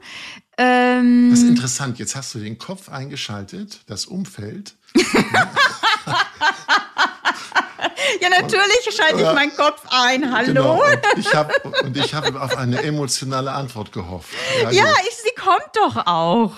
Ähm 0.59 1.31
das 1.31 1.41
ist 1.41 1.49
interessant. 1.49 1.99
Jetzt 1.99 2.15
hast 2.15 2.37
du 2.37 2.39
den 2.39 2.59
Kopf 2.59 2.89
eingeschaltet, 2.89 3.81
das 3.87 4.07
Umfeld. 4.07 4.77
Ja, 8.21 8.29
natürlich 8.29 8.97
schalte 8.97 9.23
ich 9.23 9.33
meinen 9.35 9.55
Kopf 9.57 9.83
ein. 9.91 10.33
Hallo. 10.33 10.47
Genau. 10.47 10.83
Und 11.83 11.97
ich 11.97 12.15
habe 12.15 12.25
hab 12.27 12.43
auf 12.43 12.57
eine 12.57 12.83
emotionale 12.83 13.53
Antwort 13.53 13.93
gehofft. 13.93 14.29
Ja, 14.63 14.71
ja 14.71 14.93
ich, 15.09 15.15
sie 15.17 15.35
kommt 15.37 15.71
doch 15.75 16.07
auch. 16.07 16.53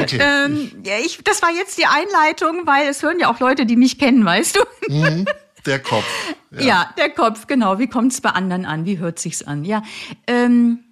Okay. 0.00 0.18
Ähm, 0.20 0.82
ja, 0.84 0.98
ich, 0.98 1.22
das 1.24 1.42
war 1.42 1.50
jetzt 1.50 1.78
die 1.78 1.86
Einleitung, 1.86 2.66
weil 2.66 2.88
es 2.88 3.02
hören 3.02 3.18
ja 3.18 3.30
auch 3.30 3.40
Leute, 3.40 3.66
die 3.66 3.76
mich 3.76 3.98
kennen, 3.98 4.24
weißt 4.24 4.56
du? 4.56 4.60
Mhm, 4.88 5.26
der 5.64 5.80
Kopf. 5.80 6.04
Ja. 6.52 6.62
ja. 6.62 6.94
der 6.96 7.10
Kopf, 7.10 7.48
genau. 7.48 7.78
Wie 7.78 7.88
kommt 7.88 8.12
es 8.12 8.22
bei 8.22 8.30
anderen 8.30 8.64
an? 8.64 8.86
Wie 8.86 8.98
hört 8.98 9.18
sich's 9.18 9.42
an? 9.42 9.64
Ja, 9.64 9.82
ähm, 10.26 10.84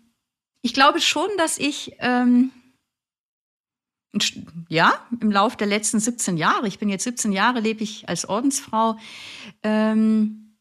ich 0.60 0.74
glaube 0.74 1.00
schon, 1.00 1.28
dass 1.38 1.56
ich 1.56 1.92
ähm, 2.00 2.50
ja, 4.68 4.92
im 5.20 5.30
Laufe 5.30 5.56
der 5.56 5.66
letzten 5.66 6.00
17 6.00 6.36
Jahre, 6.36 6.66
ich 6.66 6.78
bin 6.78 6.88
jetzt 6.88 7.04
17 7.04 7.32
Jahre, 7.32 7.60
lebe 7.60 7.82
ich 7.82 8.08
als 8.08 8.28
Ordensfrau, 8.28 8.96
ähm, 9.62 10.56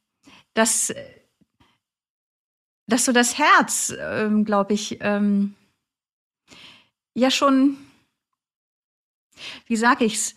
dass, 0.54 0.94
dass 2.88 3.06
so 3.06 3.12
das 3.12 3.38
Herz, 3.38 3.94
ähm, 4.00 4.46
glaube 4.46 4.74
ich, 4.74 4.98
ähm, 5.02 5.56
ja 7.14 7.32
schon, 7.32 7.78
wie 9.68 9.76
sage 9.76 10.06
ich's, 10.06 10.36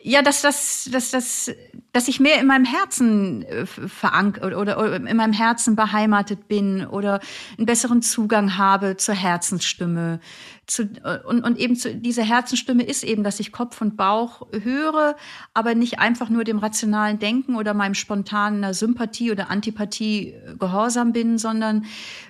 ja, 0.00 0.22
dass 0.22 0.42
das, 0.42 0.88
dass 0.92 1.10
das, 1.10 1.50
dass 1.92 2.06
ich 2.06 2.20
mehr 2.20 2.40
in 2.40 2.46
meinem 2.46 2.64
Herzen 2.64 3.42
äh, 3.42 3.66
verankert 3.66 4.54
oder, 4.54 4.78
oder 4.78 4.96
in 4.96 5.16
meinem 5.16 5.32
Herzen 5.32 5.74
beheimatet 5.74 6.46
bin 6.46 6.86
oder 6.86 7.20
einen 7.56 7.66
besseren 7.66 8.00
Zugang 8.00 8.56
habe 8.56 8.96
zur 8.96 9.16
Herzensstimme. 9.16 10.20
Zu, 10.68 10.82
äh, 10.82 11.18
und, 11.26 11.42
und 11.42 11.58
eben 11.58 11.76
zu, 11.76 11.94
diese 11.94 12.22
Herzensstimme 12.22 12.84
ist 12.84 13.02
eben, 13.02 13.24
dass 13.24 13.40
ich 13.40 13.52
Kopf 13.52 13.80
und 13.80 13.96
Bauch 13.96 14.46
höre, 14.52 15.16
aber 15.54 15.74
nicht 15.74 15.98
einfach 15.98 16.28
nur 16.28 16.44
dem 16.44 16.58
rationalen 16.58 17.18
Denken 17.18 17.56
oder 17.56 17.74
meinem 17.74 17.94
spontanen 17.94 18.74
Sympathie 18.74 19.32
oder 19.32 19.50
Antipathie 19.50 20.34
äh, 20.34 20.54
gehorsam 20.58 21.12
bin, 21.12 21.38
sondern 21.38 21.86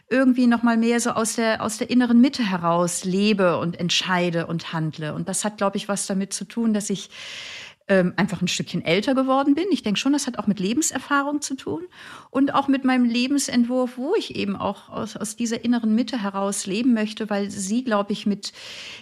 irgendwie 0.08 0.46
noch 0.46 0.62
mal 0.62 0.76
mehr 0.76 1.00
so 1.00 1.10
aus 1.10 1.34
der 1.34 1.62
aus 1.62 1.78
der 1.78 1.90
inneren 1.90 2.20
Mitte 2.20 2.42
heraus 2.48 3.04
lebe 3.04 3.58
und 3.58 3.78
entscheide 3.78 4.46
und 4.46 4.72
handle. 4.72 5.14
Und 5.14 5.28
das 5.28 5.44
hat, 5.44 5.58
glaube 5.58 5.76
ich, 5.76 5.88
was 5.88 6.06
damit 6.06 6.32
zu 6.32 6.44
tun, 6.44 6.72
dass 6.72 6.88
ich 6.88 7.10
ähm, 7.88 8.12
einfach 8.16 8.42
ein 8.42 8.48
Stückchen 8.48 8.84
älter 8.84 9.14
geworden 9.14 9.54
bin. 9.54 9.66
Ich 9.70 9.82
denke 9.82 9.98
schon, 9.98 10.12
das 10.12 10.26
hat 10.26 10.38
auch 10.38 10.46
mit 10.46 10.60
Lebenserfahrung 10.60 11.40
zu 11.40 11.54
tun 11.54 11.82
und 12.30 12.54
auch 12.54 12.68
mit 12.68 12.84
meinem 12.84 13.04
Lebensentwurf, 13.04 13.96
wo 13.96 14.14
ich 14.14 14.36
eben 14.36 14.56
auch 14.56 14.88
aus, 14.88 15.16
aus 15.16 15.36
dieser 15.36 15.64
inneren 15.64 15.94
Mitte 15.94 16.22
heraus 16.22 16.66
leben 16.66 16.94
möchte, 16.94 17.30
weil 17.30 17.50
sie, 17.50 17.84
glaube 17.84 18.12
ich, 18.12 18.26
mit 18.26 18.52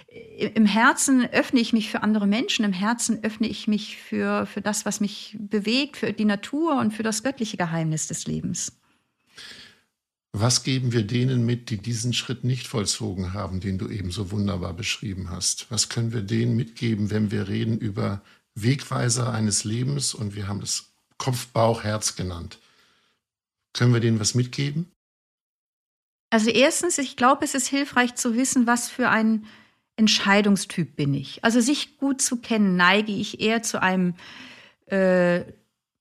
äh, 0.08 0.46
im 0.54 0.66
Herzen 0.66 1.26
öffne 1.32 1.60
ich 1.60 1.72
mich 1.72 1.90
für 1.90 2.02
andere 2.02 2.26
Menschen, 2.26 2.64
im 2.64 2.72
Herzen 2.72 3.22
öffne 3.22 3.48
ich 3.48 3.68
mich 3.68 3.96
für, 3.96 4.46
für 4.46 4.60
das, 4.60 4.86
was 4.86 5.00
mich 5.00 5.36
bewegt, 5.38 5.96
für 5.96 6.12
die 6.12 6.24
Natur 6.24 6.78
und 6.78 6.92
für 6.92 7.02
das 7.02 7.22
göttliche 7.22 7.56
Geheimnis 7.56 8.06
des 8.06 8.26
Lebens. 8.26 8.72
Was 10.38 10.64
geben 10.64 10.92
wir 10.92 11.02
denen 11.02 11.46
mit, 11.46 11.70
die 11.70 11.78
diesen 11.78 12.12
Schritt 12.12 12.44
nicht 12.44 12.66
vollzogen 12.66 13.32
haben, 13.32 13.60
den 13.60 13.78
du 13.78 13.88
eben 13.88 14.10
so 14.10 14.30
wunderbar 14.30 14.74
beschrieben 14.74 15.30
hast? 15.30 15.70
Was 15.70 15.88
können 15.88 16.12
wir 16.12 16.20
denen 16.20 16.56
mitgeben, 16.56 17.10
wenn 17.10 17.30
wir 17.30 17.48
reden 17.48 17.78
über 17.78 18.20
Wegweiser 18.56 19.32
eines 19.32 19.64
Lebens 19.64 20.14
und 20.14 20.34
wir 20.34 20.48
haben 20.48 20.60
es 20.60 20.92
Kopf, 21.18 21.46
Bauch, 21.48 21.84
Herz 21.84 22.16
genannt? 22.16 22.58
Können 23.72 23.92
wir 23.92 24.00
denen 24.00 24.18
was 24.18 24.34
mitgeben? 24.34 24.90
Also 26.30 26.50
erstens, 26.50 26.98
ich 26.98 27.16
glaube, 27.16 27.44
es 27.44 27.54
ist 27.54 27.68
hilfreich 27.68 28.14
zu 28.14 28.34
wissen, 28.34 28.66
was 28.66 28.88
für 28.88 29.08
ein 29.08 29.46
Entscheidungstyp 29.96 30.96
bin 30.96 31.14
ich. 31.14 31.44
Also 31.44 31.60
sich 31.60 31.98
gut 31.98 32.20
zu 32.20 32.38
kennen, 32.38 32.76
neige 32.76 33.12
ich 33.12 33.40
eher 33.40 33.62
zu 33.62 33.80
einem 33.80 34.14
äh, 34.86 35.44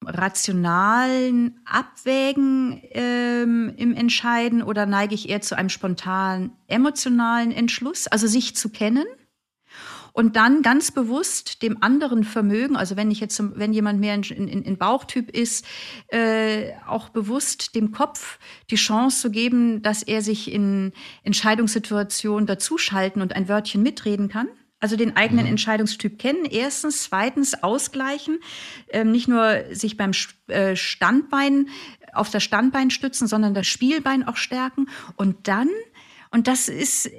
rationalen 0.03 1.59
Abwägen 1.65 2.81
ähm, 2.91 3.73
im 3.77 3.93
Entscheiden 3.93 4.63
oder 4.63 4.85
neige 4.85 5.15
ich 5.15 5.29
eher 5.29 5.41
zu 5.41 5.57
einem 5.57 5.69
spontanen 5.69 6.51
emotionalen 6.67 7.51
Entschluss, 7.51 8.07
also 8.07 8.27
sich 8.27 8.55
zu 8.55 8.69
kennen 8.69 9.05
und 10.15 10.37
dann 10.37 10.61
ganz 10.61 10.91
bewusst 10.91 11.61
dem 11.61 11.83
anderen 11.83 12.23
Vermögen, 12.23 12.77
also 12.77 12.95
wenn 12.95 13.11
ich 13.11 13.19
jetzt, 13.19 13.37
wenn 13.59 13.73
jemand 13.73 13.99
mehr 13.99 14.15
in, 14.15 14.23
in, 14.23 14.61
in 14.63 14.77
Bauchtyp 14.77 15.29
ist, 15.29 15.65
äh, 16.07 16.71
auch 16.87 17.09
bewusst 17.09 17.75
dem 17.75 17.91
Kopf 17.91 18.39
die 18.71 18.77
Chance 18.77 19.19
zu 19.19 19.29
geben, 19.29 19.81
dass 19.81 20.03
er 20.03 20.21
sich 20.21 20.49
in 20.49 20.93
Entscheidungssituationen 21.23 22.47
dazuschalten 22.47 23.21
und 23.21 23.35
ein 23.35 23.49
Wörtchen 23.49 23.83
mitreden 23.83 24.29
kann. 24.29 24.47
Also 24.79 24.95
den 24.95 25.17
eigenen 25.17 25.45
mhm. 25.45 25.51
Entscheidungstyp 25.51 26.17
kennen. 26.17 26.45
Erstens, 26.45 27.03
zweitens 27.03 27.61
ausgleichen, 27.61 28.39
ähm, 28.87 29.11
nicht 29.11 29.27
nur 29.27 29.65
sich 29.71 29.97
beim 29.97 30.11
äh, 30.47 30.77
Standbein 30.77 31.67
auf 32.13 32.29
das 32.29 32.41
Standbein 32.41 32.89
stützen, 32.89 33.27
sondern 33.27 33.53
das 33.53 33.67
Spielbein 33.67 34.25
auch 34.25 34.37
stärken 34.37 34.87
und 35.17 35.49
dann 35.49 35.67
und 36.31 36.47
das 36.47 36.69
ist 36.69 37.09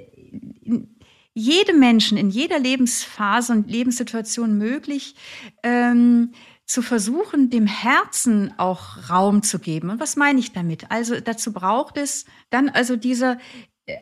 jedem 1.37 1.79
Menschen 1.79 2.17
in 2.17 2.31
jeder 2.31 2.57
Lebensphase 2.57 3.53
und 3.53 3.69
Lebenssituation 3.69 4.57
möglich, 4.57 5.15
ähm, 5.61 6.31
zu 6.65 6.81
versuchen, 6.81 7.49
dem 7.49 7.67
Herzen 7.67 8.53
auch 8.57 9.09
Raum 9.09 9.43
zu 9.43 9.59
geben. 9.59 9.89
Und 9.89 9.99
was 9.99 10.15
meine 10.15 10.39
ich 10.39 10.51
damit? 10.51 10.89
Also 10.91 11.19
dazu 11.21 11.53
braucht 11.53 11.97
es 11.97 12.25
dann 12.49 12.69
also 12.69 12.95
dieser 12.95 13.37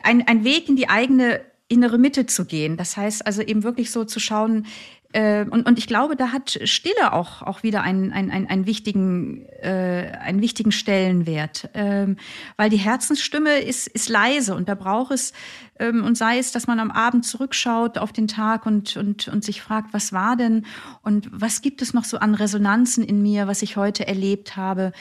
ein, 0.02 0.26
ein 0.26 0.44
Weg 0.44 0.68
in 0.68 0.76
die 0.76 0.88
eigene 0.88 1.42
innere 1.68 1.98
Mitte 1.98 2.26
zu 2.26 2.44
gehen. 2.44 2.76
Das 2.76 2.96
heißt 2.96 3.26
also 3.26 3.42
eben 3.42 3.62
wirklich 3.62 3.90
so 3.90 4.04
zu 4.04 4.18
schauen, 4.18 4.66
äh, 5.12 5.46
und, 5.48 5.66
und 5.66 5.78
ich 5.78 5.86
glaube, 5.86 6.16
da 6.16 6.32
hat 6.32 6.58
Stille 6.64 7.12
auch, 7.12 7.42
auch 7.42 7.62
wieder 7.62 7.82
einen, 7.82 8.12
einen, 8.12 8.30
einen, 8.30 8.46
einen, 8.48 8.66
wichtigen, 8.66 9.46
äh, 9.62 10.12
einen 10.20 10.42
wichtigen 10.42 10.72
Stellenwert. 10.72 11.70
Ähm, 11.74 12.16
weil 12.56 12.70
die 12.70 12.76
Herzensstimme 12.76 13.60
ist, 13.60 13.86
ist 13.86 14.08
leise 14.08 14.54
und 14.54 14.68
da 14.68 14.74
braucht 14.74 15.12
es 15.12 15.32
und 15.78 16.16
sei 16.16 16.38
es, 16.38 16.52
dass 16.52 16.66
man 16.66 16.80
am 16.80 16.90
Abend 16.90 17.26
zurückschaut 17.26 17.98
auf 17.98 18.12
den 18.12 18.28
Tag 18.28 18.64
und, 18.64 18.96
und, 18.96 19.28
und 19.28 19.44
sich 19.44 19.60
fragt, 19.60 19.92
was 19.92 20.12
war 20.12 20.36
denn 20.36 20.64
und 21.02 21.28
was 21.30 21.60
gibt 21.60 21.82
es 21.82 21.92
noch 21.92 22.04
so 22.04 22.18
an 22.18 22.34
Resonanzen 22.34 23.04
in 23.04 23.20
mir, 23.20 23.46
was 23.46 23.60
ich 23.60 23.76
heute 23.76 24.06
erlebt 24.08 24.56
habe. 24.56 24.92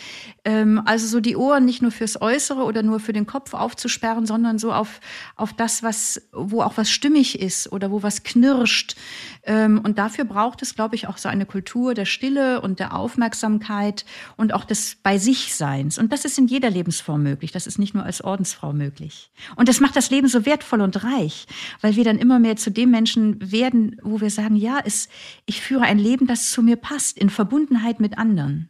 Ähm, 0.44 0.82
also 0.86 1.08
so 1.08 1.22
die 1.22 1.38
Ohren 1.38 1.64
nicht 1.64 1.82
nur 1.82 1.92
fürs 1.92 2.22
Äußere 2.22 2.64
oder 2.64 2.84
nur 2.84 3.00
für 3.00 3.14
den 3.14 3.26
Kopf 3.26 3.54
aufzusperren, 3.54 4.26
sondern 4.26 4.60
so 4.60 4.74
auf, 4.74 5.00
auf 5.38 5.54
das, 5.54 5.82
was, 5.82 6.22
wo 6.34 6.62
auch 6.62 6.76
was 6.76 6.90
stimmig 6.90 7.40
ist 7.40 7.72
oder 7.72 7.90
wo 7.90 8.04
was 8.04 8.24
knirscht. 8.24 8.98
Ähm, 9.44 9.80
und 9.82 9.98
dafür 9.98 10.26
braucht 10.26 10.62
es, 10.62 10.76
glaube 10.76 10.96
ich, 10.96 11.08
auch 11.08 11.18
so 11.18 11.30
eine 11.30 11.46
Kultur 11.46 11.94
der 11.94 12.06
Stille 12.06 12.60
und 12.60 12.80
der 12.80 12.94
Aufmerksamkeit 12.94 14.06
und 14.36 14.54
auch 14.54 14.66
des 14.66 14.98
Bei 15.02 15.18
sich 15.18 15.56
Seins. 15.56 15.98
Und 15.98 16.12
das 16.12 16.26
ist 16.26 16.38
in 16.38 16.48
jeder 16.48 16.70
Lebensform 16.70 17.24
möglich. 17.24 17.54
Das 17.54 17.66
ist 17.66 17.80
nicht 17.80 17.94
nur 17.94 18.04
als 18.04 18.22
Ordensfrau 18.22 18.74
möglich. 18.74 19.32
Und 19.56 19.70
das 19.70 19.80
macht 19.80 19.96
das 19.96 20.10
Leben 20.10 20.28
so 20.28 20.46
wertvoll 20.46 20.65
wertvoll 20.66 20.82
und 20.82 21.04
reich, 21.04 21.46
weil 21.82 21.96
wir 21.96 22.04
dann 22.04 22.18
immer 22.18 22.40
mehr 22.40 22.56
zu 22.56 22.72
dem 22.72 22.92
Menschen 22.92 23.52
werden, 23.52 23.98
wo 24.02 24.22
wir 24.22 24.30
sagen, 24.30 24.56
ja, 24.56 24.80
es, 24.84 25.10
ich 25.46 25.62
führe 25.62 25.84
ein 25.84 26.00
Leben, 26.00 26.28
das 26.28 26.52
zu 26.52 26.62
mir 26.62 26.76
passt, 26.76 27.18
in 27.18 27.30
Verbundenheit 27.30 28.00
mit 28.00 28.18
anderen. 28.18 28.70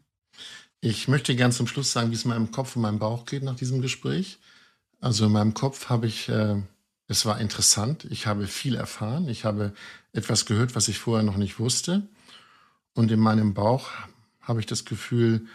Ich 0.81 1.07
möchte 1.07 1.35
gern 1.35 1.51
zum 1.51 1.67
Schluss 1.67 1.91
sagen, 1.91 2.11
wie 2.11 2.15
es 2.15 2.25
in 2.25 2.29
meinem 2.29 2.51
Kopf 2.51 2.75
und 2.75 2.81
meinem 2.81 2.99
Bauch 2.99 3.25
geht 3.25 3.43
nach 3.43 3.55
diesem 3.55 3.81
Gespräch. 3.81 4.39
Also 4.99 5.25
in 5.25 5.31
meinem 5.31 5.53
Kopf 5.53 5.89
habe 5.89 6.07
ich, 6.07 6.29
äh, 6.29 6.61
es 7.07 7.25
war 7.25 7.39
interessant, 7.39 8.05
ich 8.09 8.27
habe 8.27 8.47
viel 8.47 8.75
erfahren, 8.75 9.27
ich 9.27 9.45
habe 9.45 9.73
etwas 10.13 10.45
gehört, 10.45 10.75
was 10.75 10.87
ich 10.87 10.99
vorher 10.99 11.23
noch 11.23 11.37
nicht 11.37 11.59
wusste. 11.59 12.07
Und 12.93 13.11
in 13.11 13.19
meinem 13.19 13.53
Bauch 13.53 13.89
habe 14.41 14.59
ich 14.59 14.65
das 14.65 14.85
Gefühl, 14.85 15.47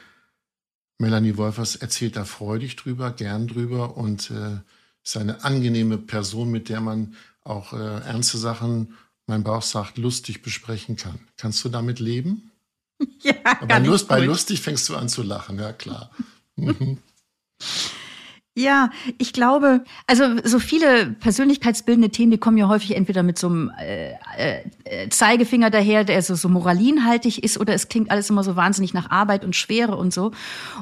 Melanie 0.99 1.37
Wolfers 1.37 1.77
erzählt 1.77 2.17
da 2.17 2.25
freudig 2.25 2.77
drüber, 2.77 3.13
gern 3.13 3.47
drüber 3.47 3.97
und 3.97 4.31
äh, 4.31 4.59
ist 5.05 5.17
eine 5.17 5.45
angenehme 5.45 5.99
Person, 5.99 6.51
mit 6.51 6.69
der 6.69 6.81
man 6.81 7.15
auch 7.43 7.73
äh, 7.73 7.77
ernste 7.77 8.39
Sachen, 8.39 8.95
mein 9.27 9.45
Bauch 9.45 9.63
sagt, 9.63 9.99
lustig 9.99 10.43
besprechen 10.43 10.97
kann. 10.97 11.21
Kannst 11.37 11.65
du 11.65 11.69
damit 11.69 12.01
leben? 12.01 12.47
Ja, 13.23 13.35
Aber 13.63 13.81
Lust, 13.81 14.09
bei 14.09 14.21
lustig 14.21 14.61
fängst 14.61 14.87
du 14.91 14.97
an 14.97 15.09
zu 15.09 15.23
lachen, 15.23 15.59
ja 15.59 15.73
klar. 15.73 16.11
Ja, 18.61 18.91
ich 19.17 19.33
glaube, 19.33 19.85
also 20.07 20.25
so 20.45 20.59
viele 20.59 21.07
persönlichkeitsbildende 21.07 22.11
Themen, 22.11 22.31
die 22.31 22.37
kommen 22.37 22.59
ja 22.59 22.69
häufig 22.69 22.95
entweder 22.95 23.23
mit 23.23 23.39
so 23.39 23.47
einem 23.47 23.71
äh, 23.81 24.13
äh, 24.37 25.09
Zeigefinger 25.09 25.71
daher, 25.71 26.05
der 26.05 26.21
so, 26.21 26.35
so 26.35 26.51
moralinhaltig 26.51 27.43
ist, 27.43 27.59
oder 27.59 27.73
es 27.73 27.89
klingt 27.89 28.11
alles 28.11 28.29
immer 28.29 28.45
so 28.45 28.57
wahnsinnig 28.57 28.93
nach 28.93 29.11
Arbeit 29.11 29.47
und 29.47 29.57
Schwere 29.57 29.97
und 29.97 30.13
so. 30.13 30.33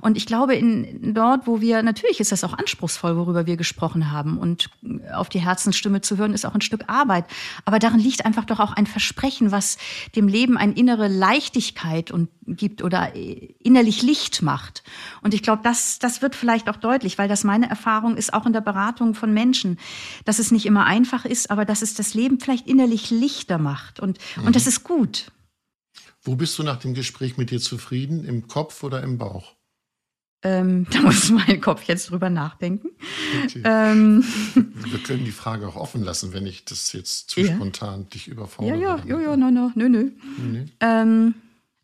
Und 0.01 0.17
ich 0.17 0.27
glaube, 0.27 0.57
in 0.57 1.15
dort, 1.15 1.47
wo 1.47 1.61
wir, 1.61 1.85
natürlich 1.85 2.19
ist 2.19 2.33
das 2.33 2.43
auch 2.43 2.55
anspruchsvoll, 2.55 3.17
worüber 3.17 3.47
wir 3.47 3.57
gesprochen 3.57 4.11
haben. 4.11 4.39
Und 4.39 4.71
auf 5.15 5.29
die 5.29 5.41
Herzensstimme 5.41 6.01
zu 6.01 6.17
hören, 6.17 6.35
ist 6.35 6.47
auch 6.47 6.55
ein 6.55 6.63
Stück 6.63 6.85
Arbeit. 6.89 7.27
Aber 7.65 7.79
darin 7.79 8.01
liegt 8.01 8.27
einfach 8.27 8.45
doch 8.45 8.59
auch 8.59 8.73
ein 8.73 8.87
Versprechen, 8.87 9.53
was 9.53 9.79
dem 10.17 10.27
Leben 10.27 10.57
eine 10.57 10.73
innere 10.73 11.07
Leichtigkeit 11.07 12.11
und 12.11 12.29
gibt 12.57 12.83
oder 12.83 13.15
innerlich 13.15 14.03
Licht 14.03 14.43
macht. 14.43 14.83
Und 15.23 15.35
ich 15.35 15.43
glaube, 15.43 15.63
das, 15.63 15.99
das 15.99 16.23
wird 16.23 16.35
vielleicht 16.35 16.69
auch 16.69 16.77
deutlich, 16.77 17.19
weil 17.19 17.29
das 17.29 17.45
meine 17.45 17.69
Erfahrung 17.69 18.17
ist 18.17 18.33
auch 18.33 18.47
in 18.47 18.53
der 18.53 18.61
Beratung 18.61 19.15
von 19.15 19.33
Menschen, 19.33 19.79
dass 20.25 20.39
es 20.39 20.51
nicht 20.51 20.67
immer 20.67 20.85
einfach 20.85 21.25
ist, 21.25 21.51
aber 21.51 21.65
dass 21.65 21.83
es 21.83 21.95
das 21.95 22.15
Leben 22.15 22.41
vielleicht 22.41 22.67
innerlich 22.67 23.11
lichter 23.11 23.59
macht. 23.59 24.01
Und, 24.01 24.19
mhm. 24.37 24.45
und 24.47 24.57
das 24.57 24.67
ist 24.67 24.85
gut. 24.85 25.31
Wo 26.23 26.37
bist 26.37 26.59
du 26.59 26.63
nach 26.63 26.79
dem 26.79 26.95
Gespräch 26.95 27.37
mit 27.37 27.51
dir 27.51 27.61
zufrieden? 27.61 28.25
Im 28.25 28.49
Kopf 28.49 28.83
oder 28.83 29.03
im 29.03 29.19
Bauch? 29.19 29.55
Ähm, 30.43 30.87
da 30.93 31.01
muss 31.01 31.31
mein 31.31 31.61
Kopf 31.61 31.85
jetzt 31.85 32.11
drüber 32.11 32.31
nachdenken. 32.31 32.91
Okay. 33.45 33.63
Ähm. 33.65 34.25
Wir 34.55 34.99
können 35.01 35.25
die 35.25 35.33
Frage 35.33 35.67
auch 35.67 35.77
offen 35.77 36.03
lassen, 36.03 36.33
wenn 36.33 36.47
ich 36.47 36.65
das 36.65 36.93
jetzt 36.93 37.31
zu 37.31 37.41
ja. 37.41 37.55
spontan 37.55 38.09
dich 38.09 38.29
überfordere. 38.29 38.79
Ja, 38.79 38.97
ja, 38.99 39.05
ja, 39.07 39.21
ja, 39.21 39.37
no, 39.37 39.51
no, 39.51 39.73
nö, 39.75 39.89
nö. 39.89 40.11
Nee. 40.39 40.67
Ähm, 40.81 41.35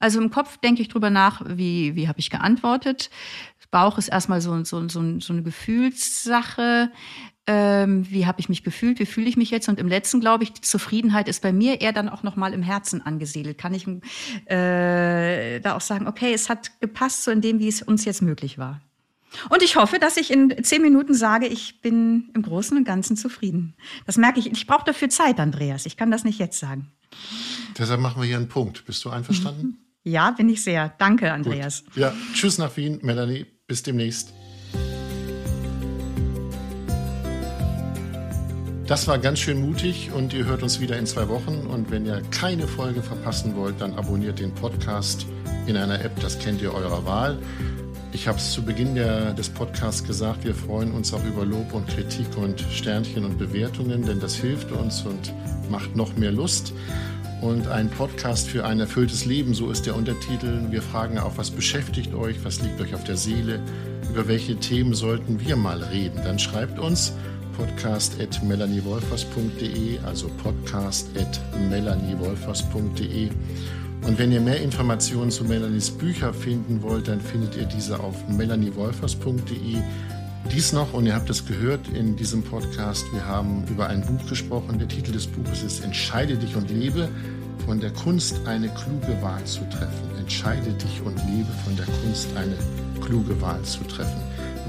also 0.04 0.20
im 0.20 0.30
Kopf 0.30 0.58
denke 0.58 0.82
ich 0.82 0.88
drüber 0.88 1.08
nach, 1.08 1.40
wie, 1.46 1.96
wie 1.96 2.08
habe 2.08 2.20
ich 2.20 2.28
geantwortet. 2.28 3.08
Bauch 3.74 3.98
ist 3.98 4.06
erstmal 4.06 4.40
so, 4.40 4.62
so, 4.62 4.88
so, 4.88 5.18
so 5.18 5.32
eine 5.32 5.42
Gefühlssache. 5.42 6.92
Ähm, 7.46 8.08
wie 8.08 8.24
habe 8.24 8.38
ich 8.38 8.48
mich 8.48 8.62
gefühlt, 8.62 9.00
wie 9.00 9.06
fühle 9.06 9.28
ich 9.28 9.36
mich 9.36 9.50
jetzt? 9.50 9.68
Und 9.68 9.80
im 9.80 9.88
letzten, 9.88 10.20
glaube 10.20 10.44
ich, 10.44 10.52
die 10.52 10.60
Zufriedenheit 10.60 11.26
ist 11.26 11.42
bei 11.42 11.52
mir 11.52 11.80
eher 11.80 11.92
dann 11.92 12.08
auch 12.08 12.22
nochmal 12.22 12.54
im 12.54 12.62
Herzen 12.62 13.04
angesiedelt. 13.04 13.58
Kann 13.58 13.74
ich 13.74 13.88
äh, 14.46 15.58
da 15.58 15.74
auch 15.74 15.80
sagen, 15.80 16.06
okay, 16.06 16.32
es 16.32 16.48
hat 16.48 16.80
gepasst 16.80 17.24
so 17.24 17.32
in 17.32 17.40
dem, 17.40 17.58
wie 17.58 17.66
es 17.66 17.82
uns 17.82 18.04
jetzt 18.04 18.22
möglich 18.22 18.58
war. 18.58 18.80
Und 19.48 19.62
ich 19.62 19.74
hoffe, 19.74 19.98
dass 19.98 20.18
ich 20.18 20.30
in 20.30 20.54
zehn 20.62 20.80
Minuten 20.80 21.14
sage, 21.14 21.48
ich 21.48 21.80
bin 21.80 22.30
im 22.34 22.42
Großen 22.42 22.76
und 22.76 22.84
Ganzen 22.84 23.16
zufrieden. 23.16 23.74
Das 24.06 24.18
merke 24.18 24.38
ich. 24.38 24.52
Ich 24.52 24.68
brauche 24.68 24.84
dafür 24.84 25.08
Zeit, 25.08 25.40
Andreas. 25.40 25.84
Ich 25.84 25.96
kann 25.96 26.12
das 26.12 26.22
nicht 26.22 26.38
jetzt 26.38 26.60
sagen. 26.60 26.92
Deshalb 27.76 28.00
machen 28.00 28.22
wir 28.22 28.28
hier 28.28 28.36
einen 28.36 28.48
Punkt. 28.48 28.84
Bist 28.84 29.04
du 29.04 29.10
einverstanden? 29.10 29.66
Mhm. 29.66 29.78
Ja, 30.06 30.32
bin 30.32 30.50
ich 30.50 30.62
sehr. 30.62 30.92
Danke, 30.98 31.32
Andreas. 31.32 31.82
Gut. 31.86 31.96
Ja, 31.96 32.12
tschüss 32.34 32.58
nach 32.58 32.76
Wien, 32.76 32.98
Melanie. 33.02 33.46
Bis 33.66 33.82
demnächst. 33.82 34.34
Das 38.86 39.08
war 39.08 39.18
ganz 39.18 39.38
schön 39.38 39.62
mutig 39.62 40.10
und 40.14 40.34
ihr 40.34 40.44
hört 40.44 40.62
uns 40.62 40.78
wieder 40.78 40.98
in 40.98 41.06
zwei 41.06 41.26
Wochen. 41.30 41.66
Und 41.66 41.90
wenn 41.90 42.04
ihr 42.04 42.20
keine 42.30 42.68
Folge 42.68 43.02
verpassen 43.02 43.56
wollt, 43.56 43.80
dann 43.80 43.94
abonniert 43.94 44.40
den 44.40 44.54
Podcast 44.54 45.26
in 45.66 45.78
einer 45.78 45.98
App, 46.04 46.20
das 46.20 46.38
kennt 46.38 46.60
ihr 46.60 46.74
eurer 46.74 47.06
Wahl. 47.06 47.38
Ich 48.12 48.28
habe 48.28 48.36
es 48.36 48.52
zu 48.52 48.62
Beginn 48.62 48.94
der, 48.94 49.32
des 49.32 49.48
Podcasts 49.48 50.04
gesagt, 50.04 50.44
wir 50.44 50.54
freuen 50.54 50.92
uns 50.92 51.14
auch 51.14 51.24
über 51.24 51.46
Lob 51.46 51.72
und 51.72 51.88
Kritik 51.88 52.36
und 52.36 52.60
Sternchen 52.60 53.24
und 53.24 53.38
Bewertungen, 53.38 54.02
denn 54.04 54.20
das 54.20 54.34
hilft 54.34 54.70
uns 54.70 55.00
und 55.00 55.32
macht 55.70 55.96
noch 55.96 56.14
mehr 56.18 56.30
Lust 56.30 56.74
und 57.44 57.68
ein 57.68 57.90
Podcast 57.90 58.48
für 58.48 58.64
ein 58.64 58.80
erfülltes 58.80 59.26
Leben, 59.26 59.52
so 59.52 59.70
ist 59.70 59.84
der 59.84 59.96
Untertitel. 59.96 60.62
Wir 60.70 60.80
fragen 60.80 61.18
auch, 61.18 61.36
was 61.36 61.50
beschäftigt 61.50 62.14
euch, 62.14 62.42
was 62.42 62.62
liegt 62.62 62.80
euch 62.80 62.94
auf 62.94 63.04
der 63.04 63.18
Seele, 63.18 63.60
über 64.08 64.26
welche 64.26 64.56
Themen 64.56 64.94
sollten 64.94 65.38
wir 65.40 65.56
mal 65.56 65.82
reden. 65.82 66.22
Dann 66.24 66.38
schreibt 66.38 66.78
uns 66.78 67.12
podcast.melaniewolfers.de, 67.58 69.98
also 70.06 70.30
podcast.melaniewolfers.de. 70.42 73.28
Und 74.06 74.18
wenn 74.18 74.32
ihr 74.32 74.40
mehr 74.40 74.62
Informationen 74.62 75.30
zu 75.30 75.44
Melanies 75.44 75.90
Bücher 75.90 76.32
finden 76.32 76.80
wollt, 76.82 77.08
dann 77.08 77.20
findet 77.20 77.56
ihr 77.56 77.66
diese 77.66 78.00
auf 78.00 78.26
melaniewolfers.de 78.26 79.82
Dies 80.52 80.72
noch, 80.72 80.92
und 80.92 81.06
ihr 81.06 81.14
habt 81.14 81.30
es 81.30 81.46
gehört 81.46 81.88
in 81.88 82.16
diesem 82.16 82.42
Podcast, 82.42 83.04
wir 83.12 83.26
haben 83.26 83.64
über 83.68 83.88
ein 83.88 84.02
Buch 84.02 84.28
gesprochen. 84.28 84.78
Der 84.78 84.88
Titel 84.88 85.12
des 85.12 85.26
Buches 85.26 85.62
ist 85.62 85.80
Entscheide 85.80 86.36
dich 86.36 86.54
und 86.54 86.70
lebe 86.70 87.08
von 87.66 87.80
der 87.80 87.90
Kunst, 87.90 88.46
eine 88.46 88.68
kluge 88.68 89.20
Wahl 89.22 89.42
zu 89.44 89.60
treffen. 89.70 90.16
Entscheide 90.18 90.70
dich 90.72 91.02
und 91.02 91.16
lebe 91.30 91.50
von 91.64 91.74
der 91.76 91.86
Kunst, 91.86 92.28
eine 92.36 92.56
kluge 93.00 93.40
Wahl 93.40 93.62
zu 93.62 93.82
treffen. 93.84 94.20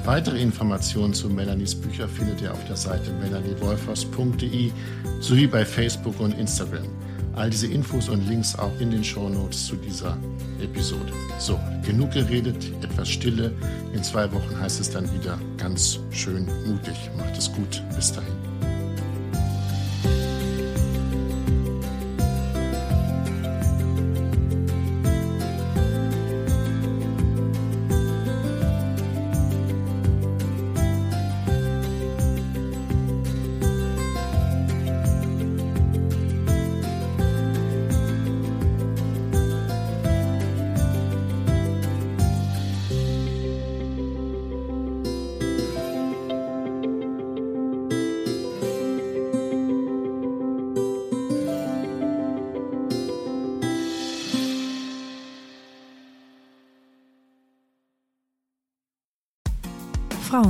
Weitere 0.05 0.39
Informationen 0.39 1.13
zu 1.13 1.29
Melanies 1.29 1.75
Bücher 1.75 2.07
findet 2.07 2.41
ihr 2.41 2.53
auf 2.53 2.63
der 2.67 2.75
Seite 2.77 3.11
melaniewolfers.de 3.21 4.71
sowie 5.19 5.47
bei 5.47 5.65
Facebook 5.65 6.19
und 6.19 6.37
Instagram. 6.37 6.87
All 7.35 7.49
diese 7.49 7.67
Infos 7.67 8.07
und 8.07 8.27
Links 8.27 8.57
auch 8.57 8.79
in 8.79 8.91
den 8.91 9.03
Show 9.03 9.27
Notes 9.27 9.67
zu 9.67 9.75
dieser 9.75 10.17
Episode. 10.61 11.11
So, 11.37 11.59
genug 11.85 12.11
geredet, 12.11 12.71
etwas 12.81 13.09
Stille. 13.09 13.51
In 13.93 14.03
zwei 14.03 14.31
Wochen 14.31 14.57
heißt 14.59 14.79
es 14.79 14.89
dann 14.89 15.11
wieder 15.13 15.37
ganz 15.57 15.99
schön 16.11 16.47
mutig. 16.65 16.95
Macht 17.17 17.37
es 17.37 17.51
gut. 17.51 17.83
Bis 17.95 18.13
dahin. 18.13 18.74